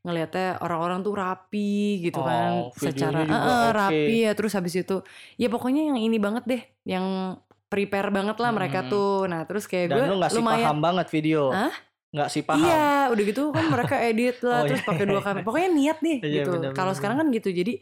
ngelihatnya 0.00 0.58
orang-orang 0.58 1.00
tuh 1.00 1.12
rapi 1.12 1.72
gitu 2.00 2.20
kan 2.20 2.50
Oh, 2.56 2.72
videonya 2.72 3.20
secara 3.20 3.20
eh, 3.20 3.36
oke. 3.68 3.70
rapi 3.76 4.14
ya 4.24 4.32
terus 4.32 4.52
habis 4.54 4.74
itu 4.74 4.96
ya 5.36 5.46
pokoknya 5.46 5.92
yang 5.92 5.98
ini 6.00 6.16
banget 6.16 6.44
deh 6.48 6.62
yang 6.84 7.36
prepare 7.68 8.08
banget 8.08 8.36
lah 8.36 8.50
mereka 8.50 8.82
Hmm. 8.82 8.90
tuh 8.90 9.12
nah 9.24 9.44
terus 9.44 9.64
kayak 9.64 9.92
gue 9.92 10.04
lu 10.08 10.16
sih 10.24 10.40
lumayan 10.40 10.66
paham 10.66 10.78
banget 10.80 11.06
video. 11.08 11.52
Hah? 11.52 11.70
Nggak 12.10 12.28
sih 12.28 12.42
paham. 12.42 12.58
Iya, 12.58 12.82
udah 13.06 13.22
gitu 13.22 13.42
kan 13.54 13.70
mereka 13.70 13.96
edit 14.02 14.42
lah, 14.42 14.58
Oh, 14.58 14.66
terus 14.66 14.82
iya, 14.82 14.88
pakai 14.90 15.04
dua 15.06 15.20
kamera. 15.22 15.46
Pokoknya 15.46 15.70
niat 15.70 15.98
nih 16.02 16.18
Iya, 16.18 16.34
gitu. 16.42 16.50
Kalau 16.74 16.90
sekarang 16.90 17.22
kan 17.22 17.28
gitu, 17.30 17.54
jadi 17.54 17.78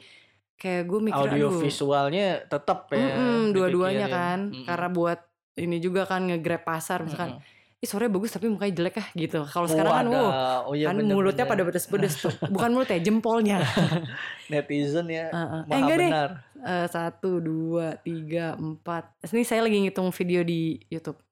kayak 0.55 0.83
gue 0.85 1.01
mikir 1.01 1.17
Audio 1.25 1.49
aduh, 1.49 1.63
visualnya 1.65 2.27
tetap 2.45 2.93
ya. 2.93 2.99
mm-mm, 3.01 3.57
dua-duanya 3.57 4.05
dipikirin. 4.05 4.13
kan, 4.13 4.39
Mm-mm. 4.53 4.67
karena 4.67 4.89
buat 4.91 5.21
ini 5.57 5.77
juga 5.79 6.05
kan 6.05 6.21
nge-grab 6.23 6.61
pasar 6.61 7.01
misalkan, 7.01 7.41
Mm-mm. 7.41 7.58
Ih 7.79 7.87
suaranya 7.87 8.11
bagus 8.11 8.35
tapi 8.35 8.51
mukanya 8.51 8.75
jelek 8.75 8.99
ah 8.99 9.09
gitu. 9.15 9.47
Kalau 9.47 9.71
sekarang 9.71 9.93
kan, 9.95 10.07
wow, 10.11 10.67
oh, 10.67 10.75
iya, 10.75 10.91
kan 10.91 10.99
bener, 10.99 11.15
mulutnya 11.15 11.47
bener. 11.47 11.53
pada 11.55 11.63
pedes-pedes 11.63 12.15
tuh, 12.19 12.35
bukan 12.51 12.75
mulut 12.75 12.91
ya, 12.91 12.99
jempolnya. 12.99 13.63
netizen 14.51 15.07
ya. 15.07 15.31
Heeh. 15.31 15.61
eh 15.63 15.71
Maha 15.71 15.79
enggak 15.79 15.97
deh, 16.03 16.11
benar. 16.11 16.31
Eh, 16.59 16.87
satu, 16.91 17.39
dua, 17.39 17.95
tiga, 18.03 18.59
empat. 18.59 19.15
Ini 19.31 19.47
saya 19.47 19.63
lagi 19.63 19.79
ngitung 19.79 20.11
video 20.11 20.43
di 20.43 20.83
YouTube. 20.91 21.23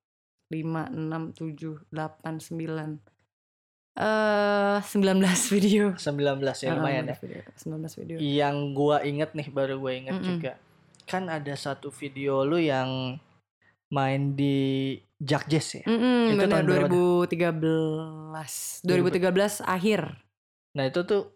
Lima, 0.55 0.87
enam, 0.87 1.35
tujuh, 1.35 1.83
delapan, 1.91 2.39
sembilan. 2.39 2.91
Eh, 3.97 4.79
19 4.87 5.19
video. 5.57 5.85
19 5.99 6.63
ya 6.63 6.71
lumayan 6.79 7.11
ya. 7.11 7.17
19 7.19 7.25
video. 7.27 7.41
19 7.59 7.99
video. 7.99 8.17
Yang 8.23 8.57
gua 8.71 8.97
inget 9.03 9.31
nih 9.35 9.49
baru 9.51 9.83
gua 9.83 9.93
inget 9.99 10.15
Mm-mm. 10.15 10.29
juga. 10.39 10.53
Kan 11.11 11.27
ada 11.27 11.59
satu 11.59 11.91
video 11.91 12.47
lu 12.47 12.63
yang 12.63 13.19
main 13.91 14.39
di 14.39 14.95
Jack 15.17 15.47
Jazz 15.47 15.73
ya. 15.75 15.85
Mm-mm, 15.85 16.29
Itu 16.29 16.39
benar 16.39 16.61
tahun 16.61 16.67
berapa 16.67 16.89
2013. 16.93 18.85
2013 18.85 19.65
akhir. 19.65 20.01
Nah 20.73 20.85
itu 20.85 21.01
tuh 21.03 21.33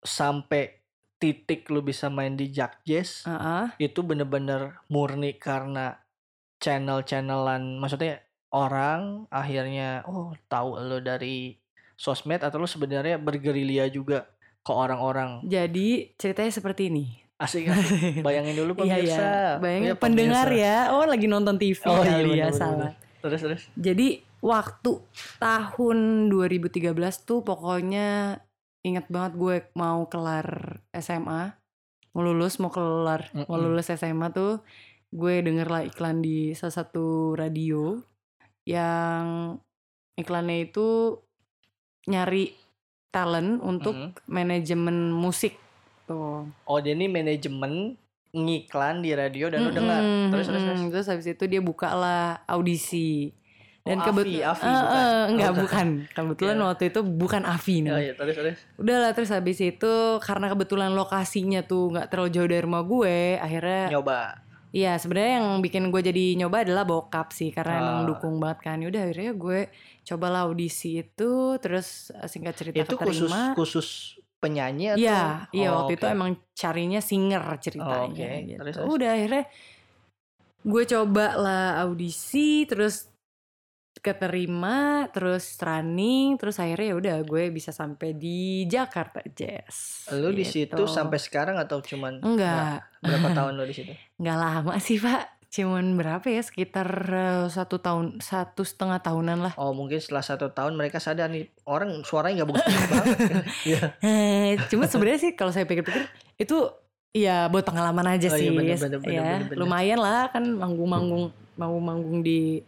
sampai 0.00 0.78
titik 1.16 1.66
lu 1.66 1.80
bisa 1.80 2.06
main 2.06 2.32
di 2.32 2.46
Jack 2.46 2.80
Jazz 2.82 3.24
Heeh. 3.24 3.72
itu 3.80 4.00
bener-bener 4.00 4.78
murni 4.86 5.32
karena 5.32 5.96
channel-channelan 6.60 7.76
maksudnya 7.76 8.20
orang 8.48 9.24
akhirnya 9.28 10.04
oh 10.04 10.36
tahu 10.46 10.76
lu 10.78 11.00
dari 11.00 11.56
sosmed 11.94 12.40
atau 12.40 12.58
lu 12.58 12.66
sebenarnya 12.66 13.16
bergerilya 13.16 13.88
juga 13.88 14.28
ke 14.60 14.70
orang-orang 14.70 15.40
Jadi 15.42 16.12
ceritanya 16.14 16.52
seperti 16.52 16.88
ini. 16.88 17.06
asik 17.36 17.64
asik 17.66 18.20
bayangin 18.26 18.56
dulu 18.56 18.72
Iya 18.78 18.96
pemirsa 18.96 19.20
ya. 19.20 19.32
Bayangin 19.58 19.86
Iya, 19.86 19.96
pendengar 19.96 20.46
pemirsa. 20.46 20.62
ya. 20.62 20.76
Oh 20.90 21.04
lagi 21.04 21.26
nonton 21.26 21.56
TV 21.56 21.80
Oh, 21.82 21.96
iya, 21.96 22.12
kali 22.14 22.28
ya 22.30 22.30
bener, 22.30 22.44
bener, 22.46 22.54
salah. 22.54 22.92
Terus 23.26 23.42
terus 23.42 23.62
Jadi 23.76 24.22
waktu 24.40 25.02
tahun 25.42 26.28
2013 26.30 26.92
tuh 27.26 27.40
pokoknya 27.42 28.40
ingat 28.86 29.10
banget 29.10 29.32
gue 29.34 29.56
mau 29.74 30.06
kelar 30.06 30.78
SMA, 30.94 31.58
mau 32.14 32.22
lulus 32.22 32.62
mau 32.62 32.70
kelar, 32.70 33.26
mau 33.34 33.58
Mm-mm. 33.58 33.64
lulus 33.66 33.90
SMA 33.90 34.30
tuh 34.30 34.62
gue 35.10 35.42
denger 35.42 35.66
lah 35.66 35.82
iklan 35.86 36.22
di 36.22 36.54
salah 36.54 36.82
satu 36.82 37.34
radio 37.34 37.98
yang 38.66 39.54
iklannya 40.18 40.66
itu 40.66 41.18
nyari 42.10 42.54
talent 43.10 43.62
untuk 43.62 43.94
Mm-mm. 43.94 44.26
manajemen 44.30 45.10
musik 45.14 45.58
tuh. 46.06 46.46
oh 46.46 46.78
ini 46.82 47.10
manajemen 47.10 47.98
ngiklan 48.36 49.00
di 49.00 49.10
radio 49.10 49.48
dan 49.48 49.58
lu 49.58 49.66
Mm-mm, 49.66 49.78
dengar 49.78 50.00
terus 50.30 50.46
terus 50.46 50.62
terus. 50.62 50.80
Terus 50.90 51.06
habis 51.08 51.26
itu 51.26 51.44
dia 51.44 51.60
buka 51.60 51.88
lah 51.90 52.22
audisi. 52.46 53.32
Dan 53.80 53.98
Oh, 53.98 54.04
kebet- 54.04 54.26
Afi, 54.26 54.42
Afi, 54.42 54.62
Eh, 54.62 54.74
bukan? 54.74 54.98
eh, 54.98 55.24
enggak 55.28 55.46
Oh, 55.48 55.56
bukan. 55.60 55.86
Kebetulan 56.16 56.56
Iya. 56.56 56.64
waktu 56.66 56.84
itu 56.86 57.00
bukan 57.02 57.42
Afi 57.44 57.74
nih. 57.80 57.92
oh 57.92 58.00
iya 58.00 58.12
terus 58.12 58.34
terus 58.34 58.58
Udah 58.76 58.96
lah 58.98 59.10
terus 59.12 59.30
habis 59.30 59.58
itu 59.58 59.92
karena 60.20 60.46
kebetulan 60.48 60.90
lokasinya 60.92 61.62
tuh 61.62 61.90
nggak 61.90 62.06
terlalu 62.08 62.30
jauh 62.30 62.46
dari 62.46 62.60
rumah 62.60 62.82
gue, 62.82 63.18
akhirnya 63.36 63.86
nyoba 63.88 64.42
Iya 64.68 64.98
sebenarnya 64.98 65.32
yang 65.40 65.48
bikin 65.58 65.88
gue 65.88 66.02
jadi 66.02 66.24
nyoba 66.36 66.60
adalah 66.60 66.82
bokap 66.82 67.30
sih 67.30 67.48
karena 67.48 67.78
emang 67.78 67.96
Ah. 67.96 68.06
dukung 68.08 68.34
banget 68.36 68.58
kan. 68.60 68.76
Udah 68.82 69.00
akhirnya 69.00 69.32
gue 69.32 69.60
cobalah 70.04 70.40
audisi 70.42 70.98
itu 70.98 71.30
terus 71.56 71.88
eh, 72.12 72.26
singkat 72.26 72.54
cerita 72.54 72.82
itu 72.82 72.92
khusus 72.92 73.24
keterima. 73.24 73.54
khusus 73.54 73.88
penyanyi 74.46 74.94
atau 74.94 75.02
Iya, 75.02 75.22
iya 75.50 75.68
Oh, 75.68 75.82
waktu 75.82 75.98
itu 75.98 76.06
oke. 76.06 76.14
emang 76.14 76.30
carinya 76.52 77.00
singer 77.00 77.42
ceritanya 77.58 78.06
Oh, 78.06 78.14
oke. 78.14 78.30
gitu. 78.46 78.58
Terus, 78.62 78.74
terus? 78.76 78.86
Udah 78.88 79.10
akhirnya 79.12 79.44
gue 80.62 80.82
coba 80.84 81.26
lah 81.36 81.66
audisi 81.80 82.62
terus 82.64 83.10
keterima 83.96 85.08
terus 85.10 85.58
running 85.58 86.36
terus 86.36 86.58
akhirnya 86.58 86.86
ya 86.86 86.96
udah 86.96 87.16
gue 87.22 87.50
bisa 87.50 87.70
sampai 87.70 88.12
di 88.12 88.62
Jakarta 88.64 89.18
Jazz. 89.26 90.06
lu 90.14 90.30
di 90.30 90.42
gitu. 90.42 90.68
situ 90.68 90.82
sampai 90.86 91.18
sekarang 91.18 91.56
atau 91.56 91.80
cuman 91.80 92.20
enggak 92.20 92.86
berapa 93.02 93.28
tahun 93.34 93.56
lu 93.56 93.64
di 93.64 93.74
situ 93.74 93.92
enggak 94.20 94.38
lama 94.38 94.74
sih 94.78 94.98
pak 94.98 95.35
cuman 95.48 95.94
berapa 95.94 96.26
ya 96.26 96.42
sekitar 96.42 96.88
eh, 97.06 97.46
satu 97.46 97.78
tahun 97.78 98.18
satu 98.18 98.60
setengah 98.60 98.98
tahunan 98.98 99.38
lah 99.40 99.52
oh 99.56 99.70
mungkin 99.70 99.96
setelah 99.96 100.20
satu 100.20 100.50
tahun 100.50 100.74
mereka 100.74 100.98
sadar 100.98 101.26
nih 101.26 101.46
orang 101.64 102.02
suaranya 102.02 102.42
nggak 102.42 102.50
bagus 102.50 102.64
banget 102.92 103.18
Iya. 103.62 103.80
Eh, 104.00 104.50
cuma 104.66 104.84
sebenarnya 104.84 105.20
sih 105.20 105.32
kalau 105.32 105.50
saya 105.50 105.64
pikir-pikir 105.64 106.04
itu 106.36 106.56
ya 107.10 107.46
buat 107.46 107.62
pengalaman 107.62 108.04
aja 108.12 108.28
Oh, 108.28 108.36
sih. 108.36 108.44
iya, 108.44 108.52
bener, 108.52 108.76
bener, 108.76 108.98
bener, 109.00 109.14
ya, 109.14 109.22
bener, 109.22 109.40
bener. 109.48 109.58
lumayan 109.58 109.98
lah 109.98 110.28
kan 110.28 110.44
manggung-manggung 110.44 111.24
manggung-manggung 111.54 112.20
di 112.20 112.60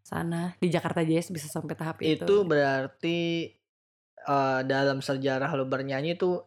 sana 0.00 0.56
di 0.56 0.68
Jakarta 0.68 1.00
Jazz 1.00 1.28
bisa 1.28 1.48
sampai 1.48 1.74
tahap 1.74 2.00
itu. 2.00 2.24
itu 2.24 2.36
berarti 2.42 3.52
eh, 4.18 4.60
dalam 4.64 4.98
sejarah 4.98 5.52
lu 5.52 5.64
bernyanyi 5.64 6.14
itu 6.14 6.40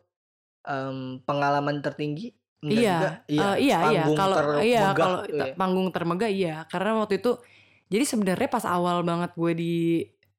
em, 0.64 1.22
pengalaman 1.22 1.80
tertinggi 1.80 2.34
Enggak 2.58 2.74
iya, 2.74 2.98
juga? 2.98 3.10
iya, 3.30 3.48
iya. 3.56 3.78
panggung 3.80 4.18
Kalau 4.18 4.38
iya, 4.60 4.82
kalau 4.92 5.18
gitu 5.22 5.36
ya. 5.38 5.54
panggung 5.54 5.88
termegah 5.90 6.32
iya. 6.32 6.56
Karena 6.66 6.98
waktu 6.98 7.22
itu, 7.22 7.38
jadi 7.86 8.04
sebenarnya 8.04 8.50
pas 8.50 8.66
awal 8.66 9.02
banget 9.02 9.32
gue 9.34 9.52
di 9.54 9.76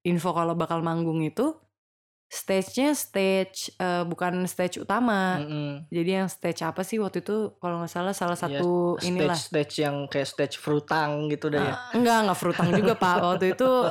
info 0.03 0.31
kalau 0.31 0.53
bakal 0.53 0.83
manggung 0.83 1.23
itu, 1.23 1.55
stage-nya 2.29 2.93
stage 2.93 3.73
eh, 3.75 4.05
bukan 4.05 4.45
stage 4.45 4.77
utama. 4.77 5.41
Mm-mm. 5.41 5.89
Jadi 5.89 6.11
yang 6.13 6.29
stage 6.29 6.61
apa 6.61 6.85
sih 6.85 6.99
waktu 6.99 7.23
itu? 7.23 7.57
Kalau 7.57 7.81
nggak 7.81 7.89
salah 7.89 8.13
salah 8.13 8.37
Iya, 8.37 8.61
satu 8.61 9.01
inilah. 9.01 9.33
stage 9.33 9.49
stage 9.49 9.75
yang 9.81 9.97
kayak 10.05 10.29
stage 10.29 10.57
frutang 10.59 11.31
gitu 11.31 11.49
deh 11.49 11.57
ya 11.57 11.73
Ah, 11.73 11.97
enggak, 11.97 12.17
enggak 12.27 12.39
frutang 12.39 12.69
juga 12.75 12.93
pak. 12.95 13.15
Waktu 13.25 13.57
itu 13.57 13.65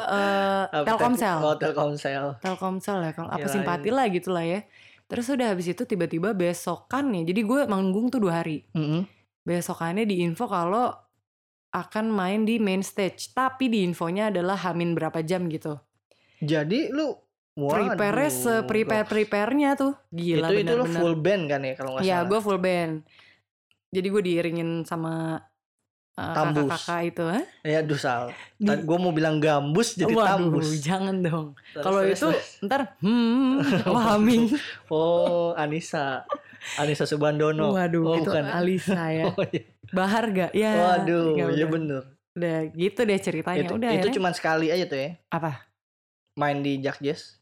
Apa, 0.70 0.84
Telkomsel. 0.84 1.38
oh 1.42 1.56
Telkomsel 1.56 2.26
Telkomsel 2.38 2.98
ya, 3.02 3.12
kalau 3.12 3.30
apa 3.30 3.40
Kirain. 3.40 3.54
simpati 3.56 3.90
lah 3.90 4.06
gitu 4.08 4.30
lah 4.30 4.46
ya. 4.46 4.62
Terus 5.08 5.28
udah 5.32 5.56
habis 5.56 5.72
itu 5.72 5.88
tiba-tiba 5.88 6.36
besokannya, 6.36 7.24
jadi 7.24 7.42
gue 7.44 7.62
manggung 7.72 8.12
tuh 8.12 8.20
dua 8.20 8.44
hari. 8.44 8.68
Mm-mm. 8.76 9.08
Besokannya 9.48 10.04
di 10.04 10.20
info 10.20 10.52
kalau 10.52 10.92
akan 11.72 12.12
main 12.12 12.44
di 12.44 12.60
main 12.60 12.84
stage. 12.84 13.32
Tapi 13.32 13.72
di 13.72 13.88
infonya 13.88 14.28
adalah 14.32 14.60
hamin 14.68 14.92
berapa 14.96 15.24
jam 15.24 15.48
gitu. 15.48 15.80
jadi 16.44 16.92
lu 16.92 17.16
Prepare 17.58 18.30
waduh, 18.30 18.30
seprepare-prepare-nya 18.30 19.74
tuh. 19.74 19.98
Gila 20.14 20.54
itu 20.54 20.62
itu 20.62 20.74
lu 20.78 20.86
bener-bener. 20.86 21.02
full 21.02 21.16
band 21.18 21.44
kan 21.50 21.62
ya 21.66 21.74
kalau 21.74 21.90
nggak 21.98 22.04
Iya, 22.06 22.14
salah 22.14 22.28
gue 22.30 22.40
full 22.46 22.60
band. 22.62 22.94
Jadi 23.90 24.08
gue 24.14 24.22
diiringin 24.22 24.70
sama 24.86 25.42
eh, 26.18 26.34
Tambus. 26.34 26.66
kakak-kakak 26.66 27.02
itu. 27.06 27.24
Hah? 27.24 27.44
ya 27.62 27.80
duh 27.80 27.96
sal 27.96 28.34
Di- 28.58 28.82
gue 28.82 28.98
mau 28.98 29.12
bilang 29.12 29.38
gambus 29.38 29.94
jadi 29.94 30.12
Waduh, 30.12 30.26
tambus 30.28 30.68
jangan 30.80 31.16
dong. 31.20 31.48
Kalau 31.74 32.02
itu 32.02 32.28
ntar 32.62 32.98
hmm, 33.00 33.62
oh, 33.88 34.02
humming. 34.04 34.50
oh 34.88 35.54
Anissa 35.54 36.26
Anissa 36.76 37.06
Subandono 37.06 37.72
Waduh, 37.72 38.02
oh, 38.04 38.16
itu 38.16 38.28
bukan. 38.28 38.44
Alisa 38.48 39.02
ya. 39.08 39.30
oh, 39.30 39.46
iya. 39.46 39.62
Baharga 39.88 40.50
ya 40.52 40.72
Waduh, 40.98 41.32
ya 41.34 41.46
iya 41.48 41.64
udah. 41.64 41.70
bener. 41.70 42.02
udah 42.34 42.58
gitu 42.72 43.00
deh 43.02 43.18
ceritanya 43.18 43.64
Itu, 43.64 43.74
udah 43.76 43.90
itu 43.90 43.98
akhirnya- 44.04 44.16
cuma 44.16 44.30
sekali 44.32 44.68
aja 44.68 44.86
tuh 44.86 45.00
ya. 45.00 45.10
apa 45.28 45.70
Main 46.34 46.62
di 46.62 46.78
Jack 46.78 46.98
Jazz. 47.00 47.42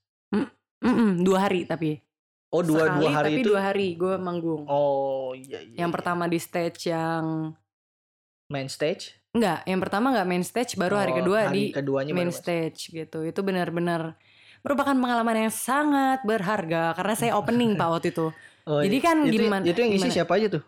Mm-mm, 0.77 1.19
dua 1.19 1.39
hari 1.41 1.63
tapi 1.63 1.99
Oh 2.47 2.61
dua 2.61 2.87
Sekali, 2.87 2.99
dua 3.01 3.09
hari 3.11 3.25
tapi 3.25 3.35
itu. 3.35 3.47
dua 3.49 3.59
hari 3.61 3.87
gue 3.93 4.15
manggung 4.15 4.63
Oh 4.65 5.33
iya 5.33 5.59
iya. 5.59 5.81
yang 5.81 5.89
iya. 5.89 5.95
pertama 5.95 6.23
di 6.25 6.37
stage 6.37 6.87
yang 6.87 7.51
main 8.47 8.67
stage. 8.67 9.17
enggak 9.31 9.65
yang 9.65 9.79
pertama 9.79 10.09
enggak 10.09 10.25
main 10.25 10.41
stage 10.41 10.75
baru 10.75 10.95
hari 10.97 11.11
Oh, 11.11 11.17
kedua 11.19 11.39
hari 11.45 11.69
keduanya 11.69 12.11
main 12.11 12.29
baru 12.29 12.35
stage 12.35 12.87
gitu 12.89 13.19
itu 13.21 13.39
benar-benar 13.39 14.15
merupakan 14.61 14.93
pengalaman 14.93 15.35
yang 15.41 15.53
sangat 15.53 16.23
berharga 16.23 16.93
karena 16.93 17.13
saya 17.13 17.31
opening 17.33 17.73
pak 17.73 17.89
waktu 17.89 18.09
itu 18.09 18.29
Oh, 18.65 18.81
Jadi 18.81 18.97
iya. 18.97 19.05
kan 19.05 19.17
itu, 19.21 19.37
gimana- 19.39 19.61
Itu 19.63 19.77
yang 19.77 19.91
isi 19.91 20.01
gimana? 20.01 20.15
siapa 20.15 20.33
aja 20.35 20.47
tuh? 20.49 20.63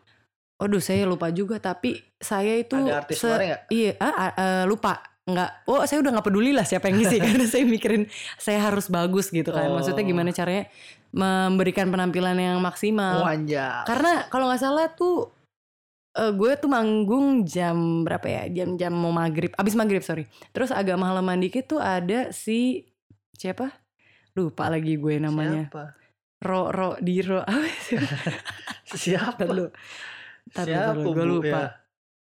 Aduh 0.59 0.77
saya 0.77 1.01
lupa 1.03 1.29
juga 1.29 1.57
tapi 1.57 1.97
saya 2.15 2.53
itu 2.55 2.77
Ada 2.77 2.93
artis 2.95 3.17
se- 3.17 3.25
nggak? 3.25 3.61
Iya, 3.67 3.91
ah, 3.97 4.13
eh, 4.29 4.63
lupa. 4.63 5.01
Enggak. 5.23 5.65
Oh, 5.65 5.81
saya 5.81 5.99
udah 5.99 6.13
nggak 6.13 6.27
peduli 6.27 6.53
lah 6.53 6.61
siapa 6.61 6.87
yang 6.87 7.01
ngisi 7.01 7.17
karena 7.25 7.43
saya 7.43 7.65
mikirin 7.65 8.05
saya 8.35 8.61
harus 8.63 8.85
bagus 8.87 9.27
gitu 9.27 9.49
kan. 9.49 9.69
Maksudnya 9.71 10.01
Oh. 10.01 10.09
gimana 10.09 10.29
caranya 10.29 10.69
memberikan 11.09 11.89
penampilan 11.89 12.37
yang 12.37 12.57
maksimal. 12.59 13.23
Wanja. 13.23 13.81
Karena 13.83 14.25
kalau 14.27 14.45
nggak 14.45 14.61
salah 14.61 14.85
tuh 14.89 15.33
eh, 16.17 16.33
gue 16.33 16.51
tuh 16.57 16.69
manggung 16.69 17.45
jam 17.45 18.01
berapa 18.01 18.25
ya? 18.25 18.43
Jam-jam 18.49 18.91
mau 18.91 19.13
maghrib, 19.13 19.53
abis 19.53 19.77
maghrib 19.77 20.01
sorry. 20.01 20.25
Terus 20.51 20.73
agak 20.73 20.97
malaman 20.97 21.37
dikit 21.37 21.69
tuh 21.69 21.79
ada 21.79 22.33
si 22.33 22.89
siapa? 23.37 23.69
Lupa 24.33 24.69
lagi 24.69 24.97
gue 24.97 25.15
namanya. 25.21 25.69
Siapa? 25.69 25.83
Ro 26.41 26.69
Ro 26.69 26.89
Diro. 27.01 27.41
Apa 27.49 27.69
sih? 27.81 27.97
Siapa? 28.93 29.41
Dulu, 29.41 29.69
Siapa? 30.53 31.01
gue 31.01 31.25
lupa. 31.25 31.61
Ya. 31.61 31.69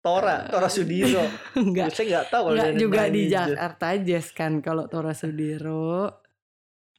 Tora, 0.00 0.48
Tora 0.48 0.68
Sudiro. 0.72 1.20
Enggak. 1.60 1.92
Saya 1.92 2.06
nggak 2.08 2.26
tahu 2.32 2.42
kalau 2.48 2.56
Enggak 2.56 2.72
juga 2.80 3.02
di 3.12 3.22
aja. 3.28 3.52
Jakarta 3.52 3.86
Jazz 4.00 4.28
kan 4.32 4.52
kalau 4.64 4.88
Tora 4.88 5.12
Sudiro. 5.12 6.19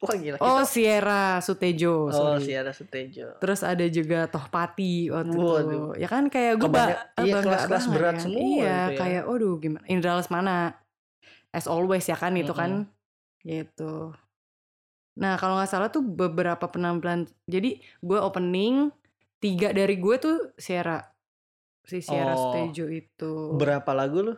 Wah 0.05 0.15
gila. 0.15 0.37
Oh, 0.37 0.59
Kita- 0.59 0.65
Sierra 0.67 1.23
Sutejo. 1.39 1.95
oh 2.03 2.11
sorry. 2.11 2.41
Siara 2.43 2.71
Sutejo. 2.71 3.37
Terus 3.37 3.61
ada 3.61 3.85
juga 3.85 4.25
Tohpati 4.25 5.09
waktu 5.09 5.29
itu. 5.29 5.39
Waduh. 5.39 5.89
Ya 5.93 6.07
kan 6.07 6.25
kayak 6.25 6.57
gue 6.57 6.65
Kebanyak- 6.65 7.05
iya, 7.21 7.35
kelas-kelas 7.39 7.85
berat 7.87 8.15
semua 8.17 8.39
Iya, 8.39 8.49
itu 8.49 8.65
ya. 8.65 8.97
kayak 8.97 9.23
aduh 9.25 9.55
gimana. 9.55 9.85
Indra 9.85 10.11
Lesmana. 10.15 10.57
As 11.49 11.65
always 11.65 12.03
ya 12.03 12.15
kan 12.15 12.33
itu 12.33 12.49
kan. 12.51 12.89
Gitu. 13.41 14.15
Nah, 15.13 15.35
kalau 15.35 15.53
nggak 15.55 15.67
salah 15.67 15.87
tuh 15.87 16.01
beberapa 16.01 16.65
penampilan. 16.65 17.27
Jadi 17.45 17.77
gue 17.99 18.17
opening 18.17 18.89
tiga 19.37 19.69
dari 19.69 19.95
gue 19.95 20.15
tuh 20.17 20.37
Sierra. 20.55 21.03
Si 21.83 21.99
Sierra 21.99 22.33
Oh. 22.33 22.49
Sutejo 22.49 22.87
itu. 22.87 23.53
Berapa 23.53 23.91
lagu 23.91 24.23
lu? 24.23 24.35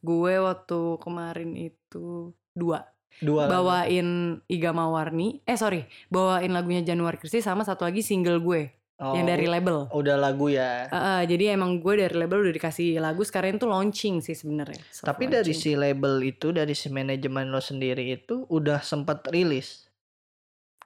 gue 0.00 0.36
waktu 0.36 1.00
kemarin 1.00 1.56
itu 1.56 2.28
dua 2.52 2.84
Dua 3.18 3.44
lagu. 3.44 3.52
bawain 3.60 4.08
Iga 4.44 4.70
Mawarni 4.70 5.38
eh 5.42 5.54
sorry 5.54 5.82
bawain 6.06 6.50
lagunya 6.50 6.82
Januari 6.82 7.14
Kristi 7.14 7.38
sama 7.38 7.62
satu 7.62 7.82
lagi 7.82 8.00
single 8.00 8.38
gue 8.38 8.62
Oh, 8.94 9.10
yang 9.10 9.26
dari 9.26 9.50
label 9.50 9.90
udah 9.90 10.14
lagu 10.14 10.46
ya. 10.46 10.86
Uh, 10.86 10.96
uh, 10.96 11.20
jadi 11.22 11.58
emang 11.58 11.82
gue 11.82 11.98
dari 11.98 12.14
label 12.14 12.46
udah 12.46 12.54
dikasih 12.54 12.98
lagu 12.98 13.26
sekarang 13.26 13.58
itu 13.58 13.66
launching 13.66 14.22
sih 14.22 14.32
sebenarnya 14.32 14.78
Tapi 15.02 15.26
dari 15.26 15.50
si 15.50 15.74
label 15.74 16.22
itu, 16.22 16.54
dari 16.54 16.72
si 16.72 16.86
manajemen 16.88 17.50
lo 17.50 17.58
sendiri 17.58 18.14
itu 18.14 18.46
udah 18.46 18.78
sempat 18.80 19.26
rilis. 19.26 19.90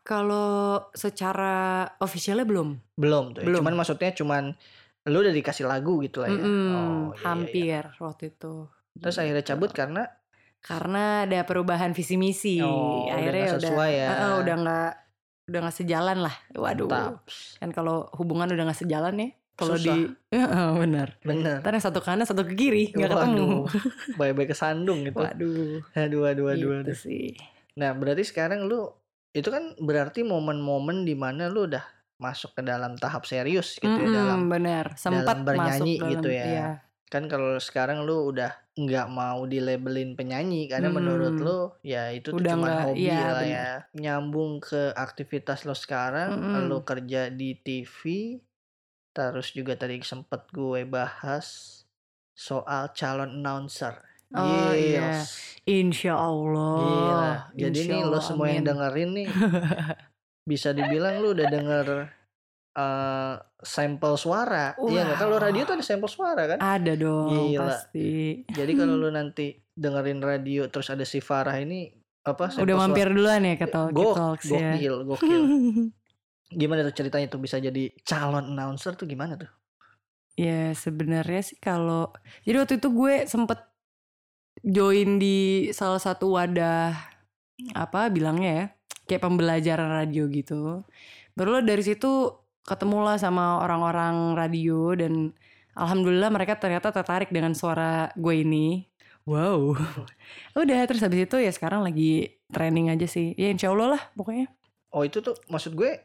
kalau 0.00 0.88
secara 0.92 1.84
officialnya 2.00 2.48
belum 2.48 2.80
Belum 2.96 3.36
tuh. 3.36 3.44
ya? 3.44 3.46
Belum. 3.46 3.60
Cuman 3.60 3.76
maksudnya 3.76 4.10
cuman 4.14 4.56
lu 5.04 5.18
udah 5.20 5.34
dikasih 5.34 5.68
lagu 5.68 6.00
gitu 6.00 6.24
lah 6.24 6.28
ya. 6.28 6.40
Mm-mm, 6.40 6.48
Oh, 6.48 6.72
iya, 6.72 6.80
iya. 7.12 7.22
hampir 7.22 7.82
waktu 8.00 8.24
itu 8.30 8.54
Terus 8.96 9.16
akhirnya 9.16 9.44
Gitu. 9.44 9.50
cabut 9.52 9.70
karena 9.70 10.08
karena 10.68 11.24
ada 11.24 11.40
perubahan 11.42 11.90
visi 11.90 12.14
misi 12.14 12.60
Oh, 12.60 13.08
udah 13.08 13.16
akhirnya 13.16 13.44
nggak 13.46 13.56
udah 13.56 13.70
sesuai 13.72 13.90
ya. 13.90 14.06
uh, 14.06 14.12
uh, 14.12 14.32
udah 14.38 14.54
nggak 14.60 14.90
udah 15.48 15.60
nggak 15.64 15.76
sejalan 15.76 16.18
lah 16.20 16.34
waduh 16.52 16.86
Mantap. 16.86 17.24
kan 17.56 17.70
kalau 17.72 17.96
hubungan 18.14 18.52
udah 18.52 18.64
nggak 18.68 18.76
sejalan 18.78 19.14
ya 19.16 19.28
kalau 19.56 19.74
di 19.74 19.96
Heeh, 20.36 20.68
benar 20.76 21.08
bener. 21.20 21.58
ntar 21.58 21.72
yang 21.72 21.82
satu 21.82 21.98
kanan 21.98 22.22
satu 22.22 22.44
ke 22.44 22.52
kiri 22.52 22.92
nggak 22.92 23.08
ketemu 23.08 23.64
Bye-bye 24.20 24.44
kesandung 24.46 25.02
gitu. 25.02 25.16
waduh 25.16 25.80
Aduh, 25.96 26.22
aduh, 26.22 26.46
aduh, 26.52 26.70
gitu 26.78 26.84
aduh. 26.84 26.94
sih 26.94 27.32
Nah, 27.74 27.94
berarti 27.94 28.26
sekarang 28.26 28.66
lu 28.66 28.90
itu 29.30 29.46
kan 29.46 29.72
berarti 29.78 30.20
momen-momen 30.20 31.02
di 31.02 31.14
mana 31.14 31.46
lu 31.46 31.64
udah 31.64 31.86
masuk 32.18 32.52
ke 32.52 32.62
dalam 32.62 32.98
tahap 32.98 33.22
serius 33.22 33.78
gitu 33.78 33.86
ya 33.86 34.02
Mm-mm, 34.02 34.10
dalam 34.12 34.40
benar 34.50 34.98
sempat 34.98 35.38
bernyanyi 35.40 35.94
masuk 35.94 36.02
dalam, 36.02 36.12
gitu 36.12 36.28
ya. 36.28 36.44
iya. 36.44 36.68
Kan 37.08 37.24
kalau 37.24 37.56
sekarang 37.58 38.02
lu 38.02 38.28
udah 38.28 38.48
nggak 38.74 39.08
mau 39.08 39.42
dilabelin 39.42 40.12
penyanyi 40.12 40.64
karena 40.66 40.88
menurut 40.88 41.32
Mm. 41.32 41.40
lu 41.40 41.58
ya 41.82 42.08
itu 42.08 42.28
tuh 42.28 42.38
Udah 42.38 42.52
cuma 42.52 42.66
nggak- 42.66 42.84
hobi 42.86 43.00
iya, 43.02 43.16
lah 43.16 43.32
bener. 43.34 43.48
ya 43.48 43.68
nyambung 43.94 44.52
ke 44.58 44.92
aktivitas 44.94 45.64
lo 45.64 45.72
sekarang 45.72 46.30
Mm-mm. 46.30 46.68
lu 46.68 46.78
kerja 46.82 47.28
di 47.28 47.56
TV 47.56 48.00
terus 49.10 49.50
juga 49.50 49.74
tadi 49.74 49.98
sempet 50.00 50.46
gue 50.48 50.84
bahas 50.84 51.80
soal 52.30 52.92
calon 52.92 53.34
announcer 53.34 54.04
Oh, 54.28 54.70
iya. 54.70 55.16
Gils. 55.16 55.56
insya 55.64 56.12
Allah 56.12 56.76
Gila. 56.76 57.32
Jadi 57.58 57.78
Insya 57.80 57.90
nih 57.90 58.00
lo 58.02 58.08
Allah, 58.10 58.20
semua 58.22 58.46
yang 58.46 58.60
dengerin 58.62 59.10
nih 59.14 59.28
bisa 60.44 60.68
dibilang 60.70 61.18
lu 61.18 61.32
udah 61.32 61.46
denger 61.46 61.86
eh 62.70 63.34
sampel 63.58 64.14
suara. 64.14 64.76
Iya 64.76 65.00
nggak? 65.04 65.18
Kalau 65.18 65.36
radio 65.36 65.62
tuh 65.62 65.74
ada 65.74 65.84
sampel 65.84 66.06
suara 66.06 66.42
kan? 66.46 66.58
ada 66.58 66.92
dong 66.94 67.52
Gila. 67.52 67.60
pasti 67.64 68.44
Jadi 68.46 68.72
kalau 68.74 68.94
lu 69.02 69.08
nanti 69.08 69.52
dengerin 69.72 70.18
radio 70.18 70.66
terus 70.66 70.88
ada 70.88 71.02
si 71.02 71.18
Farah 71.18 71.58
ini 71.58 71.90
apa? 72.22 72.50
udah 72.50 72.60
suara. 72.60 72.78
mampir 72.78 73.08
duluan 73.08 73.42
ya 73.42 73.54
ke 73.54 73.66
Talk 73.66 73.90
Gok- 73.90 74.14
Talks 74.14 74.46
ya 74.48 74.74
gokil, 74.74 74.94
gokil. 75.06 75.42
Gimana 76.60 76.80
tuh 76.82 76.94
ceritanya 76.94 77.28
tuh 77.28 77.38
bisa 77.38 77.58
jadi 77.58 77.92
calon 78.02 78.52
announcer 78.52 78.94
tuh 78.94 79.04
gimana 79.04 79.36
tuh? 79.36 79.50
Ya 80.32 80.70
sebenarnya 80.72 81.42
sih 81.42 81.58
kalau 81.58 82.14
jadi 82.42 82.62
waktu 82.62 82.78
itu 82.78 82.88
gue 82.88 83.26
sempet 83.26 83.58
join 84.62 85.18
di 85.18 85.68
salah 85.70 85.98
satu 85.98 86.34
wadah 86.34 86.94
apa 87.74 88.06
bilangnya 88.08 88.50
ya 88.50 88.64
kayak 89.04 89.24
pembelajaran 89.24 89.90
radio 89.90 90.30
gitu. 90.30 90.86
Baru 91.34 91.58
dari 91.60 91.82
situ 91.82 92.32
ketemulah 92.68 93.16
sama 93.16 93.64
orang-orang 93.64 94.36
radio 94.36 94.92
dan 94.92 95.32
alhamdulillah 95.72 96.28
mereka 96.28 96.60
ternyata 96.60 96.92
tertarik 96.92 97.32
dengan 97.32 97.56
suara 97.56 98.12
gue 98.12 98.44
ini. 98.44 98.84
Wow. 99.24 99.72
Udah 100.52 100.84
terus 100.84 101.00
habis 101.00 101.24
itu 101.24 101.36
ya 101.40 101.48
sekarang 101.48 101.80
lagi 101.80 102.36
training 102.52 102.92
aja 102.92 103.08
sih. 103.08 103.32
Ya 103.40 103.48
insya 103.48 103.72
Allah 103.72 103.96
lah 103.96 104.02
pokoknya. 104.12 104.52
Oh 104.92 105.04
itu 105.04 105.24
tuh 105.24 105.36
maksud 105.48 105.72
gue 105.72 105.96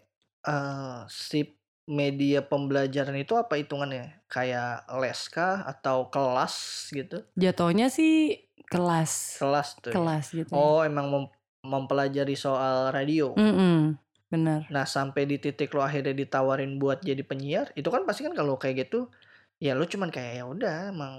eh 0.44 1.00
si 1.12 1.52
media 1.84 2.40
pembelajaran 2.44 3.16
itu 3.20 3.36
apa 3.36 3.60
hitungannya? 3.60 4.24
Kayak 4.32 4.88
les 5.04 5.20
kah 5.28 5.68
atau 5.68 6.08
kelas 6.08 6.88
gitu? 6.96 7.28
Jatuhnya 7.36 7.92
sih 7.92 8.44
kelas. 8.72 9.40
Kelas 9.40 9.68
tuh. 9.84 9.92
ya? 9.92 9.96
Kelas 10.00 10.26
gitu. 10.32 10.52
ya. 10.52 10.56
Oh 10.56 10.84
emang 10.84 11.08
mem- 11.12 11.34
mempelajari 11.64 12.36
soal 12.36 12.92
radio. 12.92 13.32
Mm-mm, 13.40 13.96
bener. 14.34 14.66
Nah 14.68 14.84
sampai 14.84 15.24
di 15.24 15.38
titik 15.38 15.70
lo 15.72 15.80
akhirnya 15.80 16.12
ditawarin 16.12 16.76
buat 16.76 17.00
jadi 17.00 17.22
penyiar, 17.22 17.70
itu 17.74 17.86
kan 17.88 18.02
pasti 18.04 18.26
kan 18.26 18.34
kalau 18.34 18.58
kayak 18.58 18.90
gitu, 18.90 19.14
ya 19.58 19.78
lo 19.78 19.86
cuman 19.86 20.10
kayak 20.10 20.42
ya 20.42 20.44
udah 20.44 20.90
emang 20.90 21.14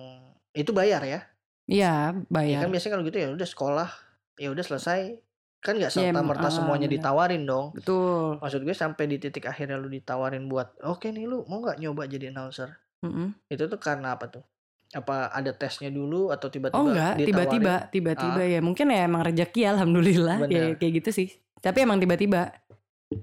itu 0.51 0.71
bayar 0.71 1.01
ya. 1.01 1.21
Iya, 1.65 2.11
Ya 2.11 2.27
bayar. 2.29 2.61
kan 2.61 2.69
biasanya 2.69 2.93
kalau 2.93 3.05
gitu 3.07 3.17
ya 3.17 3.29
udah 3.31 3.49
sekolah, 3.49 3.89
ya 4.37 4.49
udah 4.51 4.65
selesai. 4.67 5.23
Kan 5.63 5.81
nggak 5.81 5.97
Ya, 5.97 6.13
serta 6.13 6.21
merta 6.21 6.45
ah, 6.45 6.53
semuanya 6.53 6.85
benar. 6.85 7.01
ditawarin 7.01 7.43
dong. 7.49 7.67
Betul. 7.73 8.37
Maksud 8.37 8.61
gue 8.61 8.77
sampai 8.77 9.09
di 9.09 9.17
titik 9.17 9.49
akhirnya 9.49 9.81
lu 9.81 9.89
ditawarin 9.89 10.45
buat, 10.45 10.77
oke 10.85 11.09
nih 11.09 11.25
lu 11.25 11.41
mau 11.49 11.65
nggak 11.65 11.81
nyoba 11.81 12.05
jadi 12.05 12.29
announcer? 12.29 12.69
Mm-mm. 13.01 13.33
Itu 13.49 13.65
tuh 13.65 13.81
karena 13.81 14.13
apa 14.13 14.29
tuh? 14.29 14.45
Apa 14.93 15.33
ada 15.33 15.57
tesnya 15.57 15.89
dulu 15.89 16.29
atau 16.29 16.53
tiba-tiba 16.53 16.77
Oh 16.77 16.85
enggak, 16.85 17.17
tiba-tiba, 17.19 17.75
tiba-tiba 17.89 18.43
ya. 18.45 18.61
Mungkin 18.61 18.93
ya 18.93 19.09
emang 19.09 19.25
rezeki 19.25 19.63
alhamdulillah 19.73 20.37
ya 20.45 20.69
Benar. 20.69 20.77
kayak 20.77 20.93
gitu 21.01 21.11
sih. 21.17 21.29
Tapi 21.65 21.81
emang 21.81 21.97
tiba-tiba 21.97 22.53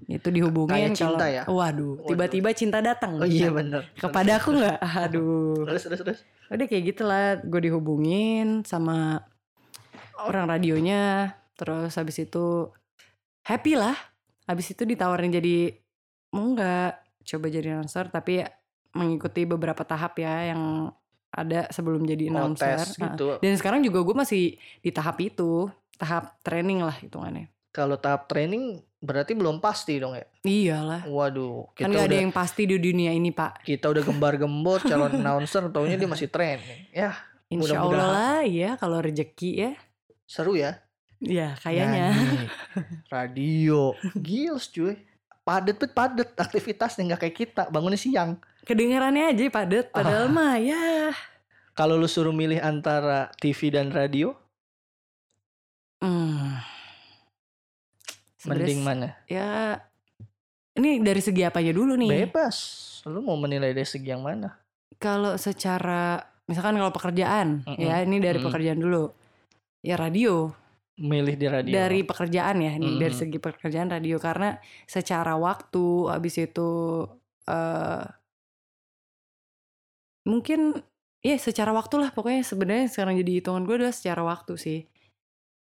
itu 0.08 0.28
dihubungin 0.32 0.92
Kayak 0.92 0.98
cinta 0.98 1.26
kalau 1.26 1.36
ya? 1.36 1.44
waduh, 1.48 1.94
tiba-tiba 2.08 2.50
cinta 2.56 2.80
datang. 2.80 3.20
Oh 3.20 3.28
iya 3.28 3.50
bener. 3.50 3.88
Kepada 3.96 4.38
aku 4.40 4.56
nggak? 4.56 4.80
Aduh. 5.08 5.68
Terus 5.68 5.84
terus 5.88 6.00
terus. 6.02 6.20
Udah 6.52 6.66
kayak 6.68 6.84
gitulah, 6.96 7.40
gue 7.44 7.62
dihubungin 7.72 8.68
sama 8.68 9.24
orang 10.28 10.52
radionya, 10.52 11.36
terus 11.56 11.96
habis 11.96 12.20
itu 12.20 12.70
happy 13.48 13.80
lah. 13.80 13.96
Habis 14.46 14.76
itu 14.76 14.84
ditawarin 14.84 15.32
jadi 15.32 15.76
mau 16.36 16.52
nggak 16.52 16.92
coba 17.24 17.46
jadi 17.48 17.80
announcer, 17.80 18.12
tapi 18.12 18.44
mengikuti 18.92 19.48
beberapa 19.48 19.88
tahap 19.88 20.20
ya 20.20 20.52
yang 20.52 20.92
ada 21.32 21.72
sebelum 21.72 22.04
jadi 22.04 22.28
Oh 22.28 22.32
announcer. 22.36 22.84
Nah, 23.00 23.16
gitu. 23.16 23.40
Dan 23.40 23.56
sekarang 23.56 23.80
juga 23.82 24.04
gue 24.04 24.16
masih 24.16 24.60
di 24.84 24.92
tahap 24.92 25.18
itu, 25.24 25.72
tahap 25.96 26.36
training 26.44 26.84
lah 26.84 26.96
hitungannya. 27.00 27.48
Kalau 27.72 27.96
tahap 27.96 28.28
training 28.28 28.80
berarti 29.00 29.32
belum 29.32 29.58
pasti 29.58 29.98
dong 29.98 30.14
ya. 30.14 30.28
Iyalah. 30.44 31.08
Waduh, 31.08 31.72
kita 31.74 31.88
Kan 31.88 31.92
gak 31.92 32.04
ada 32.04 32.08
udah 32.10 32.20
yang 32.22 32.34
pasti 32.36 32.62
di 32.64 32.76
dunia 32.76 33.10
ini 33.10 33.32
pak. 33.32 33.64
kita 33.64 33.88
udah 33.88 34.04
gembar-gembor 34.04 34.84
calon 34.90 35.16
announcer, 35.16 35.66
taunya 35.68 35.96
dia 35.96 36.06
masih 36.06 36.28
training. 36.28 36.92
Ya, 36.92 37.16
Insya 37.48 37.80
Allah 37.80 38.08
lah 38.08 38.40
ya 38.44 38.76
kalau 38.76 39.00
rezeki 39.00 39.50
ya. 39.58 39.72
seru 40.24 40.56
ya. 40.56 40.80
Ya 41.20 41.54
kayaknya. 41.58 42.12
Nyanyi, 42.12 42.46
radio, 43.14 43.94
gils 44.16 44.68
cuy. 44.68 44.96
Padet 45.42 45.76
tuh 45.76 45.88
padet 45.88 46.30
aktivitasnya 46.34 47.02
nggak 47.08 47.22
kayak 47.22 47.36
kita 47.38 47.64
bangunnya 47.68 47.98
siang. 47.98 48.38
Kedengarannya 48.62 49.32
aja 49.32 49.44
padet. 49.48 49.90
Padahal 49.90 50.28
Ah. 50.28 50.32
mah 50.32 50.56
ya. 50.56 51.12
Kalau 51.72 51.96
lu 51.96 52.06
suruh 52.06 52.32
milih 52.32 52.60
antara 52.60 53.32
TV 53.36 53.70
dan 53.70 53.90
radio, 53.90 54.36
Hmm. 55.98 56.58
Mending 58.46 58.82
mana? 58.82 59.14
Ya. 59.30 59.78
Ini 60.72 61.04
dari 61.04 61.20
segi 61.20 61.44
apanya 61.44 61.76
dulu 61.76 62.00
nih? 62.00 62.32
Bebas. 62.32 62.58
Lu 63.06 63.20
mau 63.20 63.36
menilai 63.36 63.76
dari 63.76 63.86
segi 63.86 64.08
yang 64.08 64.24
mana? 64.24 64.56
Kalau 64.98 65.36
secara 65.36 66.22
misalkan 66.48 66.76
kalau 66.76 66.92
pekerjaan 66.92 67.64
Mm-mm. 67.64 67.80
ya 67.80 68.02
ini 68.02 68.18
dari 68.18 68.40
Mm. 68.40 68.46
pekerjaan 68.48 68.80
dulu. 68.80 69.12
Ya 69.82 69.98
radio. 69.98 70.54
Milih 71.02 71.36
di 71.36 71.48
radio. 71.50 71.74
Dari 71.74 72.06
pekerjaan 72.06 72.62
ya, 72.62 72.72
nih 72.78 72.98
dari 72.98 73.10
Mm-mm. 73.12 73.22
segi 73.26 73.38
pekerjaan 73.42 73.90
radio 73.90 74.16
karena 74.22 74.56
secara 74.86 75.34
waktu 75.36 75.86
habis 76.08 76.38
itu 76.38 77.04
eh 77.50 78.06
mungkin 80.22 80.78
ya 81.22 81.38
secara 81.38 81.74
waktu 81.74 81.98
lah 81.98 82.10
pokoknya 82.14 82.46
sebenarnya 82.46 82.88
sekarang 82.90 83.18
jadi 83.22 83.42
hitungan 83.42 83.66
gue 83.66 83.76
adalah 83.82 83.96
secara 83.96 84.22
waktu 84.22 84.54
sih. 84.58 84.80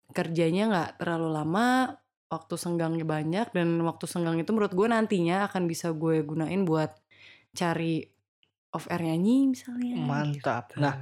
Kerjanya 0.09 0.63
nggak 0.67 0.89
terlalu 0.99 1.29
lama, 1.31 1.95
waktu 2.29 2.55
senggangnya 2.55 3.03
banyak 3.03 3.47
dan 3.51 3.81
waktu 3.81 4.05
senggang 4.05 4.37
itu 4.37 4.53
menurut 4.53 4.71
gue 4.71 4.85
nantinya 4.85 5.49
akan 5.49 5.65
bisa 5.65 5.89
gue 5.91 6.21
gunain 6.21 6.61
buat 6.61 6.93
cari 7.51 8.05
off 8.69 8.85
air 8.87 9.01
nyanyi 9.01 9.49
misalnya. 9.49 9.97
Mantap. 9.97 10.69
gitu. 10.77 10.77
Nah, 10.77 10.93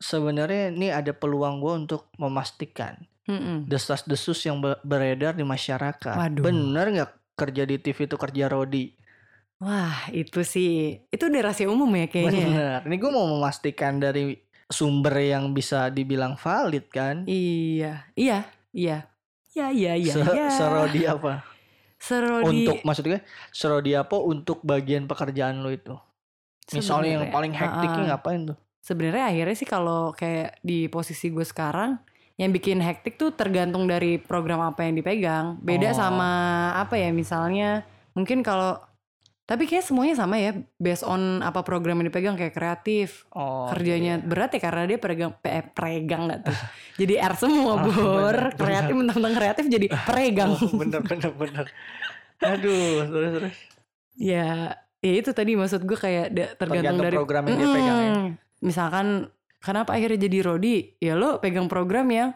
sebenarnya 0.00 0.72
ini 0.72 0.88
ada 0.88 1.12
peluang 1.12 1.60
gue 1.60 1.72
untuk 1.84 2.08
memastikan 2.16 2.96
Mm-mm. 3.28 3.68
desas-desus 3.68 4.40
yang 4.48 4.64
be- 4.64 4.80
beredar 4.80 5.36
di 5.36 5.44
masyarakat. 5.44 6.16
Waduh. 6.16 6.40
Bener 6.40 6.86
nggak 6.88 7.10
kerja 7.36 7.62
di 7.68 7.76
TV 7.76 8.08
itu 8.08 8.16
kerja 8.16 8.48
Rodi? 8.48 8.96
Wah 9.60 10.08
itu 10.08 10.40
sih 10.40 11.04
itu 11.12 11.22
udah 11.28 11.52
rahasia 11.52 11.68
umum 11.68 11.92
ya 11.92 12.08
kayaknya. 12.08 12.32
ya? 12.32 12.48
Bener. 12.48 12.78
Ini 12.88 12.96
gue 12.96 13.10
mau 13.12 13.28
memastikan 13.28 14.00
dari 14.00 14.40
sumber 14.72 15.20
yang 15.20 15.52
bisa 15.52 15.92
dibilang 15.92 16.40
valid 16.40 16.88
kan. 16.88 17.28
Iya, 17.28 18.08
iya, 18.16 18.48
iya. 18.72 19.04
Ya, 19.50 19.68
iya, 19.74 19.98
iya, 19.98 20.14
Se- 20.14 20.22
iya. 20.22 20.48
Serodi 20.50 21.02
apa? 21.06 21.42
Serodi. 22.00 22.64
Untuk 22.64 22.80
maksudnya 22.86 23.20
serodi 23.50 23.92
apa 23.98 24.16
untuk 24.16 24.62
bagian 24.62 25.04
pekerjaan 25.10 25.60
lo 25.60 25.68
itu? 25.74 25.94
Misalnya 26.70 27.18
yang 27.18 27.26
paling 27.34 27.50
hektiknya 27.50 28.02
ah. 28.06 28.08
ngapain 28.14 28.40
tuh? 28.54 28.58
Sebenarnya 28.80 29.28
akhirnya 29.28 29.56
sih 29.58 29.68
kalau 29.68 30.14
kayak 30.14 30.62
di 30.62 30.86
posisi 30.86 31.28
gue 31.28 31.44
sekarang, 31.44 31.98
yang 32.40 32.54
bikin 32.54 32.80
hektik 32.80 33.20
tuh 33.20 33.36
tergantung 33.36 33.84
dari 33.84 34.16
program 34.16 34.64
apa 34.64 34.86
yang 34.88 34.96
dipegang. 34.96 35.60
Beda 35.60 35.92
Oh. 35.92 35.98
sama 35.98 36.30
apa 36.78 36.96
ya, 36.96 37.12
misalnya 37.12 37.84
mungkin 38.16 38.40
kalau 38.40 38.80
tapi 39.50 39.66
kayak 39.66 39.82
semuanya 39.82 40.14
sama 40.14 40.38
ya, 40.38 40.54
based 40.78 41.02
on 41.02 41.42
apa 41.42 41.66
program 41.66 41.98
yang 41.98 42.06
dipegang 42.06 42.38
kayak 42.38 42.54
kreatif. 42.54 43.26
Oh, 43.34 43.66
kerjanya 43.66 44.22
iya. 44.22 44.24
berat 44.24 44.54
ya 44.54 44.62
karena 44.62 44.86
dia 44.86 44.98
peregang 45.02 45.34
eh, 45.42 45.66
peregang 45.66 46.30
gak 46.30 46.40
tuh. 46.46 46.58
jadi 47.02 47.18
R 47.18 47.34
semua, 47.34 47.74
Ah, 47.74 47.82
Bor. 47.82 48.30
bener, 48.30 48.38
kreatif 48.54 48.94
mentang-mentang 48.94 49.34
kreatif 49.34 49.64
jadi 49.66 49.86
peregang. 50.06 50.54
Oh, 50.54 50.70
bener 50.78 51.02
bener 51.02 51.32
bener. 51.34 51.66
Aduh, 52.46 53.10
terus 53.10 53.30
terus. 53.42 53.56
Ya, 54.14 54.78
ya 55.02 55.12
itu 55.18 55.34
tadi 55.34 55.58
maksud 55.58 55.82
gue 55.82 55.98
kayak 55.98 56.30
tergantung, 56.54 56.70
Tergantung 56.70 57.06
dari 57.10 57.16
program 57.18 57.42
yang 57.50 57.58
dia 57.58 57.68
pegang 57.74 57.98
ya. 57.98 58.12
Mm, 58.14 58.28
Misalkan 58.62 59.06
kenapa 59.58 59.98
akhirnya 59.98 60.30
jadi 60.30 60.38
Rodi? 60.46 60.94
Ya 61.02 61.18
lo 61.18 61.42
pegang 61.42 61.66
program 61.66 62.06
yang 62.06 62.30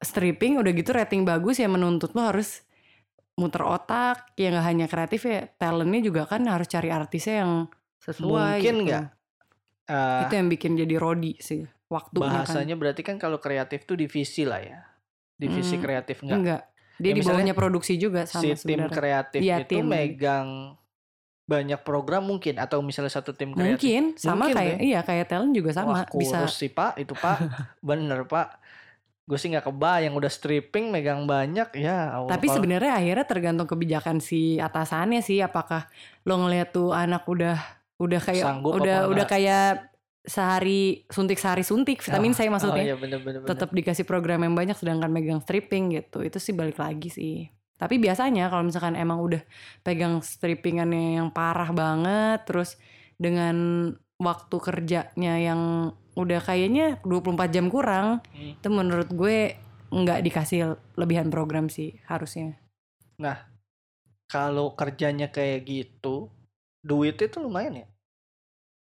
stripping 0.00 0.56
udah 0.56 0.72
gitu 0.72 0.96
rating 0.96 1.28
bagus 1.28 1.60
ya 1.60 1.68
menuntut 1.68 2.16
lo 2.16 2.24
harus 2.24 2.64
muter 3.36 3.62
otak 3.62 4.32
ya 4.34 4.48
nggak 4.48 4.64
hanya 4.64 4.86
kreatif 4.88 5.28
ya 5.28 5.44
talentnya 5.54 6.00
juga 6.00 6.24
kan 6.24 6.40
harus 6.48 6.66
cari 6.66 6.88
artisnya 6.88 7.44
yang 7.44 7.52
sesuai 8.00 8.56
Mungkin 8.58 8.74
gitu. 8.74 8.86
nggak, 8.88 9.04
Eh, 9.86 10.20
itu 10.26 10.34
yang 10.34 10.48
bikin 10.50 10.72
jadi 10.74 10.94
Rodi 10.98 11.38
sih 11.38 11.62
waktunya 11.86 12.26
kan 12.26 12.42
bahasanya 12.42 12.74
berarti 12.74 13.06
kan 13.06 13.20
kalau 13.20 13.38
kreatif 13.38 13.86
tuh 13.86 13.94
divisi 13.94 14.42
lah 14.42 14.58
ya. 14.58 14.82
Divisi 15.36 15.76
Mm, 15.76 15.82
kreatif 15.84 16.16
enggak. 16.24 16.38
enggak 16.40 16.62
dia 16.96 17.12
Ya, 17.12 17.14
di 17.14 17.22
bawahnya 17.22 17.52
produksi 17.52 18.00
juga 18.00 18.24
sama 18.24 18.56
si 18.56 18.64
tim 18.64 18.80
kreatif 18.88 19.40
Iya, 19.44 19.56
itu 19.62 19.68
tim. 19.68 19.84
megang 19.84 20.48
banyak 21.46 21.84
program 21.86 22.26
mungkin 22.26 22.58
atau 22.58 22.82
misalnya 22.82 23.12
satu 23.12 23.30
tim 23.30 23.52
kreatif. 23.54 23.78
mungkin 23.78 24.02
sama 24.18 24.48
Mungkin, 24.48 24.54
kayak 24.56 24.76
Be. 24.80 24.82
iya 24.82 25.00
kayak 25.04 25.26
talent 25.30 25.52
juga 25.54 25.70
sama 25.70 25.92
Wah, 25.92 26.02
bisa 26.10 26.48
sih 26.50 26.72
Pak, 26.72 26.98
itu 26.98 27.12
Pak. 27.14 27.38
Bener 27.86 28.26
Pak. 28.26 28.48
Gue 29.26 29.34
sih 29.36 29.50
nggak 29.50 29.66
kebayang 29.66 30.14
udah 30.14 30.30
stripping 30.30 30.94
megang 30.94 31.26
banyak 31.26 31.74
ya. 31.74 32.14
Allah, 32.14 32.30
Tapi 32.30 32.46
sebenarnya 32.46 32.94
akhirnya 32.94 33.26
tergantung 33.26 33.66
kebijakan 33.66 34.22
si 34.22 34.56
atasannya 34.56 35.18
sih 35.18 35.42
apakah 35.42 35.90
lo 36.22 36.38
ngeliat 36.38 36.70
tuh 36.70 36.94
anak 36.94 37.26
udah 37.26 37.58
udah 37.98 38.20
kayak 38.22 38.46
Sanggup 38.46 38.78
udah 38.78 39.10
udah 39.10 39.26
kayak 39.26 39.90
sehari 40.22 41.06
suntik 41.10 41.38
sehari 41.38 41.62
suntik 41.62 42.02
vitamin 42.02 42.34
Oh, 42.34 42.38
C 42.38 42.50
maksudnya 42.50 42.82
Oh 42.82 42.88
iya 42.92 42.96
bener 42.98 43.18
bener. 43.22 43.40
bener. 43.42 43.50
tetap 43.50 43.70
dikasih 43.70 44.02
program 44.02 44.42
yang 44.42 44.58
banyak 44.58 44.74
sedangkan 44.74 45.10
megang 45.10 45.38
stripping 45.38 45.94
gitu 45.94 46.26
itu 46.26 46.38
sih 46.42 46.50
balik 46.50 46.82
lagi 46.82 47.08
sih 47.08 47.46
tapi 47.78 48.02
biasanya 48.02 48.50
kalau 48.50 48.66
misalkan 48.66 48.98
emang 48.98 49.22
udah 49.22 49.38
pegang 49.86 50.18
strippingannya 50.18 51.22
yang 51.22 51.28
parah 51.30 51.70
banget 51.70 52.42
terus 52.42 52.74
dengan 53.16 53.56
waktu 54.16 54.56
kerjanya 54.56 55.34
yang 55.36 55.60
udah 56.12 56.40
kayaknya 56.40 56.96
24 57.02 57.52
jam 57.52 57.68
kurang 57.68 58.24
Hmm. 58.32 58.56
itu 58.56 58.68
menurut 58.68 59.08
gue 59.08 59.54
nggak 59.86 60.20
dikasih 60.22 60.60
lebihan 60.94 61.28
program 61.28 61.68
sih 61.68 62.00
harusnya 62.04 62.56
Kalau 64.26 64.74
kerjanya 64.74 65.30
kayak 65.30 65.62
gitu, 65.62 66.34
duitnya 66.82 67.30
tuh 67.30 67.46
lumayan 67.46 67.78
ya. 67.78 67.86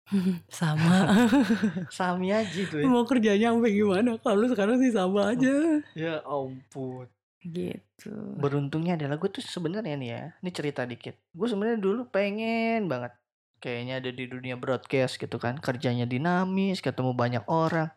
sama 0.47 1.17
Sami 1.91 2.29
aja 2.29 2.61
tuh 2.69 2.79
ya. 2.79 2.85
mau 2.85 3.03
kerjanya 3.03 3.51
sampai 3.51 3.73
gimana 3.73 4.21
kalau 4.21 4.45
sekarang 4.45 4.77
sih 4.77 4.93
sama 4.93 5.33
aja 5.33 5.81
Ya 5.97 6.21
ampun. 6.23 7.09
gitu 7.41 8.13
Beruntungnya 8.37 8.95
adalah 8.95 9.17
gue 9.17 9.29
tuh 9.29 9.41
sebenarnya 9.41 9.93
nih 9.93 10.09
ya, 10.09 10.23
ini 10.39 10.49
cerita 10.49 10.81
dikit. 10.81 11.13
Gue 11.29 11.45
sebenarnya 11.45 11.77
dulu 11.77 12.07
pengen 12.07 12.85
banget 12.87 13.13
kayaknya 13.63 14.03
ada 14.03 14.11
di 14.11 14.25
dunia 14.29 14.55
broadcast 14.59 15.19
gitu 15.19 15.37
kan, 15.41 15.57
kerjanya 15.57 16.05
dinamis, 16.05 16.79
ketemu 16.83 17.11
banyak 17.15 17.43
orang. 17.49 17.89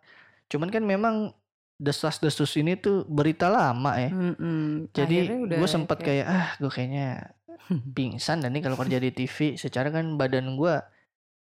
Cuman 0.48 0.68
kan 0.72 0.82
memang 0.84 1.36
desas-desus 1.78 2.58
ini 2.58 2.74
tuh 2.74 3.06
berita 3.06 3.46
lama 3.46 3.94
ya. 3.94 4.10
Mm-mm. 4.10 4.90
Jadi 4.90 5.16
Akhirnya 5.22 5.38
udah 5.46 5.56
gue 5.62 5.68
sempet 5.70 5.98
kayak 6.02 6.26
ah 6.26 6.48
gue 6.58 6.70
kayaknya 6.70 7.08
pingsan 7.96 8.42
dan 8.42 8.50
nih 8.50 8.66
kalau 8.66 8.76
kerja 8.76 8.98
di 8.98 9.10
TV 9.14 9.54
secara 9.54 9.94
kan 9.94 10.18
badan 10.18 10.58
gue 10.58 10.74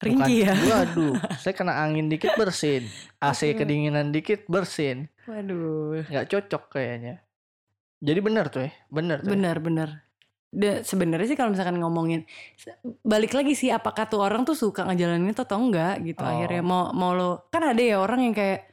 ringkih 0.04 0.48
ya 0.48 0.54
Waduh, 0.72 1.16
saya 1.40 1.54
kena 1.56 1.80
angin 1.80 2.12
dikit 2.12 2.36
bersin, 2.36 2.88
AC 3.24 3.56
kedinginan 3.56 4.12
dikit 4.12 4.48
bersin, 4.52 5.08
waduh 5.28 6.04
nggak 6.08 6.28
cocok 6.28 6.76
kayaknya. 6.76 7.24
Jadi 8.04 8.20
benar 8.20 8.52
tuh 8.52 8.68
ya, 8.68 8.72
benar 8.92 9.24
tuh. 9.24 9.32
ya. 9.32 9.34
benar 9.36 9.58
benar 9.64 9.90
sebenarnya 10.82 11.26
sih 11.26 11.34
kalau 11.34 11.50
misalkan 11.50 11.76
ngomongin 11.76 12.24
balik 13.02 13.32
lagi 13.32 13.54
sih 13.54 13.70
apakah 13.70 14.06
tuh 14.06 14.20
orang 14.20 14.42
tuh 14.42 14.54
suka 14.54 14.84
ngejalanin 14.84 15.28
itu 15.28 15.42
atau 15.42 15.58
enggak 15.58 15.98
gitu 16.04 16.20
Oh. 16.20 16.30
akhirnya 16.30 16.62
mau 16.62 16.90
mau 16.92 17.12
lo 17.12 17.30
kan 17.48 17.64
ada 17.66 17.82
ya 17.82 17.98
orang 17.98 18.22
yang 18.22 18.32
kayak 18.32 18.70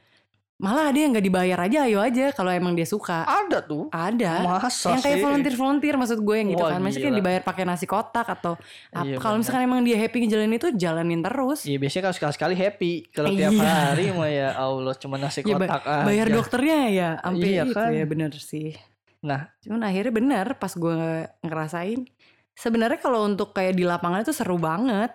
malah 0.57 0.93
ada 0.93 0.99
yang 0.99 1.11
nggak 1.11 1.25
dibayar 1.25 1.59
aja 1.59 1.79
ayo 1.83 1.99
aja 1.99 2.31
kalau 2.31 2.53
emang 2.53 2.77
dia 2.77 2.85
suka 2.85 3.25
Ada 3.25 3.65
tuh. 3.65 3.89
ada 3.89 4.45
Masa 4.61 4.93
yang 4.93 5.01
kayak 5.01 5.17
sih? 5.17 5.25
volunteer 5.25 5.55
volunteer 5.57 5.95
maksud 5.97 6.21
gue 6.21 6.37
yang 6.37 6.49
gitu 6.51 6.61
Wah, 6.61 6.71
kan 6.71 6.81
maksudnya 6.81 7.09
yang 7.09 7.17
dibayar 7.17 7.41
pakai 7.41 7.65
nasi 7.65 7.87
kotak 7.87 8.29
atau 8.29 8.61
apa 8.91 9.09
Iya, 9.09 9.17
kalau 9.17 9.41
misalkan 9.41 9.65
emang 9.65 9.81
dia 9.81 9.97
happy 9.97 10.21
ngejalanin 10.21 10.53
itu 10.55 10.69
jalanin 10.75 11.25
terus 11.25 11.65
Iya 11.65 11.81
biasanya 11.81 12.03
kalau 12.05 12.15
sekali-sekali 12.15 12.55
happy. 12.55 12.93
Kalau 13.09 13.29
tiap 13.33 13.51
Iya. 13.51 13.65
hari 13.89 14.07
mah 14.13 14.29
ya 14.29 14.49
Allah 14.55 14.93
cuma 14.95 15.17
nasi 15.17 15.41
Ya, 15.49 15.57
ba- 15.57 15.65
kotak 15.65 15.81
aja. 15.83 16.05
bayar 16.05 16.27
dokternya 16.29 16.79
ya 16.91 17.09
sampai 17.19 17.41
Iya 17.49 17.63
itu 17.65 17.73
kan? 17.73 17.91
ya 17.91 18.05
bener 18.05 18.31
sih 18.35 18.77
Nah. 19.21 19.53
cuman 19.61 19.85
akhirnya 19.85 20.13
bener 20.17 20.47
pas 20.57 20.73
gue 20.73 21.29
ngerasain 21.45 22.09
sebenarnya 22.57 22.97
kalau 23.05 23.29
untuk 23.29 23.53
kayak 23.53 23.77
di 23.77 23.85
lapangan 23.85 24.25
itu 24.25 24.33
seru 24.33 24.57
banget 24.57 25.13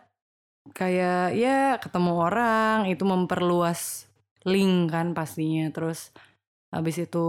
kayak 0.77 1.33
ya 1.33 1.77
ketemu 1.81 2.13
orang 2.13 2.85
itu 2.85 3.01
memperluas 3.01 4.05
link 4.45 4.93
kan 4.93 5.17
pastinya 5.17 5.73
terus 5.73 6.13
habis 6.69 7.01
itu 7.01 7.25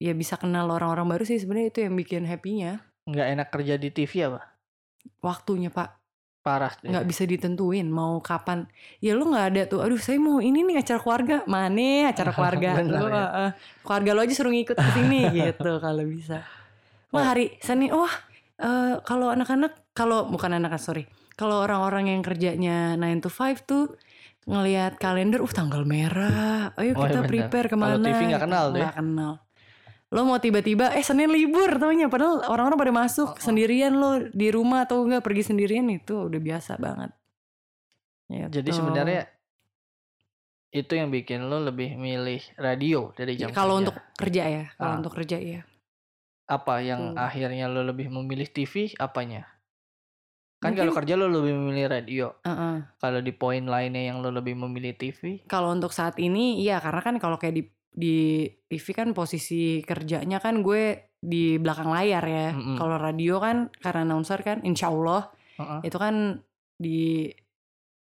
ya 0.00 0.16
bisa 0.16 0.40
kenal 0.40 0.68
orang-orang 0.72 1.16
baru 1.16 1.24
sih 1.28 1.40
sebenarnya 1.40 1.68
itu 1.72 1.80
yang 1.84 1.94
bikin 1.96 2.22
happynya 2.24 2.80
nggak 3.08 3.28
enak 3.36 3.48
kerja 3.48 3.74
di 3.80 3.88
TV 3.88 4.12
apa? 4.32 4.42
waktunya 5.24 5.72
pak 5.72 5.97
Parah. 6.40 6.72
nggak 6.80 7.04
bisa 7.04 7.22
ditentuin 7.22 7.84
mau 7.84 8.18
kapan 8.18 8.64
ya 8.98 9.12
lu 9.12 9.28
nggak 9.28 9.46
ada 9.48 9.62
tuh 9.66 9.80
aduh 9.80 9.96
saya 9.96 10.16
mau 10.16 10.38
ini 10.38 10.62
nih 10.62 10.78
acara 10.78 10.96
keluarga 10.96 11.36
mana 11.44 12.08
acara 12.08 12.30
keluarga 12.36 12.70
Bener 12.78 12.94
lu 12.94 13.06
ya. 13.06 13.24
eh, 13.44 13.50
keluarga 13.80 14.10
lo 14.12 14.20
aja 14.22 14.32
suruh 14.32 14.50
ngikut 14.50 14.74
ke 14.74 14.90
sini 14.92 15.20
gitu 15.38 15.72
kalau 15.76 16.04
bisa 16.04 16.40
Oh. 17.08 17.16
wah 17.16 17.32
hari 17.32 17.56
Senin 17.58 17.88
wah 17.90 18.12
eh, 18.56 19.00
kalau 19.02 19.28
anak-anak 19.28 19.92
kalau 19.92 20.24
bukan 20.26 20.52
anak 20.54 20.76
sorry 20.76 21.04
kalau 21.34 21.60
orang-orang 21.60 22.10
yang 22.10 22.20
kerjanya 22.20 22.92
9 22.94 23.20
to 23.20 23.28
5 23.28 23.64
tuh 23.64 23.84
ngelihat 24.44 24.96
kalender 24.96 25.38
uh 25.38 25.48
tanggal 25.48 25.84
merah 25.84 26.72
ayo 26.76 26.92
Oh, 26.92 27.02
kita 27.02 27.08
iya 27.10 27.20
bener. 27.20 27.28
prepare 27.28 27.66
Kalau 27.66 27.76
ke 27.76 27.76
mana 27.76 28.04
TV 28.06 28.20
nggak 28.26 28.42
kenal 28.42 28.64
ya. 28.68 28.76
nggak 28.78 28.96
kenal 28.96 29.32
lo 30.08 30.24
mau 30.24 30.36
tiba-tiba 30.36 30.92
eh 30.92 31.02
Senin 31.02 31.28
libur 31.28 31.76
taunya 31.76 32.08
padahal 32.08 32.40
orang-orang 32.46 32.78
pada 32.78 32.92
masuk 32.96 33.36
sendirian 33.36 33.92
lo 33.92 34.24
di 34.26 34.48
rumah 34.48 34.88
atau 34.88 35.04
enggak 35.04 35.20
pergi 35.20 35.44
sendirian 35.46 35.84
itu 35.86 36.26
udah 36.26 36.40
biasa 36.40 36.76
banget 36.76 37.12
Jadi 38.28 38.60
Gitu. 38.66 38.76
sebenarnya 38.76 39.24
itu 40.68 40.92
yang 40.92 41.08
bikin 41.08 41.44
lo 41.44 41.60
lebih 41.60 41.96
milih 41.96 42.40
radio 42.54 43.12
dari 43.14 43.34
Ya, 43.34 43.48
jam 43.48 43.48
kalau 43.50 43.76
kerja. 43.76 43.82
untuk 43.82 43.96
kerja 44.14 44.42
ya 44.44 44.64
kalau 44.74 44.92
Ah. 44.92 44.98
untuk 44.98 45.12
kerja 45.14 45.36
ya 45.38 45.60
apa 46.46 46.74
yang 46.80 47.12
Hmm. 47.12 47.20
akhirnya 47.20 47.68
lo 47.68 47.84
lebih 47.84 48.08
memilih 48.08 48.48
TV 48.48 48.96
apanya? 48.96 49.44
Kan 50.58 50.72
Mungkin- 50.72 50.80
kalau 50.82 50.96
kerja 50.96 51.14
lo 51.14 51.28
lebih 51.28 51.52
memilih 51.54 51.86
radio. 51.86 52.26
Heeh. 52.40 52.88
Kalau 52.96 53.20
di 53.20 53.30
poin 53.30 53.60
lainnya 53.62 54.00
yang 54.02 54.18
lo 54.18 54.32
lebih 54.32 54.56
memilih 54.56 54.90
TV, 54.92 55.44
kalau 55.44 55.70
untuk 55.70 55.92
saat 55.92 56.16
ini 56.16 56.56
iya 56.58 56.80
karena 56.80 56.98
kan 56.98 57.14
kalau 57.16 57.36
kayak 57.36 57.52
di 57.54 57.64
di 57.98 58.46
TV 58.64 58.86
kan 58.94 59.08
posisi 59.10 59.82
kerjanya 59.82 60.38
kan 60.38 60.62
gue 60.62 60.82
di 61.18 61.58
belakang 61.58 61.90
layar 61.90 62.22
ya 62.22 62.48
Mm-mm. 62.54 62.78
kalau 62.78 62.94
radio 62.94 63.42
kan 63.42 63.74
karena 63.76 64.06
announcer 64.06 64.38
kan 64.40 64.62
insya 64.62 64.86
Allah 64.86 65.26
Heeh. 65.58 65.80
itu 65.82 65.98
kan 65.98 66.14
di 66.76 67.26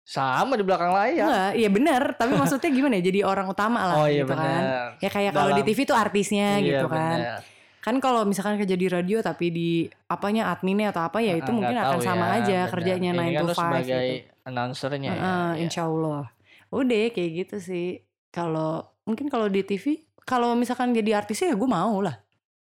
sama 0.03 0.55
di 0.55 0.63
belakang 0.63 0.91
layar. 0.91 1.23
enggak 1.23 1.51
iya 1.55 1.69
benar 1.69 2.03
tapi 2.15 2.31
maksudnya 2.39 2.67
gimana 2.67 2.99
ya 2.99 3.03
jadi 3.05 3.19
orang 3.23 3.47
utama 3.47 3.79
lah 3.83 3.95
Oh 4.03 4.07
iya 4.07 4.23
gitu 4.23 4.33
kan 4.33 4.61
benar. 4.63 4.87
ya 4.99 5.09
kayak 5.09 5.31
kalau 5.31 5.51
di 5.51 5.63
TV 5.63 5.79
tuh 5.83 5.95
artisnya 5.95 6.59
Iya, 6.59 6.67
gitu 6.79 6.87
kan 6.87 7.19
benar. 7.19 7.39
kan 7.79 7.95
kalau 7.99 8.21
misalkan 8.23 8.55
kerja 8.57 8.75
di 8.75 8.87
radio 8.87 9.19
tapi 9.19 9.47
di 9.47 9.69
apanya 10.07 10.51
adminnya 10.51 10.91
atau 10.91 11.03
apa 11.03 11.19
ya 11.19 11.35
itu 11.35 11.47
Ah, 11.47 11.55
mungkin 11.55 11.75
akan 11.77 11.91
tahu 11.93 12.01
sama 12.01 12.25
ya, 12.25 12.35
aja 12.37 12.57
benar. 12.61 12.71
kerjanya 12.71 13.09
Ini 13.11 13.19
9 13.19 13.23
kan 13.27 13.31
to 13.31 13.43
lo 13.43 13.53
5 13.53 13.55
sebagai 13.55 14.03
gitu. 14.03 14.27
announcernya 14.43 14.99
ya. 15.07 15.11
Heeh, 15.15 15.23
ya. 15.47 15.61
insya 15.63 15.81
Allah. 15.83 16.23
Udah 16.67 17.03
kayak 17.07 17.31
gitu 17.37 17.55
sih. 17.61 17.87
Kalau 18.27 18.83
mungkin 19.07 19.31
kalau 19.31 19.47
di 19.47 19.63
TV, 19.63 20.03
kalau 20.27 20.51
misalkan 20.59 20.91
jadi 20.91 21.23
artisnya 21.23 21.55
ya 21.55 21.55
gue 21.55 21.69
mau 21.71 22.03
lah. 22.03 22.19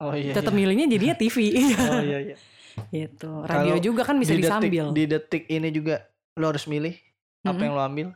Oh 0.04 0.14
iya. 0.14 0.36
Tetap 0.36 0.54
iya. 0.54 0.60
milihnya 0.60 0.86
jadinya 0.92 1.16
TV. 1.16 1.38
Oh 1.96 2.02
iya 2.04 2.20
iya. 2.22 2.38
gitu. 2.94 3.42
Radio 3.48 3.74
Kalau 3.74 3.82
juga 3.82 4.02
kan 4.06 4.22
bisa 4.22 4.38
di 4.38 4.44
detik, 4.44 4.52
disambil. 4.70 4.86
di 4.94 5.04
detik 5.10 5.44
ini 5.50 5.74
juga 5.74 6.06
lo 6.38 6.46
harus 6.54 6.70
milih 6.70 6.94
apa 7.42 7.58
Mm-mm. 7.58 7.64
yang 7.66 7.74
lo 7.74 7.82
ambil. 7.82 8.08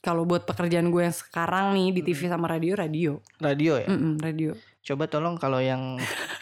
Kalau 0.00 0.22
buat 0.24 0.46
pekerjaan 0.46 0.88
gue 0.88 1.02
yang 1.04 1.12
sekarang 1.12 1.76
nih 1.76 1.88
di 1.92 2.00
TV 2.06 2.30
sama 2.30 2.46
radio, 2.48 2.72
radio. 2.78 3.12
Radio 3.42 3.72
ya. 3.76 3.88
Mm-mm, 3.90 4.22
radio. 4.22 4.54
Coba 4.80 5.10
tolong 5.10 5.36
kalau 5.36 5.60
yang 5.60 5.98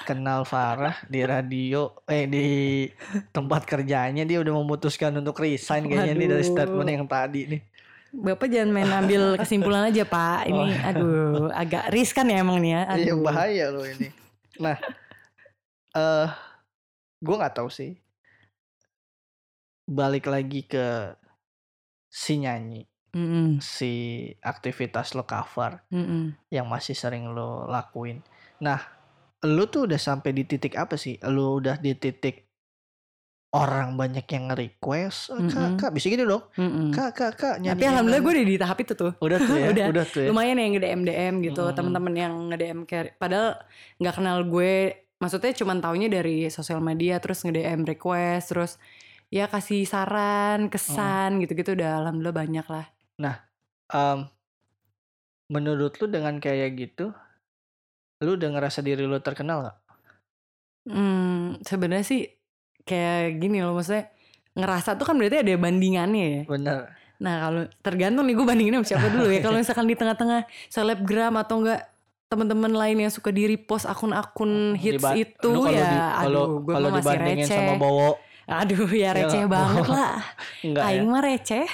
kenal 0.06 0.46
Farah 0.46 0.94
di 1.10 1.24
radio 1.26 1.90
eh 2.06 2.28
di 2.30 2.46
tempat 3.34 3.66
kerjanya 3.66 4.22
dia 4.22 4.38
udah 4.38 4.54
memutuskan 4.62 5.10
untuk 5.18 5.42
resign 5.42 5.90
kayaknya 5.90 6.14
nih 6.14 6.28
dari 6.30 6.44
statement 6.44 6.88
yang 6.92 7.06
tadi 7.08 7.40
nih. 7.56 7.60
Bapak 8.08 8.48
jangan 8.48 8.72
main 8.72 8.88
ambil 8.88 9.36
kesimpulan 9.36 9.92
aja 9.92 10.08
Pak. 10.08 10.48
Ini 10.48 10.64
Oh. 10.64 10.88
aduh 10.88 11.44
agak 11.52 11.92
riskan 11.92 12.32
ya 12.32 12.40
emang 12.40 12.58
nih 12.60 12.72
ya. 12.72 12.82
Iya 12.96 13.12
Aduh. 13.12 13.24
bahaya 13.24 13.64
loh 13.68 13.84
ini. 13.84 14.08
Nah, 14.56 14.76
eh 15.92 16.28
gue 17.20 17.34
nggak 17.36 17.54
tahu 17.60 17.68
sih. 17.68 18.00
Balik 19.88 20.28
lagi 20.28 20.64
ke 20.68 21.16
si 22.08 22.40
nyanyi, 22.40 22.84
Mm-mm, 23.16 23.60
si 23.60 24.24
aktivitas 24.44 25.16
lo 25.16 25.24
cover 25.24 25.80
mm-mm. 25.88 26.36
yang 26.52 26.68
masih 26.68 26.92
sering 26.96 27.28
lo 27.32 27.64
lakuin. 27.68 28.20
Nah, 28.60 28.80
lo 29.44 29.68
tuh 29.68 29.88
udah 29.88 30.00
sampai 30.00 30.32
di 30.36 30.44
titik 30.44 30.76
apa 30.76 30.96
sih? 31.00 31.16
Lo 31.24 31.56
udah 31.60 31.80
di 31.80 31.96
titik 31.96 32.47
orang 33.48 33.96
banyak 33.96 34.28
yang 34.28 34.52
nge-request, 34.52 35.32
"Eh, 35.32 35.40
kak, 35.48 35.56
Mm-mm. 35.56 35.78
kak, 35.80 35.90
bisa 35.96 36.06
gitu 36.12 36.28
dong, 36.28 36.44
Mm-mm. 36.52 36.92
kak, 36.92 37.16
kak, 37.16 37.32
kak, 37.40 37.54
Tapi 37.64 37.84
alhamdulillah 37.88 38.20
lagu." 38.20 38.28
gue 38.28 38.34
udah 38.36 38.46
di 38.46 38.56
tahap 38.60 38.78
itu 38.84 38.92
tuh. 38.92 39.12
udah 39.16 39.38
tuh 39.40 39.56
ya, 39.56 39.68
udah. 39.74 39.86
udah 39.88 40.04
tuh 40.04 40.20
ya. 40.20 40.28
lumayan 40.28 40.60
yang 40.60 40.70
nge 40.76 40.82
DM 40.84 41.00
DM 41.08 41.34
gitu 41.40 41.62
Mm-mm. 41.64 41.76
teman-teman 41.76 42.12
yang 42.12 42.32
nge 42.52 42.56
DM 42.60 42.78
kayak 42.84 43.16
padahal 43.16 43.56
nggak 43.96 44.14
kenal 44.20 44.38
gue 44.44 44.72
maksudnya 45.16 45.52
cuman 45.56 45.80
taunya 45.80 46.08
dari 46.12 46.52
sosial 46.52 46.84
media 46.84 47.16
terus 47.24 47.40
nge 47.40 47.56
DM 47.56 47.88
request 47.88 48.52
terus 48.52 48.72
ya 49.32 49.48
kasih 49.48 49.88
saran 49.88 50.68
kesan 50.68 51.40
gitu-gitu 51.40 51.72
udah 51.72 52.04
alhamdulillah 52.04 52.36
banyak 52.36 52.66
lah 52.68 52.86
Em, 53.88 54.28
menurut 55.48 55.96
lu 55.96 56.06
dengan 56.12 56.36
kayak 56.36 56.76
gitu, 56.76 57.08
lu 58.20 58.36
udah 58.36 58.48
ngerasa 58.52 58.84
diri 58.84 59.08
lu 59.08 59.16
terkenal 59.24 59.64
gak? 59.64 59.76
hmm, 60.88 61.64
sebenarnya 61.64 62.04
sih 62.04 62.22
kayak 62.88 63.36
gini 63.36 63.60
loh 63.60 63.72
maksudnya 63.72 64.08
ngerasa 64.52 64.96
tuh 64.96 65.04
kan 65.04 65.14
berarti 65.14 65.38
ada 65.38 65.52
bandingannya 65.54 66.24
ya 66.24 66.42
Bener. 66.46 66.80
nah 67.18 67.34
kalau 67.42 67.62
tergantung 67.78 68.24
nih 68.24 68.34
gue 68.34 68.46
bandinginnya 68.46 68.80
sama 68.80 68.88
siapa 68.88 69.06
dulu 69.08 69.28
ya 69.28 69.40
kalau 69.44 69.56
misalkan 69.56 69.84
di 69.84 69.94
tengah-tengah 69.94 70.40
selebgram 70.66 71.36
atau 71.36 71.60
enggak 71.60 71.80
teman-teman 72.26 72.68
lain 72.70 72.96
yang 72.98 73.08
suka 73.08 73.28
di 73.28 73.44
repost 73.46 73.84
akun-akun 73.84 74.74
hits 74.74 75.00
Diba- 75.00 75.14
itu 75.14 75.48
lu 75.48 75.62
kalau 75.62 75.72
ya 75.74 75.84
di- 75.86 76.00
kalau 76.16 76.24
aduh 76.42 76.48
gue 76.58 76.72
kalau 76.72 76.88
masih 76.88 77.00
dibandingin 77.04 77.44
receh 77.44 77.58
sama 77.58 77.74
Bowo 77.76 78.10
Aduh 78.48 78.88
ya 78.88 79.04
Ya 79.06 79.10
receh 79.14 79.40
nggak? 79.40 79.52
banget 79.52 79.86
lah. 79.86 80.12
enggak 80.64 80.80
ya? 80.80 80.88
Aing 80.88 81.06
mah 81.06 81.20
receh. 81.20 81.64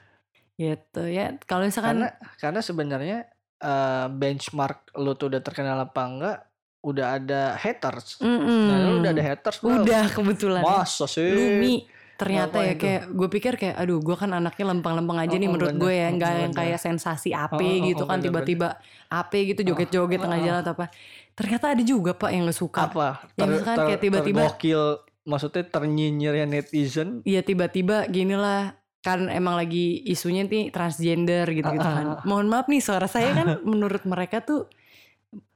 gitu 0.60 1.02
ya. 1.06 1.32
Kalau 1.42 1.64
misalkan 1.64 1.96
Karena 1.96 2.08
karena 2.36 2.60
sebenarnya 2.60 3.18
eh, 3.58 4.06
benchmark 4.10 4.92
lu 4.96 5.12
tuh 5.14 5.32
udah 5.32 5.40
terkenal 5.40 5.80
apa 5.80 6.02
enggak 6.02 6.36
udah 6.80 7.06
ada 7.14 7.42
haters. 7.54 8.18
Mm-mm. 8.18 8.62
Nah, 8.66 8.76
lu 8.82 8.94
udah 8.98 9.12
ada 9.12 9.24
haters 9.24 9.58
belum? 9.60 9.84
Udah 9.84 10.04
kebetulan. 10.08 10.62
Masa 10.62 11.04
sih? 11.04 11.28
Lumi 11.28 11.74
ternyata 12.16 12.60
ya 12.60 12.60
Ngapain 12.60 12.76
tuh? 12.76 12.82
kayak 12.84 13.02
gue 13.10 13.28
pikir 13.32 13.52
kayak 13.56 13.76
aduh 13.80 13.96
gue 13.96 14.12
kan 14.12 14.28
anaknya 14.28 14.64
lempeng-lempeng 14.68 15.16
aja 15.16 15.32
Oh, 15.32 15.40
nih 15.40 15.48
oh, 15.48 15.52
menurut 15.56 15.72
gue 15.74 15.92
ya 15.94 16.04
Oh, 16.04 16.12
nggak 16.12 16.32
yang 16.36 16.52
bener. 16.52 16.60
kayak 16.60 16.78
sensasi 16.78 17.32
AP 17.32 17.56
Oh, 17.56 17.64
oh, 17.64 17.76
gitu 17.88 18.02
oh, 18.04 18.08
kan 18.12 18.18
tiba-tiba 18.20 18.68
AP 19.08 19.32
gitu 19.48 19.60
joget-joget 19.64 20.20
Oh, 20.20 20.24
tengah 20.28 20.36
oh. 20.36 20.44
jalan 20.44 20.60
atau 20.60 20.72
apa 20.76 20.86
ternyata 21.32 21.72
ada 21.72 21.80
juga 21.80 22.12
pak 22.12 22.28
yang 22.28 22.44
gak 22.44 22.60
suka 22.60 22.92
Apa? 22.92 23.24
Ya, 23.32 23.48
misalkan 23.48 23.76
kayak 23.88 24.00
tiba-tiba- 24.04 24.40
tergokil, 24.44 24.82
maksudnya 25.22 25.62
ternyinyir 25.64 26.34
ya 26.34 26.44
netizen. 26.44 27.08
Iya 27.24 27.40
tiba-tiba 27.40 28.04
gini 28.04 28.36
lah 28.36 28.76
kan 29.00 29.32
emang 29.32 29.56
lagi 29.56 30.04
isunya 30.04 30.44
nih 30.44 30.68
transgender 30.68 31.48
gitu-gitu 31.48 31.80
kan. 31.80 32.20
Mohon 32.28 32.46
maaf 32.52 32.68
nih 32.68 32.84
suara 32.84 33.08
saya 33.08 33.32
kan 33.32 33.46
menurut 33.64 34.04
mereka 34.04 34.44
tuh 34.44 34.68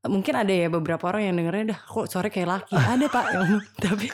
mungkin 0.06 0.34
ada 0.38 0.52
ya 0.54 0.70
beberapa 0.70 1.02
orang 1.10 1.26
yang 1.26 1.34
dengernya 1.34 1.74
dah 1.74 1.80
kok 1.82 2.06
suara 2.06 2.30
kayak 2.30 2.48
laki. 2.48 2.74
Ada 2.78 3.06
pak 3.10 3.24
yang 3.34 3.46
tapi 3.84 4.06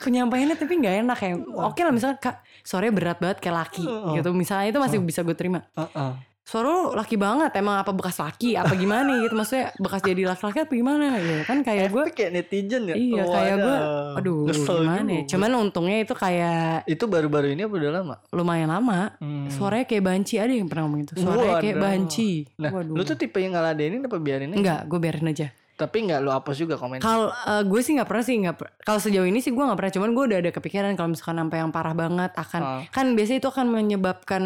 penyampaiannya 0.00 0.56
tapi 0.56 0.72
nggak 0.80 0.94
enak 1.04 1.18
ya. 1.20 1.32
Oke 1.68 1.80
lah 1.84 1.92
misalnya 1.92 2.16
kak 2.16 2.40
suaranya 2.64 2.94
berat 2.96 3.18
banget 3.20 3.38
kayak 3.44 3.56
laki 3.60 3.84
Heeh. 3.84 4.12
gitu. 4.20 4.30
Misalnya 4.32 4.72
itu 4.72 4.80
masih 4.80 4.98
bisa 5.04 5.20
gue 5.20 5.36
terima. 5.36 5.68
Heeh. 5.76 6.12
Suara 6.44 6.68
lu 6.68 6.92
laki 6.92 7.16
banget 7.16 7.56
emang 7.56 7.80
apa 7.80 7.88
bekas 7.90 8.20
laki 8.20 8.52
apa 8.52 8.76
gimana 8.76 9.16
gitu 9.16 9.32
maksudnya 9.32 9.72
bekas 9.74 10.04
jadi 10.04 10.28
laki-laki 10.28 10.58
apa 10.60 10.72
gimana 10.72 11.16
gitu 11.16 11.40
kan 11.48 11.64
kayak 11.64 11.88
gue 11.88 12.02
Tapi 12.04 12.12
kayak 12.12 12.30
netizen 12.30 12.82
ya. 12.84 12.94
Iya, 12.94 13.22
kayak 13.24 13.56
gua, 13.58 13.76
Waduh, 14.12 14.44
aduh 14.44 14.64
gimana 14.76 15.08
ya. 15.08 15.20
juga. 15.24 15.30
Cuman 15.32 15.50
untungnya 15.56 15.98
itu 16.04 16.12
kayak 16.12 16.84
itu 16.84 17.04
baru-baru 17.08 17.46
ini 17.48 17.64
apa 17.64 17.74
udah 17.74 17.90
lama? 17.90 18.14
lumayan 18.30 18.68
lama. 18.68 19.16
Hmm. 19.16 19.48
Suaranya 19.48 19.88
kayak 19.88 20.04
banci 20.04 20.34
ada 20.36 20.52
yang 20.52 20.68
pernah 20.68 20.84
ngomong 20.84 21.00
itu. 21.02 21.12
Suaranya 21.16 21.56
kayak 21.58 21.76
banci. 21.80 22.30
Nah, 22.60 22.70
Waduh. 22.70 22.92
lu 22.92 23.02
tuh 23.02 23.16
tipe 23.16 23.40
yang 23.40 23.56
ngeladenin 23.56 24.04
apa 24.04 24.16
biarin 24.20 24.52
aja? 24.52 24.58
enggak, 24.60 24.80
gue 24.84 24.98
biarin 25.00 25.26
aja. 25.26 25.48
Tapi 25.76 25.96
enggak 26.00 26.20
lu 26.20 26.30
hapus 26.30 26.54
juga 26.56 26.74
komen. 26.74 26.98
Kalau 26.98 27.28
eh, 27.28 27.62
gue 27.62 27.80
sih 27.80 27.92
nggak 27.92 28.06
pernah 28.06 28.22
sih 28.22 28.34
nggak. 28.36 28.54
per- 28.54 28.72
Kalau 28.80 28.96
sejauh 28.96 29.24
ini 29.24 29.38
sih 29.38 29.50
gue 29.50 29.58
nggak 29.58 29.74
pernah. 29.74 29.92
Cuman 29.92 30.10
gue 30.10 30.24
udah 30.24 30.38
ada 30.38 30.50
kepikiran 30.50 30.94
kalau 30.94 31.10
misalkan 31.10 31.36
sampai 31.36 31.58
yang 31.58 31.68
parah 31.68 31.92
banget 31.92 32.30
akan 32.32 32.60
Ah. 32.60 32.82
kan 32.88 33.06
biasanya 33.12 33.38
itu 33.38 33.48
akan 33.48 33.66
menyebabkan 33.68 34.42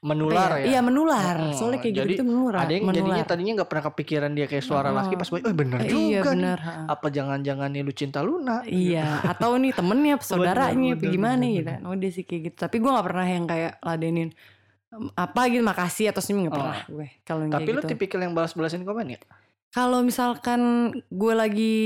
menular 0.00 0.48
apa 0.48 0.58
ya. 0.60 0.66
Iya 0.68 0.80
menular. 0.80 1.34
Mm-mm. 1.36 1.52
Soalnya 1.52 1.78
kayak 1.80 1.94
Jadi, 1.96 2.08
gitu 2.08 2.14
itu 2.16 2.24
menular. 2.24 2.60
Ada 2.60 2.72
yang 2.72 2.84
menular. 2.84 3.02
jadinya 3.10 3.24
tadinya 3.24 3.52
nggak 3.56 3.68
pernah 3.68 3.84
kepikiran 3.86 4.30
dia 4.32 4.46
kayak 4.46 4.62
suara 4.62 4.86
Heeh. 4.86 4.98
laki 5.00 5.14
pas 5.14 5.28
boy, 5.28 5.40
oh 5.40 5.50
bener 5.52 5.78
Eh, 5.78 5.88
juga 5.88 5.98
iya 6.00 6.20
nih. 6.20 6.30
benar. 6.30 6.58
ha. 6.60 6.72
Apa 6.88 7.06
jangan-jangan 7.08 7.68
nih 7.68 7.82
lu 7.82 7.92
cinta 7.92 8.20
Luna? 8.20 8.56
Iya, 8.62 9.06
atau 9.32 9.50
nih 9.56 9.72
temennya, 9.72 10.14
saudaranya, 10.20 10.90
apa 10.92 11.00
bener, 11.00 11.10
gimana 11.10 11.42
bener, 11.42 11.56
gitu. 11.56 11.90
Udah 11.90 12.10
sih 12.12 12.22
kayak 12.22 12.42
gitu. 12.44 12.56
Tapi 12.60 12.76
gue 12.76 12.86
nggak 12.88 13.04
pernah 13.04 13.26
yang 13.26 13.44
kayak 13.44 13.72
ladenin 13.80 14.30
apa 15.14 15.40
gitu 15.46 15.60
makasih 15.60 16.08
atau 16.08 16.22
senyum 16.22 16.46
nggak 16.46 16.54
Oh. 16.54 16.60
pernah 16.62 16.80
gue 16.88 17.06
kalau 17.22 17.42
Tapi 17.46 17.68
lu 17.68 17.80
gitu. 17.82 17.90
tipikal 17.92 18.20
yang 18.20 18.32
balas-balasin 18.32 18.82
komen 18.82 19.12
ya? 19.12 19.20
Kalau 19.78 20.02
misalkan 20.02 20.60
gue 21.06 21.34
lagi 21.34 21.76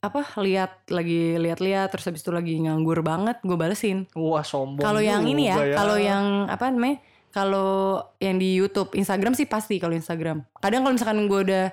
apa 0.00 0.24
lihat 0.38 0.88
lagi 0.88 1.36
lihat-lihat 1.36 1.90
terus 1.90 2.06
habis 2.06 2.22
itu 2.22 2.30
lagi 2.30 2.56
nganggur 2.56 3.04
banget 3.04 3.36
gue 3.42 3.52
balesin. 3.54 4.08
Wah 4.16 4.40
sombong. 4.40 4.80
Kalau 4.80 5.02
yang 5.02 5.28
ini 5.28 5.52
ya, 5.52 5.56
juga 5.58 5.76
kalau 5.76 5.96
yang 6.00 6.48
apa 6.48 6.72
namanya? 6.72 6.96
Kalau 7.28 8.00
yang 8.16 8.40
di 8.40 8.56
YouTube, 8.56 8.96
Instagram 8.96 9.36
sih 9.36 9.44
pasti 9.44 9.76
kalau 9.76 9.92
Instagram. 9.92 10.48
Kadang 10.56 10.80
kalau 10.80 10.96
misalkan 10.96 11.28
gue 11.28 11.40
udah 11.44 11.66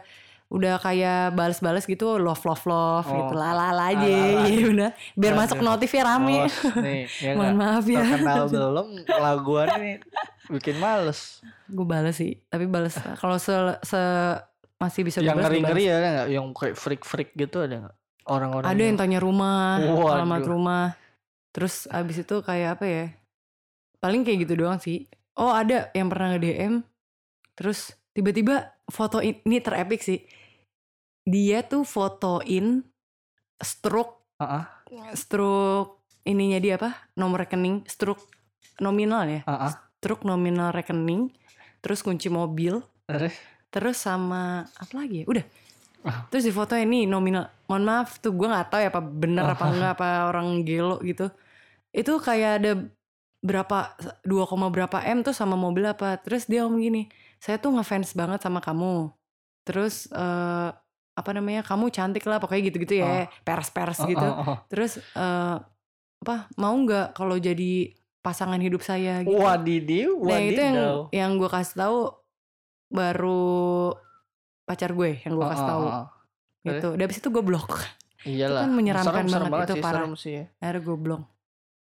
udah 0.51 0.78
kayak 0.78 1.34
balas-balas 1.34 1.82
gitu 1.84 2.22
love 2.22 2.43
love 2.43 2.61
love 2.68 3.07
Oh. 3.07 3.16
gitu 3.16 3.34
lala 3.34 3.74
aja 3.74 4.05
Lala. 4.05 4.45
ya 4.45 4.66
udah 4.70 4.89
biar 5.18 5.34
Aduh. 5.34 5.41
masuk 5.41 5.59
notifnya 5.66 6.03
rame 6.05 6.45
Awas 6.45 6.55
nih, 6.78 7.03
ya 7.09 7.32
mohon 7.39 7.55
maaf 7.57 7.86
ya 7.89 8.05
Terkenal 8.05 8.45
belum 8.53 8.88
laguan 9.18 9.68
nih 9.82 9.95
bikin 10.53 10.78
males. 10.78 11.41
gue 11.66 11.82
balas 11.82 12.14
sih 12.14 12.38
tapi 12.53 12.70
balas 12.70 12.93
kalau 13.18 13.41
se, 13.41 13.49
se- 13.82 14.38
masih 14.84 15.01
bisa 15.07 15.17
yang 15.23 15.39
ngeri 15.39 15.63
ngeri 15.63 15.84
ada 15.88 16.07
nggak? 16.11 16.27
Yang 16.36 16.45
kayak 16.59 16.75
freak 16.75 17.01
freak 17.07 17.29
gitu 17.39 17.63
ada 17.63 17.75
nggak? 17.88 17.95
Orang-orang 18.23 18.67
ada 18.67 18.81
yang 18.84 18.97
tanya 18.99 19.19
rumah 19.19 19.79
Waduh. 19.84 20.11
alamat 20.15 20.43
rumah 20.47 20.86
terus 21.53 21.86
abis 21.91 22.25
itu 22.25 22.36
kayak 22.41 22.79
apa 22.79 22.86
ya 22.89 23.05
paling 24.01 24.25
kayak 24.25 24.49
gitu 24.49 24.65
doang 24.65 24.81
sih 24.81 25.05
oh 25.38 25.53
ada 25.53 25.93
yang 25.93 26.09
pernah 26.09 26.34
nge 26.34 26.41
DM 26.41 26.73
terus 27.53 27.93
tiba-tiba 28.11 28.73
foto 28.89 29.21
ini 29.21 29.61
terepik 29.61 30.01
sih 30.01 30.25
dia 31.23 31.61
tuh 31.61 31.86
fotoin 31.86 32.81
stroke 33.61 34.25
Heeh. 34.41 34.63
stroke 35.13 36.01
ininya 36.25 36.57
dia 36.57 36.75
apa 36.81 37.11
nomor 37.13 37.45
rekening 37.45 37.86
stroke 37.86 38.25
nominal 38.81 39.23
ya 39.29 39.45
Heeh. 39.45 39.71
stroke 40.01 40.25
nominal 40.25 40.73
rekening 40.73 41.29
terus 41.86 42.01
kunci 42.01 42.34
mobil 42.34 42.81
Terus? 43.03 43.36
Terus 43.74 43.97
sama 43.97 44.69
apa 44.78 44.93
lagi 44.93 45.26
ya? 45.26 45.28
Udah. 45.28 45.45
Ah. 46.03 46.28
terus 46.28 46.43
di 46.43 46.51
foto 46.51 46.76
ini 46.76 47.07
nominal 47.07 47.47
mohon 47.71 47.88
maaf 47.88 48.19
tuh 48.19 48.36
gue 48.36 48.43
nggak 48.43 48.67
tahu 48.67 48.84
ya 48.84 48.91
apa 48.91 48.99
bener 48.99 49.47
apa 49.47 49.65
enggak 49.71 49.91
apa 49.95 50.07
orang 50.30 50.61
gelo 50.67 50.99
gitu. 51.01 51.32
Itu 51.95 52.19
kayak 52.19 52.51
ada 52.59 52.71
berapa 53.39 53.95
2, 54.28 54.28
berapa 54.71 54.97
m 55.03 55.24
tuh 55.24 55.32
sama 55.32 55.55
mobil 55.55 55.88
apa. 55.88 56.19
Terus 56.19 56.45
dia 56.45 56.67
ngomong 56.67 56.84
gini 56.84 57.03
saya 57.39 57.55
tuh 57.55 57.71
ngefans 57.74 58.13
banget 58.19 58.43
sama 58.43 58.59
kamu. 58.59 59.15
Terus 59.63 60.11
eh, 60.11 60.69
apa 61.13 61.30
namanya 61.32 61.63
kamu 61.63 61.88
cantik 61.93 62.26
lah 62.26 62.41
pokoknya 62.41 62.61
gitu-gitu 62.74 62.99
ya 62.99 63.32
pers 63.47 63.71
pers 63.71 64.03
gitu. 64.03 64.28
Oh, 64.28 64.43
oh, 64.43 64.47
oh. 64.53 64.57
terus 64.67 64.99
eh, 64.99 65.57
apa 66.24 66.36
mau 66.59 66.76
nggak 66.76 67.15
kalau 67.15 67.39
jadi 67.39 67.95
pasangan 68.24 68.59
hidup 68.63 68.80
saya? 68.80 69.19
gitu. 69.24 69.36
Wadidiw, 69.36 70.15
Nah 70.24 70.39
itu 70.39 70.59
yang 70.63 70.78
yang 71.11 71.32
gue 71.36 71.49
kasih 71.51 71.76
tahu 71.76 72.22
baru 72.93 73.91
pacar 74.63 74.93
gue 74.93 75.19
yang 75.25 75.33
gue 75.35 75.45
kasih 75.49 75.65
tahu 75.65 75.83
oh, 75.83 75.93
oh. 76.05 76.07
gitu. 76.63 76.89
Dan 76.95 77.03
abis 77.09 77.19
itu 77.19 77.29
gue 77.33 77.43
blok. 77.43 77.71
Iyalah. 78.23 78.63
kan 78.63 78.71
menyeramkan 78.71 79.25
serem, 79.27 79.33
serem 79.35 79.51
banget, 79.51 79.67
itu 79.67 79.75
sih, 79.75 79.83
parah. 79.83 79.99
serem 79.99 80.13
sih. 80.15 80.33
Akhirnya 80.63 80.81
gue 80.87 80.97
blok. 80.97 81.23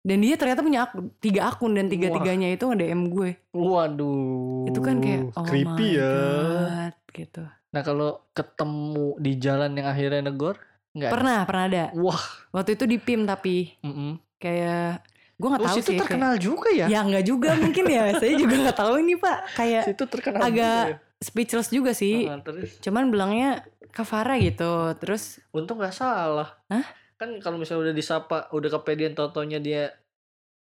Dan 0.05 0.17
dia 0.21 0.35
ternyata 0.37 0.61
punya 0.61 0.79
akun, 0.85 1.05
tiga 1.17 1.41
akun 1.49 1.71
dan 1.73 1.89
tiga 1.89 2.13
tiganya 2.13 2.47
itu 2.51 2.65
nge 2.67 2.77
DM 2.77 3.01
gue. 3.09 3.29
Waduh. 3.55 4.69
Itu 4.69 4.79
kan 4.83 5.01
kayak 5.01 5.33
oh 5.33 5.45
creepy 5.47 5.87
my 5.95 5.97
ya. 5.97 6.13
god 6.13 6.95
gitu. 7.09 7.43
Nah 7.73 7.81
kalau 7.81 8.09
ketemu 8.37 9.07
di 9.17 9.31
jalan 9.41 9.71
yang 9.73 9.87
akhirnya 9.89 10.21
negor, 10.29 10.61
nggak? 10.93 11.09
ada? 11.09 11.15
Pernah 11.15 11.37
pernah 11.47 11.63
ada. 11.65 11.83
Wah. 11.97 12.21
Waktu 12.53 12.77
itu 12.77 12.85
di 12.85 12.97
PIM 13.01 13.25
tapi 13.25 13.73
Mm 13.81 14.21
kayak 14.35 15.01
gue 15.35 15.47
nggak 15.47 15.61
Oh, 15.61 15.67
tahu 15.67 15.75
situ 15.75 15.83
sih. 15.83 15.91
kayak- 15.91 16.01
terkenal 16.07 16.33
juga 16.37 16.69
ya? 16.69 16.85
Ya 16.87 16.99
nggak 17.01 17.23
juga 17.23 17.49
mungkin 17.55 17.85
ya. 17.85 18.03
Saya 18.21 18.33
juga 18.35 18.55
nggak 18.57 18.77
tahu 18.77 18.93
ini 18.97 19.13
pak. 19.15 19.37
Kayak 19.53 19.83
Situ 19.85 20.03
terkenal 20.05 20.39
agak 20.41 20.79
juga 20.89 20.99
speechless 21.17 21.69
juga 21.69 21.91
ya? 21.91 21.97
sih. 21.97 22.17
Ah, 22.25 22.39
terus 22.39 22.69
Cuman 22.79 23.07
bilangnya 23.07 23.49
Kavara 23.87 24.35
gitu. 24.37 24.71
Terus 24.95 25.43
untung 25.49 25.77
nggak 25.77 25.91
salah. 25.91 26.55
Hah? 26.65 26.85
Kan 27.15 27.39
kalau 27.39 27.55
misalnya 27.55 27.85
udah 27.85 27.95
disapa, 27.95 28.37
udah 28.49 28.69
kepedean 28.73 29.11
totonya 29.11 29.57
dia 29.57 29.91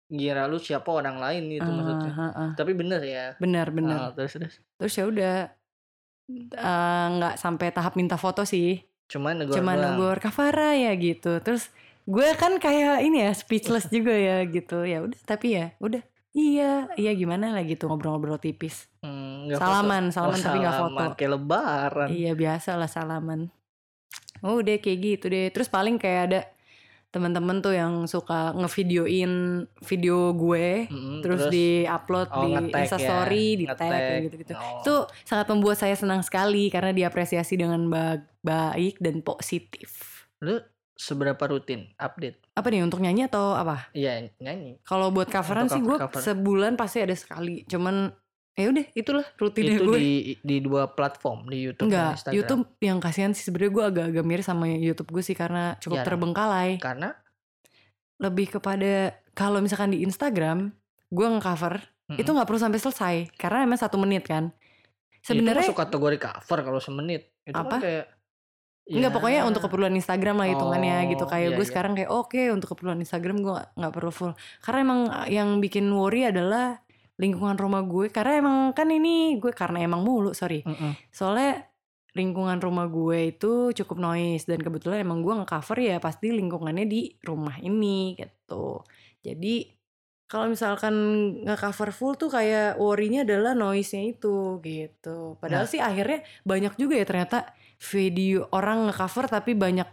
ngira 0.09 0.45
lu 0.45 0.57
siapa 0.57 0.89
orang 0.89 1.16
lain 1.19 1.49
gitu 1.51 1.69
maksudnya. 1.69 2.11
ah, 2.11 2.23
ah, 2.23 2.41
ah. 2.43 2.51
Tapi 2.55 2.73
bener 2.73 3.01
ya. 3.03 3.37
benar 3.37 3.69
benar. 3.69 3.97
Ah, 3.99 4.11
terus 4.11 4.33
terus. 4.35 4.55
terus 4.75 4.95
ya 4.95 5.05
udah 5.05 5.37
eh, 6.51 7.07
nggak 7.11 7.35
sampai 7.37 7.69
tahap 7.71 7.93
minta 7.95 8.16
foto 8.16 8.45
sih 8.45 8.81
Cuman 9.07 9.37
negor 9.39 9.57
cuma 9.57 9.73
doang. 9.73 9.97
negor 9.97 10.16
kafara 10.19 10.73
ya 10.75 10.93
gitu 10.95 11.41
terus 11.41 11.73
gue 12.09 12.29
kan 12.35 12.57
kayak 12.57 13.05
ini 13.05 13.21
ya 13.21 13.37
speechless 13.37 13.87
juga 13.95 14.17
ya 14.17 14.41
gitu. 14.45 14.81
Ya 14.83 15.05
udah 15.05 15.21
tapi 15.23 15.55
ya 15.55 15.77
udah. 15.79 16.01
Iya 16.33 16.93
iya 16.95 17.13
gimana 17.13 17.51
lah 17.51 17.65
gitu 17.65 17.89
ngobrol-ngobrol 17.89 18.39
tipis. 18.39 18.87
Hmm, 19.03 19.49
nggak 19.49 19.59
salaman 19.59 20.05
foto. 20.09 20.15
salaman 20.15 20.39
Oh, 20.39 20.45
tapi 20.45 20.59
nggak 20.59 20.77
foto. 20.77 20.85
Salaman, 20.89 21.11
Kayak 21.17 21.33
lebaran. 21.35 22.09
iya 22.09 22.33
biasa 22.33 22.71
lah 22.75 22.87
salaman. 22.87 23.41
Oh 24.41 24.63
udah 24.63 24.77
kayak 24.79 24.99
gitu 25.03 25.25
deh. 25.29 25.51
Terus 25.51 25.67
paling 25.67 25.99
kayak 25.99 26.23
ada 26.31 26.41
teman-teman 27.09 27.65
tuh 27.65 27.73
yang 27.73 28.05
suka 28.05 28.53
ngevideoin 28.53 29.65
video 29.81 30.37
gue 30.37 30.93
Mm-mm, 30.93 31.25
terus, 31.25 31.49
di 31.49 31.89
upload 31.89 32.29
oh, 32.29 32.45
di 32.45 32.69
instastory 32.69 33.57
ya, 33.57 33.59
di 33.59 33.65
tag 33.73 34.29
gitu-gitu. 34.29 34.53
Oh. 34.53 34.85
itu 34.85 34.95
sangat 35.25 35.49
membuat 35.49 35.81
saya 35.81 35.97
senang 35.97 36.21
sekali 36.21 36.69
karena 36.69 36.93
diapresiasi 36.93 37.57
dengan 37.57 37.89
ba- 37.89 38.21
baik 38.45 39.01
dan 39.01 39.25
positif. 39.25 40.21
Lu 40.45 40.61
seberapa 40.99 41.38
rutin 41.46 41.94
update? 41.94 42.42
apa 42.53 42.66
nih 42.68 42.82
untuk 42.82 42.99
nyanyi 42.99 43.30
atau 43.30 43.55
apa 43.55 43.86
Iya 43.94 44.26
nyanyi. 44.42 44.82
kalau 44.82 45.09
buat 45.09 45.30
coveran 45.30 45.70
Untuk 45.70 45.74
sih 45.74 45.80
gue 45.80 45.96
cover-cover. 45.96 46.22
sebulan 46.26 46.72
pasti 46.74 46.99
ada 46.99 47.14
sekali 47.14 47.62
cuman 47.64 48.11
ya 48.53 48.66
udah 48.66 48.86
itulah 48.92 49.22
rutinnya 49.38 49.78
itu 49.78 49.86
gue 49.86 49.99
di 50.03 50.14
di 50.42 50.57
dua 50.59 50.90
platform 50.90 51.46
di 51.46 51.59
YouTube 51.62 51.86
dan 51.86 51.88
enggak 51.88 52.11
Instagram. 52.18 52.34
YouTube 52.34 52.62
yang 52.82 52.99
kasihan 52.99 53.30
sih 53.30 53.46
sebenarnya 53.46 53.70
gue 53.70 53.84
agak-agak 53.86 54.24
miris 54.26 54.46
sama 54.46 54.66
YouTube 54.66 55.14
gue 55.14 55.22
sih 55.22 55.38
karena 55.38 55.78
cukup 55.78 56.03
Jarang. 56.03 56.09
terbengkalai 56.11 56.70
Karena 56.82 57.14
lebih 58.18 58.59
kepada 58.59 59.14
kalau 59.30 59.62
misalkan 59.62 59.94
di 59.94 60.03
Instagram 60.03 60.74
gue 61.09 61.26
ngecover 61.30 61.78
mm-mm. 62.11 62.18
itu 62.18 62.26
nggak 62.26 62.44
perlu 62.44 62.59
sampai 62.59 62.80
selesai 62.82 63.14
karena 63.38 63.62
emang 63.62 63.78
satu 63.78 63.94
menit 63.94 64.26
kan 64.26 64.51
sebenarnya 65.22 65.70
masuk 65.70 65.78
kategori 65.78 66.18
cover 66.18 66.59
kalau 66.61 66.80
semenit. 66.82 67.30
Itu 67.46 67.55
Apa? 67.55 67.78
kan 67.78 67.80
kayak 67.80 68.07
Enggak 68.89 69.12
ya, 69.12 69.14
pokoknya 69.14 69.41
untuk 69.45 69.62
keperluan 69.62 69.93
Instagram 69.93 70.36
lah 70.36 70.49
hitungannya 70.49 70.97
Oh, 70.99 71.09
gitu 71.12 71.24
kayak 71.24 71.45
iya, 71.45 71.53
gue 71.53 71.61
iya. 71.61 71.70
sekarang 71.70 71.93
kayak 71.93 72.11
oke 72.11 72.41
untuk 72.49 72.68
keperluan 72.72 72.99
Instagram 72.99 73.36
gue 73.39 73.53
nggak- 73.74 73.93
perlu 73.93 74.09
full 74.09 74.32
karena 74.59 74.78
emang 74.80 75.01
yang 75.28 75.49
bikin 75.59 75.84
worry 75.89 76.24
adalah 76.24 76.80
lingkungan 77.16 77.55
rumah 77.55 77.82
gue 77.82 78.09
karena 78.09 78.39
emang 78.39 78.57
kan 78.72 78.89
ini 78.89 79.36
gue 79.36 79.53
karena 79.53 79.82
emang 79.82 80.01
mulu 80.01 80.32
sorry 80.32 80.62
Mm-mm. 80.62 80.97
soalnya 81.11 81.68
lingkungan 82.14 82.57
rumah 82.59 82.89
gue 82.89 83.30
itu 83.30 83.53
cukup 83.74 84.01
noise 84.01 84.43
dan 84.43 84.59
kebetulan 84.59 85.03
emang 85.03 85.20
gue 85.20 85.34
ngecover 85.34 85.76
ya 85.78 85.97
pasti 85.99 86.32
lingkungannya 86.32 86.86
di 86.86 87.12
rumah 87.20 87.59
ini 87.59 88.16
gitu 88.16 88.80
jadi 89.20 89.68
kalau 90.24 90.45
misalkan 90.47 90.95
nge-cover 91.43 91.89
full 91.89 92.12
tuh 92.14 92.28
kayak 92.28 92.76
worry-nya 92.76 93.24
adalah 93.24 93.57
noise-nya 93.57 94.12
itu 94.12 94.61
gitu. 94.61 95.41
Padahal 95.41 95.64
Nah. 95.64 95.72
sih 95.72 95.80
akhirnya 95.80 96.20
banyak 96.45 96.76
juga 96.76 97.01
ya 97.01 97.09
ternyata 97.09 97.49
video 97.79 98.51
orang 98.51 98.91
nge-cover 98.91 99.31
tapi 99.31 99.55
banyak 99.55 99.87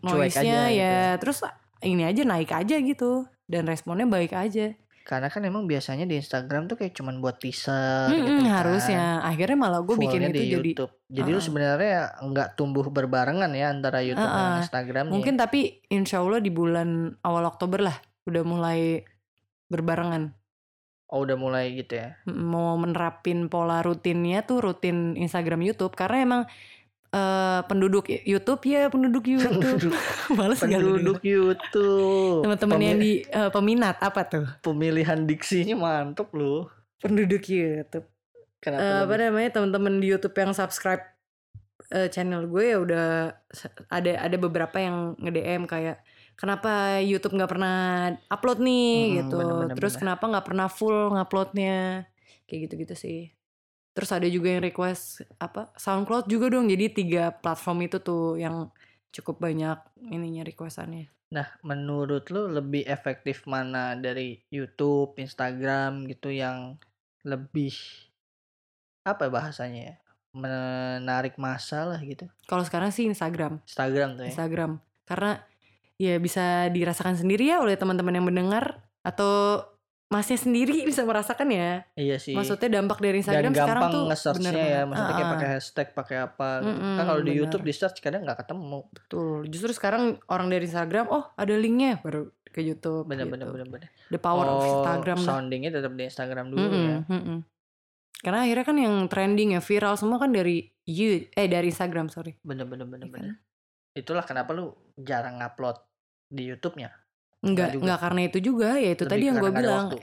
noise-nya 0.00 0.68
aja 0.68 0.72
ya. 0.72 0.98
Terus 1.16 1.44
ini 1.80 2.04
aja 2.04 2.22
naik 2.24 2.52
aja 2.52 2.76
gitu 2.76 3.24
dan 3.48 3.64
responnya 3.64 4.04
baik 4.04 4.36
aja. 4.36 4.76
Karena 5.00 5.26
kan 5.26 5.42
emang 5.42 5.66
biasanya 5.66 6.06
di 6.06 6.20
Instagram 6.20 6.70
tuh 6.70 6.76
kayak 6.78 6.94
cuman 6.94 7.18
buat 7.18 7.40
teaser 7.40 8.12
gitu 8.14 8.20
Mm-mm, 8.20 8.46
kan. 8.46 8.62
harusnya. 8.62 9.18
Akhirnya 9.24 9.58
malah 9.58 9.80
gue 9.82 9.96
bikin 9.96 10.28
itu 10.28 10.30
di 10.30 10.38
jadi 10.54 10.70
YouTube. 10.70 10.92
Jadi 11.10 11.28
lu 11.28 11.34
Uh-uh. 11.34 11.46
sebenarnya 11.48 11.98
nggak 12.20 12.48
tumbuh 12.54 12.86
berbarengan 12.86 13.50
ya 13.50 13.72
antara 13.74 14.04
YouTube 14.04 14.28
dan 14.28 14.46
Uh-uh. 14.54 14.62
Instagramnya. 14.62 15.10
mungkin 15.10 15.34
tapi 15.34 15.82
insya 15.90 16.22
Allah 16.22 16.38
di 16.38 16.52
bulan 16.52 17.16
awal 17.26 17.48
Oktober 17.48 17.82
lah 17.82 17.96
udah 18.28 18.42
mulai 18.44 19.02
berbarengan. 19.66 20.36
oh 21.10 21.26
udah 21.26 21.34
mulai 21.34 21.74
gitu 21.74 21.98
ya. 21.98 22.14
mau 22.30 22.78
menerapin 22.78 23.50
pola 23.50 23.82
rutinnya 23.82 24.46
tuh 24.46 24.62
rutin 24.62 25.18
Instagram 25.18 25.58
YouTube 25.58 25.98
karena 25.98 26.22
emang 26.22 26.42
eh, 27.10 27.60
penduduk 27.64 28.04
YouTube 28.08 28.62
ya 28.64 28.86
penduduk 28.86 29.24
YouTube 29.24 29.50
Penduduk, 29.52 29.94
males 30.38 30.58
penduduk? 30.58 31.18
YouTube. 31.20 32.42
teman-teman 32.42 32.78
yang 32.80 32.98
di 32.98 33.12
eh, 33.22 33.50
peminat 33.50 33.96
apa 33.98 34.20
tuh 34.24 34.46
pemilihan 34.60 35.22
diksinya 35.22 35.74
mantep 35.74 36.30
loh. 36.32 36.70
penduduk 36.98 37.42
YouTube 37.42 38.06
Kenapa? 38.58 38.80
Eh, 38.80 38.98
apa 39.02 39.14
namanya 39.18 39.50
teman-teman 39.52 39.98
di 39.98 40.06
YouTube 40.08 40.36
yang 40.36 40.52
subscribe 40.52 41.00
eh, 41.88 42.06
channel 42.08 42.44
gue 42.44 42.64
ya 42.66 42.76
udah 42.76 43.06
ada 43.88 44.10
ada 44.20 44.36
beberapa 44.36 44.76
yang 44.76 45.16
nge 45.16 45.32
DM 45.32 45.62
kayak 45.64 45.96
kenapa 46.36 47.00
YouTube 47.00 47.34
nggak 47.34 47.50
pernah 47.50 47.76
upload 48.26 48.60
nih 48.60 48.92
Hmm, 48.92 49.16
gitu 49.18 49.34
bener-bener, 49.34 49.74
terus 49.74 49.92
bener. 49.92 50.00
kenapa 50.06 50.24
nggak 50.26 50.46
pernah 50.46 50.68
full 50.68 50.98
nguploadnya 51.10 52.04
kayak 52.44 52.60
gitu-gitu 52.64 52.94
sih 52.94 53.20
terus 53.90 54.10
ada 54.14 54.26
juga 54.30 54.54
yang 54.54 54.62
request 54.62 55.26
apa 55.42 55.70
SoundCloud 55.74 56.30
juga 56.30 56.50
dong 56.52 56.70
jadi 56.70 56.86
tiga 56.90 57.24
platform 57.34 57.90
itu 57.90 57.98
tuh 57.98 58.38
yang 58.38 58.70
cukup 59.10 59.42
banyak 59.42 59.78
ininya 60.06 60.46
requestannya 60.46 61.10
Nah, 61.30 61.46
menurut 61.62 62.26
lu 62.34 62.50
lebih 62.50 62.82
efektif 62.90 63.46
mana 63.46 63.94
dari 63.94 64.42
YouTube, 64.50 65.14
Instagram 65.14 66.10
gitu 66.10 66.34
yang 66.34 66.74
lebih 67.22 67.70
apa 69.06 69.26
ya 69.26 69.30
bahasanya 69.30 69.82
ya? 69.94 69.96
Menarik 70.30 71.38
masa 71.38 71.86
lah 71.86 71.98
gitu. 72.02 72.26
kalau 72.46 72.62
sekarang 72.62 72.94
sih 72.94 73.02
Instagram 73.06 73.58
Instagram 73.66 74.14
tuh 74.14 74.24
ya. 74.26 74.30
Instagram 74.30 74.70
karena 75.02 75.42
ya 75.98 76.14
bisa 76.22 76.70
dirasakan 76.70 77.18
sendiri 77.18 77.50
ya 77.50 77.58
oleh 77.58 77.74
teman-teman 77.74 78.14
yang 78.14 78.26
mendengar 78.30 78.78
atau 79.02 79.66
masnya 80.10 80.38
sendiri 80.42 80.82
bisa 80.90 81.06
merasakan 81.06 81.48
ya. 81.54 81.86
Iya 81.94 82.18
sih. 82.18 82.34
Maksudnya 82.34 82.82
dampak 82.82 82.98
dari 82.98 83.22
Instagram 83.22 83.54
dan 83.54 83.54
sekarang 83.54 83.82
gampang 83.86 83.94
tuh 83.94 84.02
nge-searchnya 84.10 84.50
bener 84.50 84.66
ya 84.66 84.80
maksudnya 84.84 85.14
kayak 85.14 85.30
pakai 85.30 85.48
hashtag 85.54 85.88
pakai 85.94 86.16
apa 86.18 86.48
gitu. 86.60 86.70
Mm-mm, 86.74 86.96
kan 86.98 87.04
kalau 87.06 87.20
di. 87.22 87.32
YouTube 87.38 87.64
di 87.64 87.72
search 87.72 87.98
kadang 88.02 88.22
nggak 88.26 88.38
ketemu 88.42 88.80
betul. 88.90 89.36
Justru 89.46 89.70
sekarang 89.70 90.02
orang 90.26 90.46
dari 90.50 90.66
Instagram, 90.66 91.06
oh 91.08 91.24
ada 91.38 91.54
linknya 91.54 92.02
baru 92.02 92.26
ke 92.50 92.60
YouTube. 92.66 93.06
bener-bener 93.06 93.46
gitu. 93.46 93.54
bener-bener 93.62 93.88
The 94.10 94.18
power 94.18 94.42
of 94.42 94.58
oh 94.58 94.66
Instagram 94.66 95.22
lah. 95.22 95.26
soundingnya 95.30 95.70
tetap 95.70 95.94
di 95.94 96.02
Instagram 96.02 96.46
dulu 96.50 96.66
Mm-mm, 96.66 96.82
ya 96.82 96.98
mm-mm. 97.06 97.38
Karena 98.20 98.44
akhirnya 98.44 98.66
kan 98.66 98.76
yang 98.76 98.94
trending 99.06 99.54
ya 99.54 99.62
viral 99.62 99.94
semua 99.94 100.18
kan 100.18 100.34
dari 100.34 100.66
you 100.84 101.30
eh 101.32 101.46
dari 101.46 101.70
Instagram 101.70 102.10
sorry. 102.10 102.34
bener-bener 102.42 102.84
bener-bener 102.90 103.38
Iya 103.94 104.02
itulah 104.02 104.22
kenapa 104.22 104.54
lu 104.54 104.74
jarang 104.98 105.38
ngupload 105.42 105.78
di 106.30 106.46
YouTube-nya 106.50 106.90
Enggak, 107.40 107.72
enggak 107.74 107.98
karena 107.98 108.20
itu 108.22 108.38
juga 108.38 108.76
ya 108.76 108.90
itu 108.90 109.02
Lebih 109.02 109.10
tadi 109.10 109.24
yang 109.24 109.36
gue 109.36 109.50
bilang 109.50 109.84
waktu. 109.88 109.98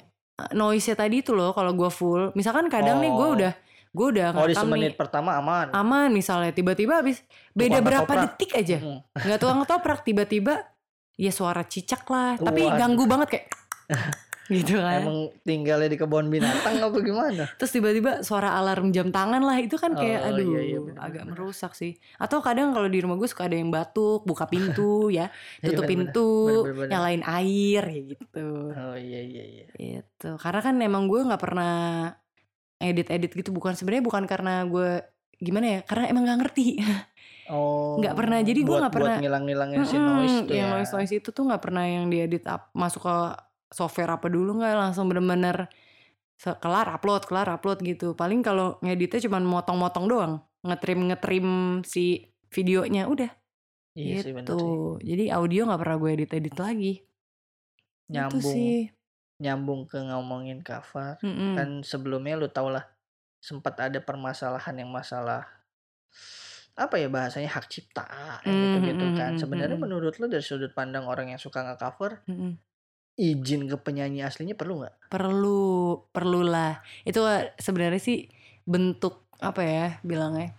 noise-nya 0.52 0.96
tadi 0.96 1.16
itu 1.20 1.32
loh 1.32 1.52
kalau 1.52 1.72
gue 1.72 1.90
full. 1.90 2.34
Misalkan 2.34 2.66
kadang 2.68 2.98
nih 2.98 3.10
gue 3.10 3.28
Oh. 3.28 3.36
udah 3.36 3.54
gue 3.90 4.08
udah 4.12 4.28
oh 4.32 4.46
di 4.46 4.54
ngerekam 4.54 4.62
semenit 4.64 4.84
nih 4.86 4.94
pertama 4.96 5.32
aman 5.36 5.68
aman 5.72 6.10
misalnya 6.12 6.52
tiba-tiba 6.52 7.02
habis 7.02 7.24
beda 7.52 7.78
Tukang 7.78 7.86
berapa 7.88 8.06
ketoprak. 8.06 8.24
detik 8.30 8.52
aja 8.54 8.78
nggak 9.16 9.40
tukang 9.40 9.60
ketoprak 9.60 10.00
tiba-tiba 10.04 10.54
ya 11.16 11.32
suara 11.32 11.66
cicak 11.66 12.06
lah 12.06 12.38
tapi 12.46 12.62
Waduh. 12.62 12.78
ganggu 12.78 13.04
banget 13.06 13.28
kayak 13.32 13.46
gitu 14.50 14.78
kan. 14.78 15.02
Emang 15.02 15.18
tinggalnya 15.42 15.88
di 15.88 15.96
kebun 15.96 16.28
binatang 16.28 16.80
apa 16.80 16.98
gimana? 16.98 17.44
Terus 17.60 17.72
tiba-tiba 17.72 18.12
suara 18.22 18.54
alarm 18.54 18.90
jam 18.90 19.10
tangan 19.10 19.40
lah 19.40 19.58
itu 19.58 19.76
kan 19.76 19.92
kayak 19.92 20.20
Oh, 20.22 20.30
aduh 20.30 20.48
iya, 20.50 20.62
iya, 20.66 20.80
bener, 20.80 20.98
agak 20.98 21.24
bener. 21.24 21.34
merusak 21.34 21.72
sih. 21.74 21.92
Atau 22.16 22.40
kadang 22.40 22.72
kalau 22.72 22.86
di 22.86 22.98
rumah 22.98 23.16
gue 23.16 23.26
suka 23.26 23.46
ada 23.46 23.54
yang 23.54 23.68
batuk 23.68 24.24
buka 24.24 24.48
pintu 24.80 25.08
ya 25.10 25.28
Iya, 25.58 25.68
tutup 25.68 25.84
bener-bener. 25.84 25.90
pintu 26.10 26.30
Bener-bener. 26.64 26.90
nyalain 26.90 27.24
air 27.24 27.84
gitu. 28.08 28.48
Oh 28.70 28.96
iya 28.96 29.20
iya 29.22 29.44
iya. 29.46 29.66
Itu 30.02 30.36
karena 30.38 30.60
kan 30.62 30.76
emang 30.78 31.06
gue 31.06 31.20
nggak 31.22 31.40
pernah 31.40 31.76
edit-edit 32.78 33.32
gitu 33.34 33.50
bukan 33.50 33.74
sebenarnya 33.74 34.04
bukan 34.04 34.24
karena 34.24 34.62
gue 34.64 35.02
gimana 35.36 35.66
ya 35.68 35.80
karena 35.84 36.06
emang 36.08 36.24
nggak 36.24 36.40
ngerti. 36.42 36.68
Oh 37.48 37.96
Nggak 37.98 38.14
pernah, 38.14 38.40
jadi 38.42 38.60
buat- 38.60 38.82
nggak 38.84 38.92
pernah- 38.92 39.16
buat 39.16 39.24
ngilang-ngilangin 39.24 39.78
si 39.82 39.96
Mm-mm, 39.96 40.08
noise 40.12 40.38
tuh 40.44 40.52
yang 40.54 40.68
ya. 40.68 40.74
noise 40.76 40.92
noise 40.92 41.14
itu 41.16 41.30
tuh 41.32 41.44
nggak 41.44 41.64
pernah 41.64 41.86
yang 41.86 42.06
diedit 42.08 42.44
up, 42.44 42.68
masuk 42.74 43.02
ke 43.02 43.16
software 43.72 44.16
apa 44.16 44.28
dulu 44.32 44.60
nggak 44.60 44.76
langsung 44.76 45.08
bener-bener 45.12 45.68
kelar 46.38 46.88
upload 46.94 47.26
kelar 47.26 47.50
upload 47.50 47.82
gitu. 47.82 48.14
Paling 48.14 48.46
kalau 48.46 48.78
ngeditnya 48.86 49.26
cuma 49.26 49.42
motong-motong 49.42 50.06
doang 50.06 50.34
ngetrim 50.62 51.00
ngetrim 51.10 51.48
si 51.84 52.28
videonya 52.54 53.10
udah. 53.10 53.32
Iya 53.98 54.22
sih 54.22 54.34
bener 54.34 54.46
gitu. 54.54 54.58
sih. 55.02 55.10
Jadi 55.14 55.24
audio 55.34 55.66
nggak 55.66 55.82
pernah 55.82 55.98
gue 55.98 56.10
edit 56.14 56.32
edit 56.38 56.56
lagi. 56.62 56.94
Itu 57.02 58.14
nyambung 58.14 58.42
sih. 58.56 58.78
nyambung 59.38 59.82
ke 59.86 59.98
ngomongin 60.02 60.62
cover. 60.66 61.18
Mm-mm. 61.22 61.54
kan 61.58 61.70
sebelumnya 61.86 62.38
lu 62.38 62.50
tau 62.50 62.70
lah 62.74 62.86
sempat 63.38 63.78
ada 63.78 64.02
permasalahan 64.02 64.82
yang 64.82 64.90
masalah 64.90 65.46
apa 66.78 67.02
ya 67.02 67.10
bahasanya 67.10 67.50
hak 67.50 67.66
cipta 67.70 68.06
Hmm, 68.46 68.50
gitu 68.54 68.78
gitu 68.94 69.06
hmm, 69.10 69.18
kan. 69.18 69.32
hmm, 69.34 69.42
sebenarnya 69.42 69.78
hmm. 69.78 69.86
menurut 69.90 70.14
lu 70.22 70.30
dari 70.30 70.46
sudut 70.46 70.74
pandang 70.78 71.10
orang 71.10 71.34
yang 71.34 71.42
suka 71.42 71.66
nge-cover 71.66 72.22
Mm-mm. 72.30 72.54
Izin 73.18 73.66
ke 73.66 73.76
penyanyi 73.82 74.22
aslinya 74.22 74.54
perlu 74.54 74.86
nggak? 74.86 75.10
Perlu 75.10 76.06
perlulah. 76.14 76.80
Itu 77.04 77.26
eh, 77.26 77.52
sebenarnya 77.58 78.00
sih 78.00 78.30
bentuk 78.64 79.26
apa 79.42 79.62
ya 79.62 79.86
bilangnya 80.02 80.54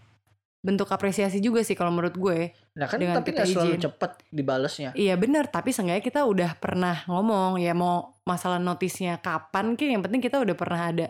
bentuk 0.58 0.90
apresiasi 0.90 1.38
juga 1.38 1.62
sih 1.62 1.78
kalau 1.78 1.94
menurut 1.94 2.18
gue 2.18 2.50
nah 2.74 2.90
kan 2.90 2.98
Dengan 2.98 3.22
tapi 3.22 3.30
kita 3.30 3.46
selalu 3.46 3.78
izin. 3.78 3.82
cepet 3.90 4.10
dibalesnya. 4.34 4.90
Iya 4.94 5.14
benar 5.14 5.46
tapi 5.50 5.70
seenggaknya 5.70 6.02
kita 6.02 6.26
udah 6.26 6.50
pernah 6.58 7.02
ngomong 7.06 7.62
ya 7.62 7.74
mau 7.74 8.14
masalah 8.26 8.58
notisnya 8.58 9.22
kapan 9.22 9.78
ki 9.78 9.94
yang 9.94 10.02
penting 10.02 10.18
kita 10.22 10.42
udah 10.42 10.54
pernah 10.58 10.90
ada 10.90 11.06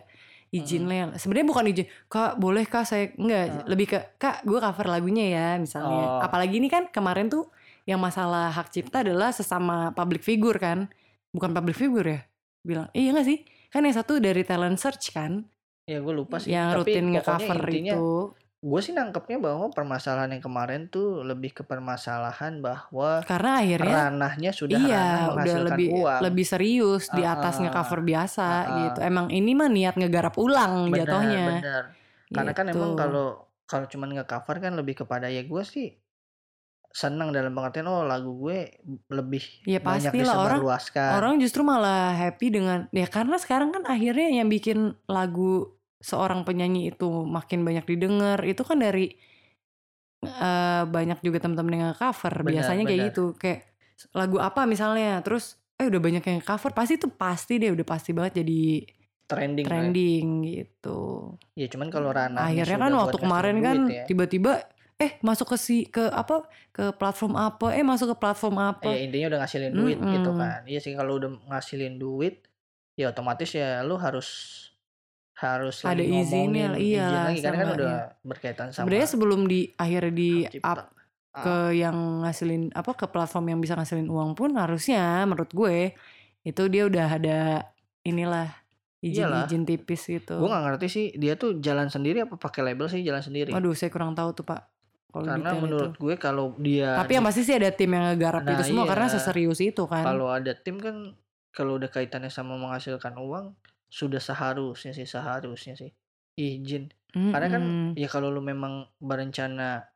izinnya 0.49 1.17
sebenarnya 1.17 1.49
bukan 1.49 1.65
izin. 1.73 1.87
Kak 2.09 2.37
boleh 2.41 2.65
kak 2.65 2.85
saya 2.89 3.13
enggak. 3.17 3.69
Lebih 3.69 3.87
ke 3.89 3.99
kak 4.21 4.45
gue 4.45 4.59
cover 4.61 4.87
lagunya 4.89 5.25
ya 5.29 5.49
misalnya. 5.61 6.05
Oh. 6.09 6.21
apalagi 6.25 6.61
ini 6.61 6.69
kan 6.73 6.89
kemarin 6.89 7.29
tuh 7.29 7.49
yang 7.89 8.01
masalah 8.01 8.53
hak 8.53 8.69
cipta 8.69 9.01
adalah 9.01 9.33
sesama 9.33 9.97
public 9.97 10.21
figure 10.21 10.61
kan 10.61 10.93
bukan 11.31 11.51
public 11.53 11.77
figure 11.77 12.07
ya? 12.07 12.21
Bilang 12.61 12.89
iya 12.93 13.13
gak 13.13 13.25
sih? 13.25 13.39
Kan 13.69 13.83
yang 13.83 13.95
satu 13.95 14.17
dari 14.17 14.43
talent 14.43 14.77
search 14.77 15.11
kan? 15.11 15.45
Ya 15.85 15.99
gue 15.99 16.15
lupa 16.15 16.37
sih. 16.37 16.51
Yang 16.51 16.69
tapi 16.69 16.79
rutin 16.79 17.07
nge-cover 17.11 17.59
intinya 17.65 17.95
itu. 17.95 18.11
gue 18.59 18.81
sih 18.83 18.91
nangkepnya 18.91 19.39
bahwa 19.39 19.71
permasalahan 19.71 20.35
yang 20.35 20.43
kemarin 20.43 20.81
tuh 20.87 21.23
lebih 21.23 21.53
ke 21.53 21.63
permasalahan 21.63 22.59
bahwa 22.59 23.23
karena 23.23 23.51
akhirnya 23.57 23.95
ranahnya 24.05 24.51
sudah 24.51 24.75
iya 24.77 24.99
ranah 24.99 25.07
udah 25.07 25.31
menghasilkan 25.31 25.67
lebih 25.71 25.89
uang. 25.95 26.21
lebih 26.21 26.45
serius 26.45 27.05
di 27.09 27.23
Ah, 27.23 27.33
atas 27.33 27.55
nge-cover 27.57 28.01
biasa 28.03 28.43
ah. 28.45 28.65
gitu. 28.83 28.99
Emang 29.01 29.31
ini 29.31 29.55
mah 29.55 29.69
niat 29.69 29.95
ngegarap 29.95 30.35
ulang 30.37 30.91
Benar, 30.91 30.99
jatuhnya. 31.01 31.45
benar. 31.55 31.85
Karena 32.29 32.53
kan 32.53 32.65
Gitu. 32.67 32.75
emang 32.75 32.93
kalau 32.95 33.27
kalau 33.65 33.87
cuman 33.87 34.11
nge-cover 34.13 34.57
kan 34.59 34.73
lebih 34.75 34.95
kepada 34.99 35.29
ya 35.29 35.41
gue 35.41 35.63
sih 35.63 35.89
senang 36.91 37.31
dalam 37.31 37.51
pengertian 37.51 37.87
oh 37.87 38.03
lagu 38.03 38.33
gue 38.39 38.81
lebih 39.09 39.45
Ya 39.63 39.79
banyak 39.79 40.09
pastilah, 40.09 40.35
orang- 40.35 40.59
disebarluaskan. 40.59 41.11
orang 41.15 41.35
justru 41.37 41.61
malah 41.61 42.13
happy 42.13 42.49
dengan 42.51 42.89
ya 42.91 43.07
karena 43.07 43.37
sekarang 43.37 43.71
kan 43.71 43.85
akhirnya 43.85 44.33
yang 44.33 44.47
bikin 44.47 44.79
lagu 45.07 45.69
seorang 45.99 46.43
penyanyi 46.43 46.91
itu 46.91 47.07
makin 47.25 47.63
banyak 47.63 47.85
didengar 47.85 48.41
itu 48.43 48.63
kan 48.63 48.79
dari 48.79 49.13
eh, 50.21 50.83
banyak 50.85 51.19
juga 51.21 51.39
teman-teman 51.41 51.75
yang 51.79 51.95
cover 51.95 52.35
Benar, 52.37 52.51
biasanya 52.53 52.85
kayak 52.85 52.97
benar. 52.97 53.09
gitu 53.09 53.25
kayak 53.35 53.61
lagu 54.13 54.37
apa 54.39 54.63
misalnya 54.65 55.19
terus 55.21 55.59
eh 55.75 55.87
udah 55.87 56.01
banyak 56.01 56.23
yang 56.23 56.41
cover 56.41 56.73
pasti 56.73 56.97
itu 56.97 57.07
pasti 57.09 57.55
deh 57.57 57.71
udah 57.71 57.85
pasti 57.85 58.11
banget 58.11 58.43
jadi 58.43 58.63
trending. 59.29 59.63
lah. 59.63 59.71
trending 59.71 60.27
gitu 60.45 60.99
Ya 61.53 61.67
cuman 61.69 61.89
kalau 61.89 62.11
ranahnya 62.11 62.43
akhirnya 62.65 62.79
kan 62.81 62.93
waktu 62.97 63.17
kemarin 63.19 63.57
kan 63.61 63.77
ya. 63.87 64.05
tiba-tiba 64.05 64.53
eh 64.99 65.15
masuk 65.23 65.55
ke 65.55 65.57
si 65.57 65.87
ke 65.87 66.11
apa 66.11 66.43
ke 66.75 66.91
platform 66.91 67.39
apa 67.39 67.71
eh 67.71 67.87
masuk 67.87 68.13
ke 68.13 68.17
platform 68.19 68.59
apa 68.59 68.91
Ya 68.91 69.07
intinya 69.07 69.27
udah 69.31 69.39
ngasilin 69.47 69.71
duit 69.73 69.99
gitu 69.99 70.31
Mm-mm. 70.35 70.43
kan. 70.43 70.61
Iya 70.67 70.81
sih 70.83 70.93
kalau 70.93 71.23
udah 71.23 71.31
ngasilin 71.47 71.95
duit 71.97 72.43
ya 72.99 73.15
otomatis 73.15 73.55
ya 73.55 73.87
lu 73.87 73.95
harus 73.95 74.27
harus 75.39 75.87
Ada 75.87 76.03
izinnya, 76.03 76.75
iya, 76.75 77.07
izin 77.07 77.15
lagi 77.15 77.39
karena 77.39 77.55
kan 77.55 77.67
seenggaknya. 77.71 77.79
udah 77.79 77.95
berkaitan 78.27 78.67
sama 78.75 78.83
sebenarnya 78.83 79.07
sebelum 79.07 79.41
di 79.47 79.61
akhirnya 79.79 80.11
di 80.13 80.31
up 80.67 80.91
ke 81.31 81.57
yang 81.79 81.95
ngasilin 82.27 82.75
apa 82.75 82.91
ke 82.99 83.07
platform 83.07 83.55
yang 83.55 83.61
bisa 83.63 83.79
ngasilin 83.79 84.11
uang 84.11 84.35
pun 84.35 84.51
harusnya 84.59 85.23
menurut 85.23 85.55
gue 85.55 85.95
itu 86.43 86.63
dia 86.67 86.83
udah 86.91 87.07
ada 87.07 87.39
inilah 88.03 88.51
Iyalah. 88.99 89.47
izin-izin 89.47 89.63
tipis 89.63 90.03
gitu. 90.11 90.35
Gue 90.43 90.51
gak 90.51 90.65
ngerti 90.67 90.87
sih 90.91 91.07
dia 91.15 91.39
tuh 91.39 91.63
jalan 91.63 91.87
sendiri 91.87 92.27
apa 92.27 92.35
pakai 92.35 92.67
label 92.67 92.91
sih 92.91 93.07
jalan 93.07 93.23
sendiri. 93.23 93.55
Aduh 93.55 93.71
saya 93.79 93.95
kurang 93.95 94.19
tahu 94.19 94.35
tuh 94.35 94.43
pak. 94.43 94.67
Kalau 95.09 95.25
Karena 95.25 95.51
detail 95.57 95.63
menurut 95.65 95.93
itu. 95.97 96.01
gue 96.05 96.15
kalau 96.21 96.45
dia 96.61 96.93
Tapi 97.01 97.13
yang 97.17 97.25
pasti 97.25 97.41
sih 97.41 97.57
ada 97.57 97.73
tim 97.73 97.91
yang 97.97 98.05
ngegarap 98.13 98.45
Nah, 98.45 98.53
itu 98.53 98.63
semua 98.69 98.85
iya. 98.85 98.91
karena 98.93 99.07
seserius 99.09 99.61
itu 99.65 99.83
kan. 99.89 100.05
kalau 100.05 100.29
ada 100.29 100.53
tim 100.53 100.77
kan 100.77 101.17
kalau 101.57 101.81
udah 101.81 101.89
kaitannya 101.89 102.29
sama 102.29 102.61
menghasilkan 102.61 103.17
uang 103.17 103.57
sudah 103.89 104.21
seharusnya 104.21 104.93
sih 104.93 105.09
seharusnya 105.09 105.75
sih 105.81 105.91
izin. 106.37 106.93
Karena 107.09 107.49
kan 107.49 107.63
ya 107.97 108.05
kalau 108.07 108.29
lu 108.29 108.45
memang 108.45 108.85
berencana 109.01 109.89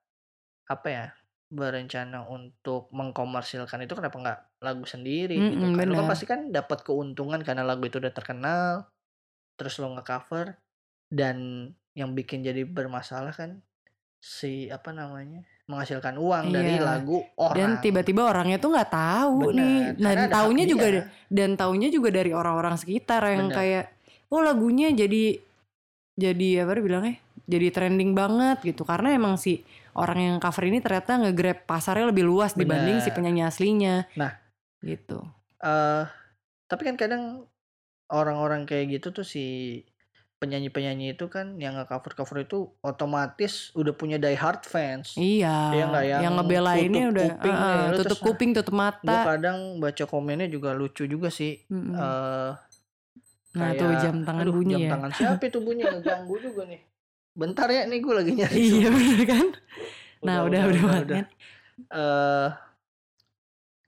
apa 0.65 0.89
ya 0.89 1.07
berencana 1.53 2.25
untuk 2.25 2.89
mengkomersilkan 2.97 3.85
itu 3.85 3.93
kenapa 3.93 4.17
nggak 4.17 4.41
lagu 4.65 4.89
sendiri 4.89 5.37
gitu 5.37 5.61
Mm-mm, 5.61 5.77
kan? 5.77 5.87
Lu 5.93 5.95
kan 6.01 6.09
pasti 6.09 6.25
kan 6.25 6.49
dapat 6.49 6.81
keuntungan 6.81 7.45
karena 7.45 7.61
lagu 7.61 7.85
itu 7.85 8.01
udah 8.01 8.09
terkenal, 8.17 8.89
terus 9.61 9.77
lo 9.77 9.93
nge-cover 9.93 10.57
dan 11.13 11.69
yang 11.93 12.17
bikin 12.17 12.41
jadi 12.41 12.65
bermasalah 12.65 13.37
kan 13.37 13.61
si 14.23 14.71
apa 14.71 14.95
namanya 14.95 15.43
menghasilkan 15.67 16.15
uang 16.15 16.55
dari 16.55 16.79
Iya. 16.79 16.87
lagu 16.87 17.27
dan 17.59 17.75
orang. 17.75 17.83
tiba-tiba 17.83 18.23
orangnya 18.23 18.63
tuh 18.63 18.71
nggak 18.71 18.91
tahu 18.93 19.51
Benar, 19.51 19.57
nih. 19.59 19.79
Dan 19.99 20.19
taunya 20.31 20.65
juga 20.65 20.87
dia. 20.89 21.05
dan 21.27 21.51
taunya 21.59 21.89
juga 21.91 22.09
dari 22.09 22.31
orang-orang 22.31 22.79
sekitar 22.79 23.19
yang 23.29 23.51
Benar. 23.51 23.57
kayak 23.59 23.85
oh 24.31 24.41
lagunya 24.41 24.95
jadi 24.95 25.43
jadi 26.13 26.49
apa 26.63 26.79
bilangnya 26.79 27.19
jadi 27.43 27.75
trending 27.75 28.15
banget 28.15 28.63
gitu 28.63 28.87
karena 28.87 29.11
emang 29.11 29.35
si 29.35 29.67
orang 29.93 30.19
yang 30.23 30.37
cover 30.39 30.65
ini 30.65 30.79
ternyata 30.79 31.19
nge-grab 31.19 31.67
pasarnya 31.67 32.07
lebih 32.07 32.23
luas 32.23 32.55
dibanding 32.55 33.03
si 33.03 33.11
penyanyi 33.11 33.43
aslinya 33.43 34.07
Nah. 34.15 34.39
gitu 34.81 35.19
eh 35.59 36.05
tapi 36.65 36.83
kan 36.85 36.95
kadang 36.95 37.45
orang-orang 38.09 38.65
kayak 38.65 39.01
gitu 39.01 39.11
tuh 39.11 39.27
si 39.27 39.79
penyanyi-penyanyi 40.43 41.15
itu 41.15 41.27
kan 41.27 41.55
yang 41.57 41.79
nge-cover-cover 41.79 42.43
itu 42.43 42.59
otomatis 42.81 43.71
udah 43.73 43.95
punya 43.95 44.19
die 44.19 44.35
hard 44.35 44.63
fans. 44.63 45.15
iya 45.15 45.71
Iya 45.71 45.85
nggak, 45.87 46.05
yang 46.05 46.21
yang 46.21 46.35
ngebelainnya 46.35 47.03
tutup 47.05 47.15
udah 47.15 47.29
kuping 47.31 47.55
nih, 47.55 47.79
lu 47.79 47.95
tutup 47.95 48.03
terus- 48.11 48.21
kuping 48.21 48.51
tutup 48.53 48.75
Gue 48.75 48.83
mata 48.83 49.15
kadang 49.25 49.59
baca 49.79 50.05
komennya 50.05 50.49
juga 50.49 50.71
lucu 50.73 51.05
juga 51.05 51.31
sih. 51.31 51.63
Mm-mm. 51.65 51.95
eh 51.95 52.51
nah 53.53 53.69
kayak, 53.69 53.79
tuh 53.79 53.89
jam 53.95 54.17
tangan 54.23 54.43
aduh, 54.43 54.55
bunyi 54.55 54.73
jam 54.73 54.81
ya 54.81 54.91
tangan 54.91 55.11
siapa 55.13 55.45
itu 55.45 55.59
bunyi 55.61 55.83
ngeganggu 55.87 56.37
juga 56.41 56.63
nih. 56.65 56.81
Bentar 57.33 57.69
ya 57.69 57.83
nih 57.85 57.99
gue 57.99 58.15
lagi 58.15 58.33
nyari. 58.35 58.57
iya 58.59 58.89
bener 58.89 59.21
kan 59.25 59.47
nah 60.21 60.37
udah 60.43 60.61
udah, 60.65 60.83
udah, 60.83 61.03
banget 61.05 61.27
eh 61.91 62.49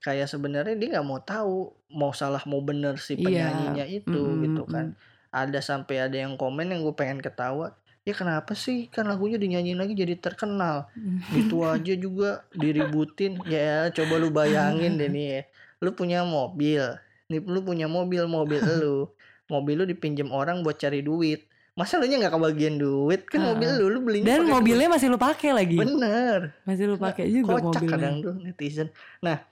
kayak 0.01 0.27
sebenarnya 0.27 0.75
dia 0.75 0.87
nggak 0.91 1.07
mau 1.07 1.17
tahu 1.19 1.57
mau 1.89 2.11
salah 2.11 2.43
mau 2.45 2.61
bener 2.61 2.97
si 2.97 3.15
Iya. 3.15 3.23
penyanyinya 3.25 3.85
itu 3.87 4.13
Mm-mm, 4.13 4.41
gitu 4.43 4.61
kan 4.67 4.93
ada 5.35 5.59
sampai 5.59 6.07
ada 6.07 6.15
yang 6.15 6.39
komen 6.39 6.71
yang 6.71 6.79
gue 6.79 6.95
pengen 6.95 7.19
ketawa 7.19 7.75
ya 8.01 8.13
kenapa 8.13 8.55
sih 8.55 8.87
kan 8.87 9.03
lagunya 9.03 9.35
dinyanyiin 9.35 9.75
lagi 9.75 9.91
jadi 9.91 10.15
terkenal 10.15 10.87
itu 11.33 11.59
aja 11.67 11.93
juga 11.97 12.47
diributin 12.55 13.35
ya 13.43 13.91
coba 13.91 14.15
lu 14.15 14.31
bayangin 14.31 14.95
deh 14.95 15.11
nih 15.11 15.27
ya. 15.27 15.41
lu 15.83 15.91
punya 15.91 16.23
mobil 16.23 16.79
nih 17.27 17.41
lu 17.43 17.59
punya 17.59 17.85
mobil 17.85 18.23
mobil 18.25 18.61
lu 18.81 18.97
mobil 19.45 19.75
lu 19.81 19.85
dipinjam 19.85 20.29
orang 20.29 20.61
buat 20.61 20.77
cari 20.77 21.01
duit 21.01 21.43
masa 21.75 21.99
lu 21.99 22.07
nya 22.07 22.15
nggak 22.17 22.31
kebagian 22.31 22.79
duit 22.79 23.27
kan 23.27 23.41
Heeh. 23.41 23.49
mobil 23.51 23.69
lu 23.75 23.85
lu 23.89 23.99
belinya 23.99 24.31
Dan 24.31 24.47
mobilnya 24.47 24.87
masih 24.87 25.11
lu 25.11 25.19
pakai 25.19 25.51
duit. 25.51 25.59
lagi. 25.59 25.75
bener 25.75 26.39
Masih 26.63 26.85
lu 26.87 26.95
pakai 26.95 27.25
juga 27.27 27.59
kocak 27.59 27.83
mobilnya. 27.83 27.91
kadang 27.91 28.15
tuh 28.23 28.33
netizen 28.39 28.87
nah 29.19 29.43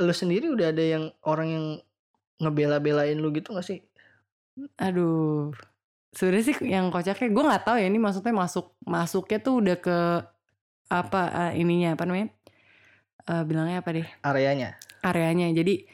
lu 0.00 0.10
sendiri 0.10 0.50
udah 0.50 0.74
ada 0.74 0.82
yang 0.82 1.04
orang 1.22 1.48
yang 1.48 1.66
ngebela-belain 2.40 3.14
lu 3.14 3.30
gitu 3.30 3.54
gak 3.54 3.62
sih 3.62 3.78
Aduh. 4.76 5.52
Sebenarnya 6.12 6.44
sih 6.52 6.56
yang 6.68 6.92
kocaknya 6.92 7.32
gue 7.32 7.44
nggak 7.48 7.64
tahu 7.64 7.76
ya 7.80 7.88
ini 7.88 7.96
maksudnya 7.96 8.36
masuk 8.36 8.76
masuknya 8.84 9.38
tuh 9.40 9.64
udah 9.64 9.76
ke 9.80 9.98
apa 10.92 11.20
eh, 11.48 11.64
ininya 11.64 11.96
apa 11.96 12.04
namanya? 12.04 12.28
Eh, 13.24 13.42
bilangnya 13.48 13.80
apa 13.80 13.90
deh? 13.96 14.06
areanya 14.20 14.76
Areanya. 15.00 15.48
Jadi 15.56 15.88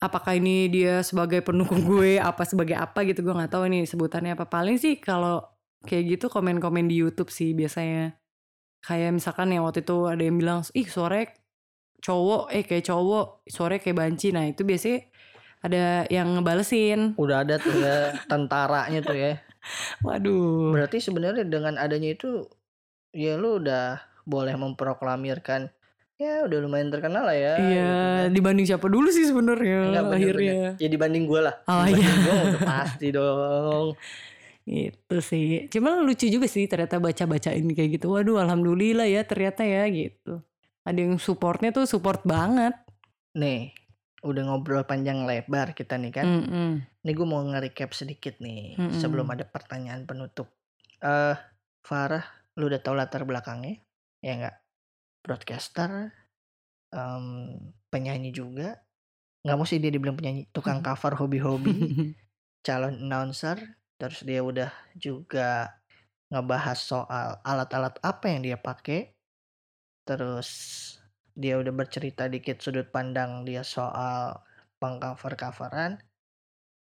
apakah 0.00 0.40
ini 0.40 0.72
dia 0.72 1.04
sebagai 1.04 1.44
pendukung 1.44 1.84
gue 1.84 2.16
apa 2.16 2.48
sebagai 2.48 2.80
apa 2.80 3.04
gitu 3.04 3.20
gue 3.20 3.34
nggak 3.36 3.52
tahu 3.52 3.68
ini 3.68 3.84
sebutannya 3.84 4.32
apa. 4.32 4.48
Paling 4.48 4.80
sih 4.80 4.96
kalau 4.96 5.44
kayak 5.84 6.16
gitu 6.16 6.26
komen-komen 6.32 6.88
di 6.88 6.96
YouTube 7.04 7.28
sih 7.28 7.52
biasanya. 7.52 8.16
Kayak 8.80 9.20
misalkan 9.20 9.52
yang 9.52 9.68
waktu 9.68 9.84
itu 9.84 10.08
ada 10.08 10.22
yang 10.24 10.40
bilang, 10.40 10.64
ih 10.72 10.88
suaranya 10.88 11.36
cowok, 12.00 12.48
eh 12.48 12.64
kayak 12.64 12.88
cowok, 12.88 13.44
suaranya 13.44 13.80
kayak 13.84 13.98
banci. 14.00 14.32
Nah 14.32 14.48
itu 14.48 14.64
biasanya 14.64 15.09
ada 15.60 16.08
yang 16.08 16.28
ngebalesin. 16.32 17.14
udah 17.14 17.44
ada 17.44 17.56
tuh 17.56 17.74
ya 17.74 18.16
tentaranya 18.24 19.00
tuh 19.00 19.14
ya 19.14 19.32
Waduh. 20.06 20.72
berarti 20.72 20.98
sebenarnya 20.98 21.44
dengan 21.44 21.76
adanya 21.76 22.10
itu 22.10 22.48
ya 23.10 23.36
lu 23.36 23.58
udah 23.58 23.98
boleh 24.24 24.54
memproklamirkan 24.54 25.68
ya 26.16 26.44
udah 26.44 26.58
lumayan 26.60 26.88
terkenal 26.88 27.24
lah 27.24 27.32
ya 27.32 27.54
Iya, 27.56 27.60
gitu 27.60 27.92
kan. 28.22 28.28
dibanding 28.30 28.66
siapa 28.66 28.86
dulu 28.86 29.08
sih 29.08 29.24
sebenarnya 29.24 29.78
Enggak, 29.82 30.04
bener-bener. 30.06 30.16
akhirnya. 30.16 30.60
ya 30.76 30.88
dibanding 30.88 31.24
gue 31.24 31.40
lah 31.40 31.54
Oh, 31.64 31.82
dibanding 31.82 32.04
iya. 32.08 32.22
gue 32.22 32.34
udah 32.46 32.62
pasti 32.62 33.06
dong 33.10 33.88
Itu 34.70 35.18
sih. 35.18 35.66
Cuman 35.66 36.04
lucu 36.04 36.30
juga 36.30 36.46
sih 36.46 36.62
ternyata 36.64 37.02
baca-bacain 37.02 37.64
kayak 37.66 37.98
gitu. 37.98 38.12
Waduh, 38.12 38.38
alhamdulillah 38.38 39.02
ya 39.02 39.26
ternyata 39.26 39.66
ya 39.66 39.82
gitu. 39.88 40.44
Ada 40.86 40.94
yang 41.00 41.18
supportnya 41.18 41.74
tuh 41.74 41.84
support 41.84 42.22
banget. 42.22 42.76
nih 43.32 43.74
udah 44.20 44.42
ngobrol 44.52 44.84
panjang 44.84 45.24
lebar 45.24 45.72
kita 45.72 45.96
nih 45.96 46.12
kan 46.12 46.26
Mm-mm. 46.28 46.70
Nih 47.00 47.14
gue 47.16 47.24
mau 47.24 47.40
nge-recap 47.40 47.96
sedikit 47.96 48.36
nih 48.44 48.76
Mm-mm. 48.76 49.00
sebelum 49.00 49.24
ada 49.32 49.48
pertanyaan 49.48 50.04
penutup. 50.04 50.52
Eh 51.00 51.36
Farah, 51.80 52.24
lu 52.60 52.68
udah 52.68 52.76
tahu 52.84 52.92
latar 52.92 53.24
belakangnya? 53.24 53.80
Ya 54.20 54.36
enggak? 54.36 54.56
Broadcaster, 55.24 56.12
em, 56.92 57.56
penyanyi 57.88 58.36
juga. 58.36 58.76
Nggak 59.40 59.56
mau 59.56 59.64
sih 59.64 59.80
dia 59.80 59.88
dibilang 59.88 60.20
penyanyi, 60.20 60.52
tukang 60.52 60.84
cover 60.84 61.16
hobi-hobi, 61.16 61.72
calon 62.66 63.00
announcer, 63.00 63.56
terus 63.96 64.20
dia 64.20 64.44
udah 64.44 64.68
juga 64.92 65.80
ngebahas 66.28 66.76
soal 66.76 67.40
alat-alat 67.40 67.96
apa 68.04 68.24
yang 68.28 68.44
dia 68.44 68.60
pakai. 68.60 69.16
Terus 70.04 70.48
dia 71.40 71.56
udah 71.56 71.72
bercerita 71.72 72.28
dikit 72.28 72.60
sudut 72.60 72.92
pandang 72.92 73.48
dia 73.48 73.64
soal 73.64 74.36
pengcover-coveran 74.76 75.96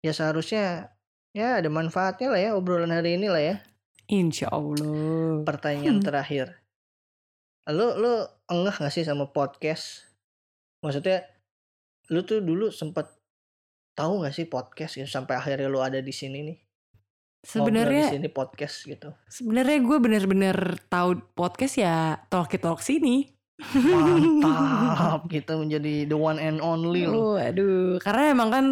ya 0.00 0.12
seharusnya 0.16 0.96
ya 1.36 1.60
ada 1.60 1.68
manfaatnya 1.68 2.32
lah 2.32 2.40
ya 2.40 2.50
obrolan 2.56 2.88
hari 2.88 3.20
ini 3.20 3.28
lah 3.28 3.42
ya. 3.44 3.56
Insya 4.08 4.48
Allah. 4.48 5.42
Pertanyaan 5.44 6.00
Hmm. 6.00 6.06
terakhir. 6.06 6.56
Lu 7.68 7.98
lu 8.00 8.24
enggak 8.46 8.80
gak 8.80 8.94
sih 8.94 9.02
sama 9.02 9.28
podcast? 9.28 10.06
Maksudnya 10.80 11.26
lu 12.08 12.22
tuh 12.22 12.38
dulu 12.40 12.70
sempet 12.70 13.10
tahu 13.98 14.22
gak 14.24 14.32
sih 14.32 14.46
podcast 14.46 14.94
gitu 14.96 15.10
sampai 15.10 15.36
akhirnya 15.36 15.66
lu 15.68 15.82
ada 15.82 15.98
di 16.00 16.14
sini 16.14 16.40
nih. 16.46 16.58
Ngobrol 16.58 17.44
di 17.44 17.50
Sebenarnya 17.50 18.04
sini 18.10 18.28
podcast 18.30 18.76
gitu. 18.86 19.08
sebenarnya 19.30 19.78
gue 19.78 19.98
bener-bener 20.02 20.56
tahu 20.90 21.22
podcast 21.38 21.74
ya 21.78 22.18
Talkie 22.26 22.58
Talk 22.58 22.82
sini. 22.82 23.35
Mantap, 23.58 25.26
kita 25.26 25.56
menjadi 25.56 26.04
the 26.04 26.14
one 26.14 26.36
and 26.36 26.60
only 26.60 27.04
loh. 27.04 27.34
Oh, 27.34 27.36
aduh, 27.36 27.96
karena 27.98 28.30
emang 28.30 28.48
kan 28.48 28.64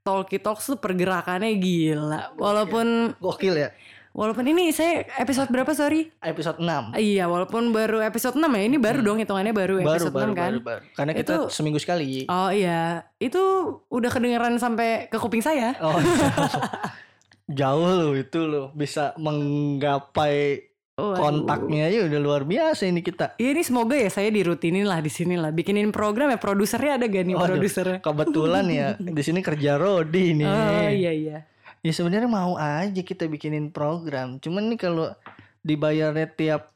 Talkie 0.00 0.38
Talks 0.38 0.66
tuh 0.66 0.76
pergerakannya 0.76 1.56
gila. 1.56 2.36
Walaupun 2.36 3.16
Gokil 3.18 3.56
ya. 3.58 3.70
walaupun 4.12 4.48
ini 4.48 4.72
saya 4.72 5.04
episode 5.16 5.48
berapa 5.48 5.68
sorry? 5.72 6.08
Episode 6.20 6.56
6. 6.56 6.96
Iya, 6.96 7.28
walaupun 7.28 7.68
baru 7.68 8.00
episode 8.00 8.32
6 8.32 8.48
ya. 8.48 8.62
Ini 8.64 8.76
baru 8.76 8.98
Hmm. 9.00 9.06
dong 9.06 9.18
hitungannya 9.20 9.52
baru, 9.52 9.74
Baru 9.78 9.92
episode 9.92 10.14
baru, 10.14 10.30
6 10.32 10.32
kan. 10.32 10.50
baru 10.52 10.60
baru. 10.62 10.82
Karena 10.94 11.12
kita 11.12 11.32
Itu- 11.36 11.48
seminggu 11.50 11.76
sekali. 11.76 12.24
Oh 12.26 12.48
iya, 12.48 12.80
itu 13.18 13.42
udah 13.86 14.08
kedengeran 14.08 14.56
sampai 14.56 15.08
ke 15.08 15.16
kuping 15.16 15.40
saya. 15.40 15.76
Oh, 15.80 15.92
jauh 17.50 17.86
loh 17.88 18.12
itu 18.12 18.40
loh 18.42 18.72
bisa 18.72 19.12
menggapai 19.16 20.64
Oh, 20.96 21.12
kontaknya 21.12 21.92
aja 21.92 22.08
udah 22.08 22.20
luar 22.24 22.42
biasa 22.48 22.88
ini 22.88 23.04
kita. 23.04 23.36
Iya 23.36 23.52
ini 23.52 23.62
semoga 23.68 24.00
ya 24.00 24.08
saya 24.08 24.32
dirutinin 24.32 24.88
lah 24.88 25.04
di 25.04 25.12
sini 25.12 25.36
lah. 25.36 25.52
Bikinin 25.52 25.92
program 25.92 26.32
ya 26.32 26.40
produsernya 26.40 26.96
ada 26.96 27.04
gak 27.04 27.20
nih 27.20 27.36
Waduh. 27.36 27.48
produsernya? 27.52 27.98
Kebetulan 28.00 28.64
ya 28.72 28.88
di 29.20 29.22
sini 29.22 29.44
kerja 29.44 29.76
Rodi 29.76 30.32
nih. 30.40 30.48
Oh 30.48 30.88
iya 30.88 31.12
iya. 31.12 31.38
Ya 31.84 31.92
sebenarnya 31.92 32.32
mau 32.32 32.56
aja 32.56 32.96
kita 33.04 33.28
bikinin 33.28 33.68
program. 33.68 34.40
Cuman 34.40 34.72
nih 34.72 34.80
kalau 34.80 35.12
dibayarnya 35.60 36.32
tiap 36.32 36.72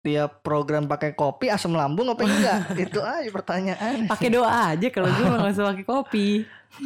tiap 0.00 0.40
program 0.40 0.88
pakai 0.88 1.12
kopi 1.12 1.52
asam 1.52 1.76
lambung 1.76 2.08
apa 2.08 2.24
enggak? 2.24 2.72
Itu 2.88 3.04
aja 3.04 3.28
pertanyaan. 3.28 4.08
Pakai 4.08 4.32
doa 4.32 4.72
aja 4.72 4.88
kalau 4.88 5.12
gue 5.12 5.24
mah 5.28 5.38
nggak 5.44 5.52
usah 5.52 5.66
pakai 5.76 5.84
kopi. 5.84 6.28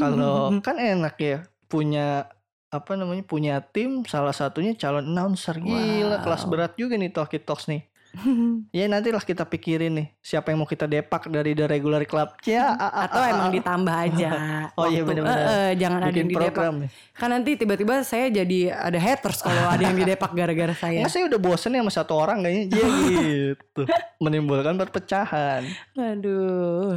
Kalau 0.02 0.50
kan 0.58 0.82
enak 0.82 1.14
ya 1.14 1.46
punya 1.70 2.26
apa 2.72 2.96
namanya 2.96 3.20
punya 3.22 3.60
tim 3.62 4.00
salah 4.02 4.32
satunya 4.32 4.72
calon 4.72 5.04
announcer 5.04 5.54
gila 5.54 6.16
Wow. 6.16 6.24
kelas 6.24 6.42
berat 6.44 6.72
juga 6.74 6.96
nih 6.96 7.12
Talkie 7.12 7.36
Talks 7.38 7.68
nih 7.68 7.84
ya 8.72 8.84
nantilah 8.86 9.20
kita 9.20 9.44
pikirin 9.44 9.92
nih 9.94 10.06
siapa 10.18 10.48
yang 10.48 10.60
mau 10.60 10.68
kita 10.68 10.84
depak 10.84 11.28
dari 11.28 11.52
the 11.52 11.64
regular 11.64 12.00
club 12.02 12.32
ya 12.42 12.72
a- 12.72 12.80
a- 12.82 12.94
Atau 13.06 13.20
a- 13.20 13.28
emang 13.30 13.48
ditambah 13.50 13.88
aja. 13.94 14.30
Oh 14.72 14.84
iya, 14.84 15.00
waktu. 15.00 15.08
bener-bener. 15.12 15.36
Eh, 15.38 15.48
eh, 15.50 15.72
jangan 15.76 15.98
ada 15.98 16.08
bikin 16.08 16.16
yang 16.18 16.28
didepak. 16.30 16.48
program 16.50 16.74
nih. 16.78 16.90
Kan 17.12 17.28
nanti 17.30 17.50
tiba-tiba 17.54 17.94
saya 18.02 18.26
jadi 18.30 18.58
ada 18.70 18.96
haters 18.96 19.40
kalau 19.40 19.64
ada 19.66 19.80
yang 19.82 19.92
didepak 19.94 20.30
gara-gara 20.30 20.72
saya. 20.72 20.96
Enggak 20.98 21.12
saya 21.12 21.24
udah 21.28 21.40
bosen 21.42 21.70
ya 21.70 21.80
sama 21.80 21.92
satu 21.92 22.12
orang 22.14 22.40
kayaknya 22.40 22.64
Iya 22.72 22.88
gitu 23.52 23.82
Menimbulkan 24.18 24.76
perpecahan 24.76 25.60
Aduh. 25.94 26.96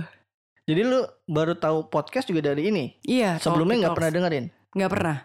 Jadi 0.63 0.81
lu 0.81 0.99
baru 1.25 1.53
tahu 1.53 1.85
podcast 1.85 2.25
juga 2.25 2.43
dari 2.45 2.67
ini 2.67 2.85
Iya. 3.01 3.35
Sebelumnya 3.37 3.87
nggak 3.87 3.95
pernah 3.95 4.11
dengerin 4.13 4.45
Nggak 4.71 4.91
pernah. 4.91 5.17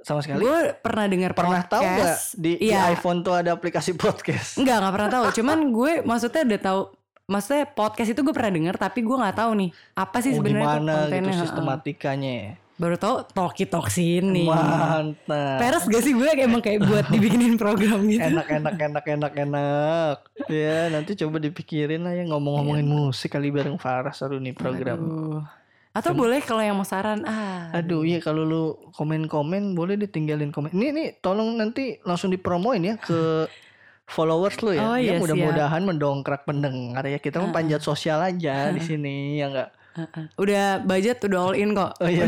Sama 0.00 0.20
sekali 0.20 0.40
Gue 0.40 0.72
pernah 0.74 1.04
dengar 1.04 1.30
Pernah 1.32 1.62
tahu 1.62 1.82
nggak 1.82 1.96
podcast. 2.00 2.24
di, 2.34 2.52
di 2.56 2.68
Iya. 2.68 2.90
iPhone 2.90 3.20
tuh 3.20 3.34
ada 3.34 3.50
aplikasi 3.50 3.92
podcast 3.94 4.56
Enggak, 4.56 4.76
nggak 4.78 4.92
pernah 4.92 5.10
tahu. 5.10 5.24
Cuman 5.36 5.58
gue 5.70 5.92
maksudnya 6.02 6.42
udah 6.46 6.60
tahu 6.62 6.80
maksudnya 7.26 7.62
podcast 7.64 8.08
itu 8.08 8.20
gue 8.20 8.32
pernah 8.32 8.50
dengar 8.50 8.74
tapi 8.74 9.00
gue 9.00 9.14
nggak 9.14 9.36
tahu 9.36 9.50
nih 9.56 9.70
apa 9.94 10.16
sih 10.18 10.30
Oh, 10.30 10.36
sebenarnya 10.36 10.66
gimana 10.72 10.92
kontennya. 10.98 11.20
gitu 11.22 11.30
sistematikanya 11.40 12.32
ya? 12.34 12.50
Baru 12.74 12.96
tahu 12.96 13.16
Talkie 13.28 13.68
Talk 13.68 13.86
sini. 13.86 14.48
Mantap 14.48 15.60
Peres 15.60 15.84
gak 15.84 16.00
sih 16.00 16.10
gue 16.10 16.26
emang 16.34 16.58
kayak 16.58 16.80
buat 16.80 17.06
dibikinin 17.06 17.54
program 17.54 18.00
gitu. 18.04 18.24
enak 18.24 18.48
enak 18.50 18.74
enak 18.74 19.04
enak 19.06 19.32
enak 19.38 20.16
ya 20.48 20.88
nanti 20.88 21.12
coba 21.14 21.36
dipikirin 21.38 22.00
lah 22.00 22.10
ya 22.10 22.24
ngomong-ngomongin 22.24 22.82
musik 22.82 23.30
kali 23.30 23.48
bareng 23.48 23.76
Farah 23.76 24.10
seru 24.10 24.36
nih 24.36 24.52
program 24.52 24.96
Aduh. 24.98 25.44
Atau 25.90 26.14
boleh 26.14 26.38
kalau 26.38 26.62
yang 26.62 26.78
mau 26.78 26.86
saran? 26.86 27.26
Ah. 27.26 27.74
aduh 27.74 28.06
iya 28.06 28.22
kalau 28.22 28.46
lu 28.46 28.62
komen-komen 28.94 29.74
boleh 29.74 29.98
ditinggalin 29.98 30.50
komen. 30.50 30.70
Ini 30.70 30.86
nih 30.90 31.08
tolong 31.18 31.58
nanti 31.58 31.98
langsung 32.02 32.30
dipromoin 32.30 32.78
ya 32.78 32.94
ke 32.94 33.46
followers 34.14 34.58
lu 34.62 34.74
ya. 34.74 34.82
Oh, 34.84 34.94
ya 34.94 35.14
iya, 35.14 35.18
mudah-mudahan 35.18 35.82
mendongkrak 35.82 36.42
pendengar 36.42 37.02
ya. 37.04 37.18
Kita 37.18 37.38
mah 37.38 37.50
Ah. 37.50 37.54
panjat 37.54 37.82
sosial 37.82 38.18
aja 38.20 38.70
di 38.70 38.78
sini 38.80 39.38
ya 39.38 39.50
enggak 39.50 39.70
Udah 40.38 40.78
budget 40.80 41.18
udah 41.20 41.50
all 41.50 41.58
in 41.58 41.74
kok. 41.74 41.92
oh 41.98 42.06
iya 42.06 42.24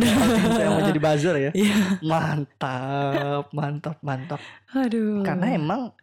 saya 0.50 0.68
mau 0.68 0.82
jadi 0.82 0.98
buzzer 0.98 1.34
ya. 1.38 1.50
Iya. 1.54 2.02
mantap 2.02 3.46
mantap 3.50 3.96
mantap. 4.02 4.40
Aduh. 4.74 5.22
karena 5.22 5.54
emang 5.54 5.94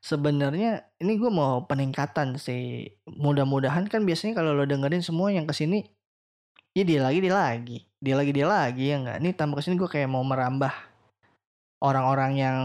sebenarnya 0.00 0.88
ini 0.96 1.14
gue 1.14 1.28
mau 1.28 1.62
peningkatan 1.62 2.34
sih. 2.36 2.88
Mudah-mudahan 3.06 3.86
kan 3.86 4.02
biasanya 4.02 4.34
kalau 4.34 4.56
lo 4.56 4.64
dengerin 4.64 5.04
semua 5.04 5.28
yang 5.28 5.44
ke 5.44 5.52
sini 5.52 5.84
ya 6.72 6.82
dia 6.88 7.00
lagi 7.04 7.18
dia 7.20 7.34
lagi 7.36 7.78
dia 8.02 8.14
lagi 8.16 8.30
dia 8.32 8.46
lagi 8.48 8.84
ya 8.88 8.96
nggak 9.00 9.16
ini 9.20 9.30
tambah 9.36 9.60
ke 9.60 9.62
sini 9.68 9.76
gue 9.76 9.90
kayak 9.90 10.08
mau 10.08 10.24
merambah 10.24 10.72
orang-orang 11.82 12.32
yang 12.38 12.60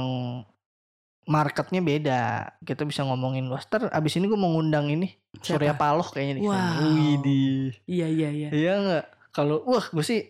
marketnya 1.27 1.83
beda. 1.83 2.21
Kita 2.63 2.87
bisa 2.87 3.03
ngomongin 3.03 3.51
luas. 3.51 3.67
Ter 3.67 3.91
abis 3.91 4.15
ini 4.17 4.31
gue 4.31 4.39
mau 4.39 4.49
ngundang 4.55 4.87
ini 4.87 5.11
Surya 5.43 5.75
Siapa? 5.75 5.81
Paloh 5.83 6.07
kayaknya 6.07 6.33
di 6.39 6.41
sini. 6.41 6.49
Wow. 6.49 6.87
Widih. 6.95 7.67
Iya 7.85 8.07
iya 8.07 8.29
iya. 8.31 8.49
Iya 8.49 8.73
nggak? 8.79 9.05
Kalau 9.35 9.61
wah 9.67 9.85
gue 9.91 10.05
sih 10.05 10.23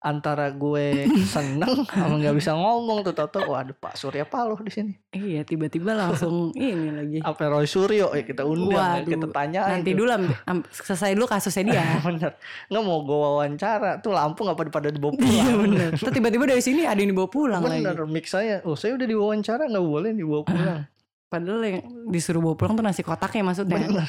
antara 0.00 0.46
gue 0.48 1.10
seneng 1.24 1.82
sama 1.84 2.14
nggak 2.16 2.30
bisa 2.32 2.52
ngomong 2.52 3.02
tuh 3.02 3.10
toto 3.12 3.42
waduh 3.44 3.74
Pak 3.74 3.94
Surya 3.94 4.22
Paloh 4.22 4.54
di 4.56 4.70
sini 4.70 4.92
Iya 5.10 5.42
tiba-tiba 5.42 5.90
langsung 5.90 6.54
ini 6.54 6.86
lagi. 6.88 7.18
apa 7.18 7.42
Roy 7.44 7.66
Suryo 7.66 8.10
ya 8.10 8.22
kita 8.22 8.42
undang 8.42 8.70
ya, 8.70 9.02
Waduh, 9.02 9.10
kita 9.10 9.26
tanya 9.28 9.60
Nanti 9.68 9.90
dulu 9.92 10.06
am- 10.08 10.62
selesai 10.68 11.12
dulu 11.12 11.26
kasusnya 11.26 11.62
dia. 11.66 11.82
bener 12.06 12.38
nggak 12.68 12.78
mau 12.80 13.02
gue 13.02 13.18
wawancara 13.18 13.98
tuh 13.98 14.12
lampu 14.12 14.42
nggak 14.42 14.54
pada 14.56 14.70
pada 14.70 14.88
dibawa 14.88 15.12
Iya 15.12 15.18
pulang 15.18 15.58
bener. 15.60 15.90
Terus 15.92 16.12
tiba-tiba 16.12 16.44
dari 16.46 16.62
sini 16.62 16.82
ada 16.82 16.96
yang 16.96 17.10
dibawa 17.10 17.26
pulang 17.26 17.60
bener 17.60 17.98
lagi. 17.98 18.06
mix 18.08 18.30
saya 18.30 18.62
oh 18.62 18.74
saya 18.74 18.94
udah 18.94 19.04
diwawancara 19.04 19.66
nggak 19.66 19.82
boleh 19.84 20.10
dibawa 20.12 20.42
pulang 20.42 20.80
Padahal 21.28 21.60
yang 21.60 21.78
disuruh 22.06 22.40
bawa 22.40 22.54
pulang 22.54 22.72
tuh 22.72 22.80
nasi 22.80 23.02
kotaknya 23.02 23.42
maksudnya. 23.44 23.82
bener 23.82 24.06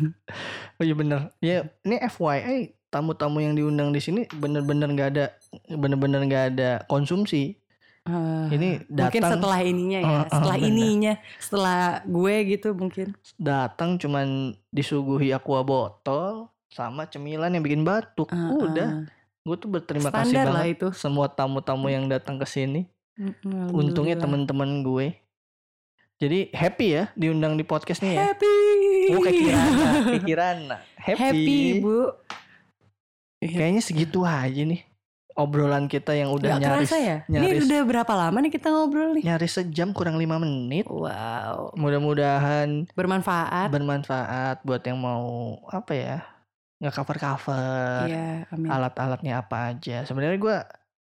oh 0.76 0.82
iya 0.82 0.94
bener 0.94 1.20
ya 1.38 1.56
ini 1.80 1.96
FYI 2.02 2.58
tamu-tamu 2.92 3.40
yang 3.40 3.56
diundang 3.56 3.88
di 3.88 3.98
sini 3.98 4.28
bener-bener 4.30 4.86
nggak 4.86 5.08
ada 5.10 5.24
bener-bener 5.66 6.20
nggak 6.22 6.44
ada 6.54 6.70
konsumsi 6.86 7.56
Eh, 8.02 8.46
ini 8.58 8.82
mungkin 8.90 9.22
datang 9.22 9.38
setelah 9.38 9.62
ininya 9.62 9.98
ya, 10.02 10.10
Uh, 10.10 10.18
uh, 10.18 10.26
setelah 10.26 10.56
bener. 10.58 10.70
ininya, 10.74 11.12
setelah 11.38 11.78
gue 12.02 12.34
gitu 12.50 12.68
mungkin. 12.74 13.14
datang 13.38 13.94
cuman 13.94 14.26
disuguhi 14.74 15.30
aqua 15.30 15.62
botol 15.62 16.50
sama 16.66 17.06
cemilan 17.06 17.54
yang 17.54 17.62
bikin 17.62 17.86
batuk. 17.86 18.26
Uh, 18.26 18.58
Udah, 18.58 19.06
gue 19.46 19.54
tuh 19.54 19.70
berterima 19.70 20.10
kasih 20.10 20.34
Standar 20.34 20.50
lah 20.50 20.66
banget 20.66 20.82
itu. 20.82 20.88
semua 20.98 21.30
tamu-tamu 21.30 21.86
yang 21.86 22.10
datang 22.10 22.42
ke 22.42 22.46
sini. 22.46 22.90
Untungnya 23.70 24.18
teman-teman 24.18 24.82
gue. 24.82 25.14
Jadi 26.18 26.50
happy 26.50 26.86
ya 26.90 27.04
diundang 27.14 27.54
di 27.54 27.62
podcast 27.62 28.02
nih 28.02 28.18
ya. 28.18 28.34
happy. 28.34 28.54
Oh 29.10 29.22
kayak 29.22 29.38
Kirana, 29.38 29.86
kayak 30.10 30.22
Kirana. 30.26 30.76
Happy. 30.98 31.22
Happy, 31.22 31.58
Bu. 31.78 32.18
Kayaknya 33.50 33.82
segitu 33.82 34.22
aja 34.22 34.62
nih 34.62 34.82
obrolan 35.32 35.88
kita 35.88 36.12
yang 36.12 36.28
udah 36.28 36.54
Gak 36.54 36.60
nyaris 36.60 36.86
kerasa 36.86 36.98
ya? 37.00 37.16
nyaris 37.24 37.48
Ini 37.48 37.64
udah 37.64 37.80
berapa 37.82 38.12
lama 38.12 38.36
nih 38.38 38.52
kita 38.52 38.68
ngobrol 38.68 39.16
nih? 39.16 39.24
nyaris 39.24 39.52
sejam 39.54 39.88
kurang 39.90 40.14
lima 40.14 40.36
menit. 40.36 40.84
Wow. 40.86 41.72
Mudah-mudahan 41.72 42.84
Bermanfaat. 42.92 43.68
bermanfaat 43.68 44.60
buat 44.60 44.82
yang 44.82 44.96
mau 44.96 45.24
apa 45.66 45.92
ya 45.92 46.16
nggak 46.78 46.92
cover 46.92 47.16
cover 47.16 48.04
Iya, 48.06 48.44
amin. 48.50 48.66
alat-alatnya 48.66 49.38
apa 49.38 49.70
aja 49.70 50.02
sebenarnya 50.02 50.36
gua 50.36 50.58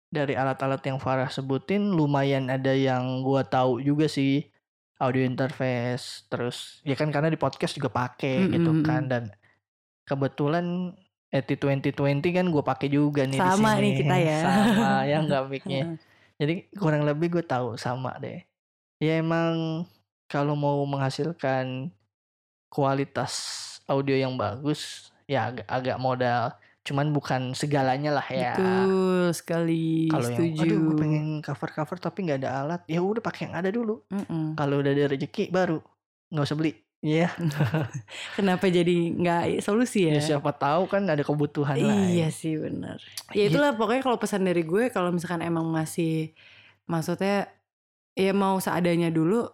dari 0.10 0.34
alat-alat 0.34 0.82
yang 0.82 0.98
Farah 0.98 1.30
sebutin 1.30 1.94
lumayan 1.94 2.50
ada 2.50 2.74
yang 2.74 3.22
gua 3.22 3.42
tahu 3.42 3.78
juga 3.78 4.06
sih 4.06 4.50
audio 4.98 5.22
interface 5.22 6.26
terus 6.26 6.82
ya 6.82 6.92
kan 6.94 7.08
karena 7.08 7.30
di 7.30 7.38
podcast 7.38 7.72
juga 7.72 7.88
pakai 7.88 8.44
Mm, 8.44 8.52
gitu 8.52 8.72
mm, 8.74 8.84
kan 8.84 9.02
dan 9.06 9.24
kebetulan 10.04 10.98
ET 11.30 11.50
2020 11.62 12.26
kan 12.34 12.46
gue 12.50 12.64
pakai 12.66 12.90
juga 12.90 13.22
nih 13.30 13.38
di 13.38 13.52
Sama 13.54 13.78
sini 13.78 13.82
nih 13.86 13.94
kita 14.02 14.16
ya. 14.18 14.40
sama 14.46 14.90
ya 15.06 15.18
nggak 15.22 15.44
mic-nya 15.46 15.82
Heeh. 15.86 15.98
jadi 16.42 16.54
kurang 16.74 17.04
lebih 17.06 17.38
gue 17.38 17.44
tahu 17.46 17.78
sama 17.78 18.18
deh. 18.18 18.42
Ya 19.00 19.22
emang 19.22 19.86
kalau 20.28 20.58
mau 20.58 20.82
menghasilkan 20.88 21.94
kualitas 22.70 23.34
audio 23.90 24.14
yang 24.14 24.38
bagus 24.38 25.12
ya 25.30 25.54
agak, 25.54 25.68
agak 25.70 25.98
modal. 26.02 26.56
Cuman 26.82 27.14
bukan 27.14 27.54
segalanya 27.54 28.18
lah 28.18 28.28
ya. 28.32 28.56
Betul 28.58 29.36
sekali. 29.36 30.10
Kalau 30.10 30.30
yang 30.32 30.58
aduh 30.58 30.80
gue 30.90 30.96
pengen 30.98 31.26
cover 31.46 31.70
cover 31.70 31.98
tapi 32.02 32.26
nggak 32.26 32.40
ada 32.42 32.52
alat, 32.66 32.82
ya 32.90 33.04
udah 33.04 33.22
pakai 33.22 33.52
yang 33.52 33.56
ada 33.60 33.70
dulu. 33.70 34.02
Mm-mm. 34.10 34.58
Kalau 34.58 34.82
udah 34.82 34.92
ada 34.96 35.06
rezeki 35.12 35.54
baru 35.54 35.78
nggak 36.34 36.46
usah 36.46 36.58
beli. 36.58 36.74
Iya, 37.00 37.32
Kenapa 38.38 38.68
jadi 38.68 39.16
nggak 39.16 39.64
solusi 39.64 40.12
ya 40.12 40.20
ya? 40.20 40.36
siapa 40.36 40.52
tahu 40.52 40.92
kan 40.92 41.08
ada 41.08 41.24
kebutuhan 41.24 41.80
lain. 41.80 42.12
Iya 42.12 42.28
sih 42.28 42.60
benar. 42.60 43.00
Ya 43.32 43.48
itulah 43.48 43.72
pokoknya 43.72 44.04
kalau 44.04 44.20
pesan 44.20 44.44
dari 44.44 44.68
gue 44.68 44.92
kalau 44.92 45.16
misalkan 45.16 45.40
emang 45.40 45.64
masih 45.72 46.36
maksudnya 46.92 47.48
ya 48.20 48.36
mau 48.36 48.60
seadanya 48.60 49.08
dulu 49.16 49.48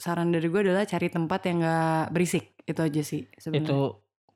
saran 0.00 0.32
dari 0.32 0.48
gue 0.48 0.60
adalah 0.64 0.88
cari 0.88 1.12
tempat 1.12 1.40
yang 1.44 1.60
nggak 1.60 2.16
berisik 2.16 2.56
itu 2.64 2.80
aja 2.80 3.02
sih 3.04 3.28
sebenarnya. 3.36 3.68
Itu 3.68 3.78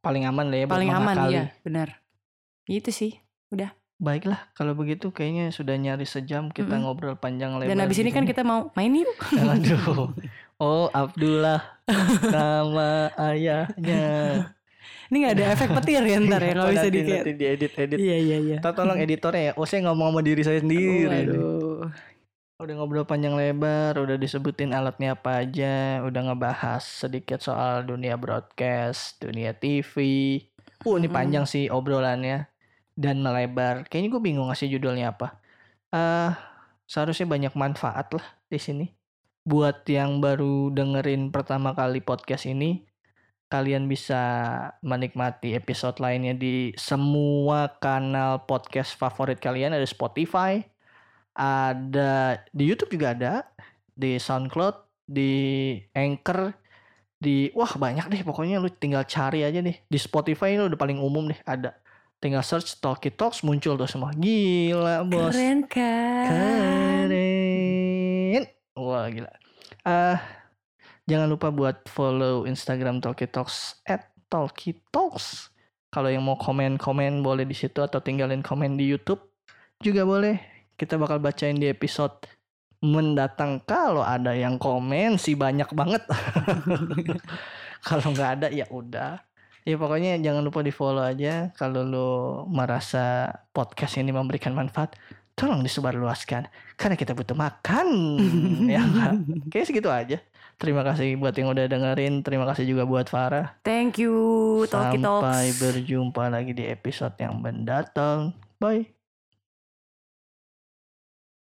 paling 0.04 0.24
aman 0.28 0.46
lah 0.52 0.58
ya 0.60 0.66
paling 0.68 0.90
aman 0.92 1.16
mengakali. 1.16 1.36
ya 1.40 1.44
benar. 1.64 1.88
Itu 2.68 2.92
sih. 2.92 3.16
Baiklah, 4.00 4.48
kalau 4.56 4.72
begitu 4.72 5.12
kayaknya 5.12 5.52
sudah 5.52 5.76
nyaris 5.76 6.16
sejam 6.16 6.48
kita 6.48 6.72
Mm-mm. 6.72 6.88
ngobrol 6.88 7.20
panjang 7.20 7.60
lebar. 7.60 7.68
Dan 7.68 7.84
habis 7.84 8.00
di 8.00 8.08
ini 8.08 8.16
kan 8.16 8.24
kita 8.24 8.40
mau 8.40 8.72
main 8.72 8.96
yuk. 8.96 9.12
Aduh. 9.52 10.08
Oh, 10.60 10.92
Abdullah 10.92 11.80
nama 12.28 13.08
ayahnya. 13.16 14.04
Ini 15.08 15.16
nggak 15.24 15.34
ada 15.40 15.46
efek 15.56 15.68
petir 15.72 16.04
ya 16.04 16.20
ntar 16.20 16.44
ya 16.44 16.52
nggak 16.52 16.70
bisa 16.70 16.86
nanti, 16.86 17.00
di 17.00 17.00
nanti 17.08 17.32
diedit 17.32 17.72
edit. 17.80 17.98
Iya 17.98 18.16
iya 18.20 18.36
iya. 18.44 18.56
Kita 18.60 18.76
tolong 18.76 19.00
editornya 19.00 19.42
ya. 19.50 19.52
Oh, 19.56 19.64
saya 19.64 19.88
ngomong 19.88 20.12
sama 20.12 20.20
diri 20.20 20.42
saya 20.44 20.60
sendiri. 20.60 21.08
nih. 21.08 21.24
Waduh. 21.32 21.88
Udah 22.60 22.74
ngobrol 22.76 23.08
panjang 23.08 23.40
lebar, 23.40 23.96
udah 23.96 24.20
disebutin 24.20 24.76
alatnya 24.76 25.16
apa 25.16 25.40
aja, 25.40 26.04
udah 26.04 26.20
ngebahas 26.28 26.84
sedikit 26.84 27.40
soal 27.40 27.88
dunia 27.88 28.20
broadcast, 28.20 29.16
dunia 29.16 29.56
TV. 29.56 29.96
Uh, 30.84 31.00
ini 31.00 31.08
panjang 31.08 31.48
sih 31.48 31.72
obrolannya 31.72 32.52
dan 33.00 33.24
melebar. 33.24 33.88
Kayaknya 33.88 34.08
gue 34.12 34.22
bingung 34.22 34.52
ngasih 34.52 34.76
judulnya 34.76 35.16
apa. 35.16 35.40
Eh, 35.88 36.30
seharusnya 36.84 37.24
banyak 37.24 37.56
manfaat 37.56 38.12
lah 38.12 38.26
di 38.52 38.60
sini. 38.60 38.99
Buat 39.40 39.88
yang 39.88 40.20
baru 40.20 40.68
dengerin 40.68 41.32
pertama 41.32 41.72
kali 41.72 42.04
podcast 42.04 42.44
ini, 42.44 42.84
kalian 43.48 43.88
bisa 43.90 44.22
menikmati 44.84 45.58
episode 45.58 45.98
lainnya 45.98 46.36
di 46.36 46.70
semua 46.76 47.72
kanal 47.82 48.44
podcast 48.44 48.94
favorit 48.94 49.42
kalian. 49.42 49.72
Ada 49.72 49.88
Spotify, 49.88 50.60
ada 51.34 52.38
di 52.52 52.64
YouTube 52.68 52.94
juga 52.94 53.16
ada, 53.16 53.32
di 53.96 54.20
SoundCloud, 54.20 55.08
di 55.08 55.32
Anchor, 55.96 56.54
di 57.18 57.48
wah 57.56 57.74
banyak 57.74 58.06
deh 58.12 58.22
pokoknya. 58.22 58.62
Lu 58.62 58.70
tinggal 58.70 59.08
cari 59.08 59.42
aja 59.42 59.64
deh. 59.64 59.76
Di 59.88 59.98
Spotify 59.98 60.54
ini 60.54 60.68
udah 60.68 60.78
paling 60.78 61.02
umum 61.02 61.32
deh 61.32 61.40
ada. 61.48 61.74
Tinggal 62.20 62.44
search 62.44 62.76
Talkie 62.84 63.10
Talks 63.10 63.40
muncul 63.40 63.80
tuh 63.80 63.88
semua. 63.88 64.12
Gila 64.12 65.08
bos. 65.08 65.32
Keren 65.32 65.64
kan? 65.64 66.28
keren 66.28 67.49
wah 68.76 69.06
gila. 69.10 69.30
Ah 69.86 70.20
jangan 71.10 71.26
lupa 71.26 71.50
buat 71.50 71.86
follow 71.90 72.46
Instagram 72.46 73.02
Talkie 73.02 73.30
Talks 73.30 73.82
at 73.86 74.10
Talkie 74.30 74.78
Talks. 74.94 75.50
Kalau 75.90 76.06
yang 76.06 76.22
mau 76.22 76.38
komen-komen 76.38 77.18
boleh 77.18 77.42
di 77.42 77.56
situ 77.56 77.82
atau 77.82 77.98
tinggalin 77.98 78.46
komen 78.46 78.78
di 78.78 78.86
YouTube. 78.86 79.18
Juga 79.82 80.06
boleh. 80.06 80.38
Kita 80.78 80.94
bakal 80.94 81.18
bacain 81.18 81.58
di 81.58 81.66
episode 81.66 82.22
mendatang. 82.78 83.58
Kalau 83.66 84.06
ada 84.06 84.30
yang 84.32 84.54
komen 84.54 85.18
sih 85.18 85.34
banyak 85.34 85.66
banget. 85.74 86.06
Kalau 87.88 88.06
nggak 88.14 88.30
ada 88.38 88.48
ya 88.54 88.70
udah. 88.70 89.18
Ya 89.68 89.76
pokoknya 89.76 90.16
jangan 90.24 90.40
lupa 90.40 90.64
di 90.64 90.72
follow 90.72 91.04
aja 91.04 91.52
kalau 91.52 91.84
lo 91.84 92.10
merasa 92.48 93.28
podcast 93.52 94.00
ini 94.00 94.08
memberikan 94.08 94.56
manfaat 94.56 94.96
tolong 95.40 95.64
disebarluaskan 95.64 96.52
karena 96.76 96.94
kita 97.00 97.16
butuh 97.16 97.32
makan 97.32 97.88
ya 98.68 98.84
nggak? 98.92 99.12
Kayaknya 99.48 99.66
segitu 99.66 99.88
aja 99.88 100.18
terima 100.60 100.84
kasih 100.84 101.16
buat 101.16 101.32
yang 101.32 101.48
udah 101.48 101.64
dengerin 101.64 102.20
terima 102.20 102.44
kasih 102.44 102.68
juga 102.68 102.84
buat 102.84 103.08
Farah 103.08 103.56
Thank 103.64 104.04
you 104.04 104.12
Talkie 104.68 105.00
Talks. 105.00 105.24
sampai 105.24 105.46
berjumpa 105.56 106.28
lagi 106.28 106.52
di 106.52 106.68
episode 106.68 107.16
yang 107.16 107.40
mendatang 107.40 108.36
bye 108.60 108.99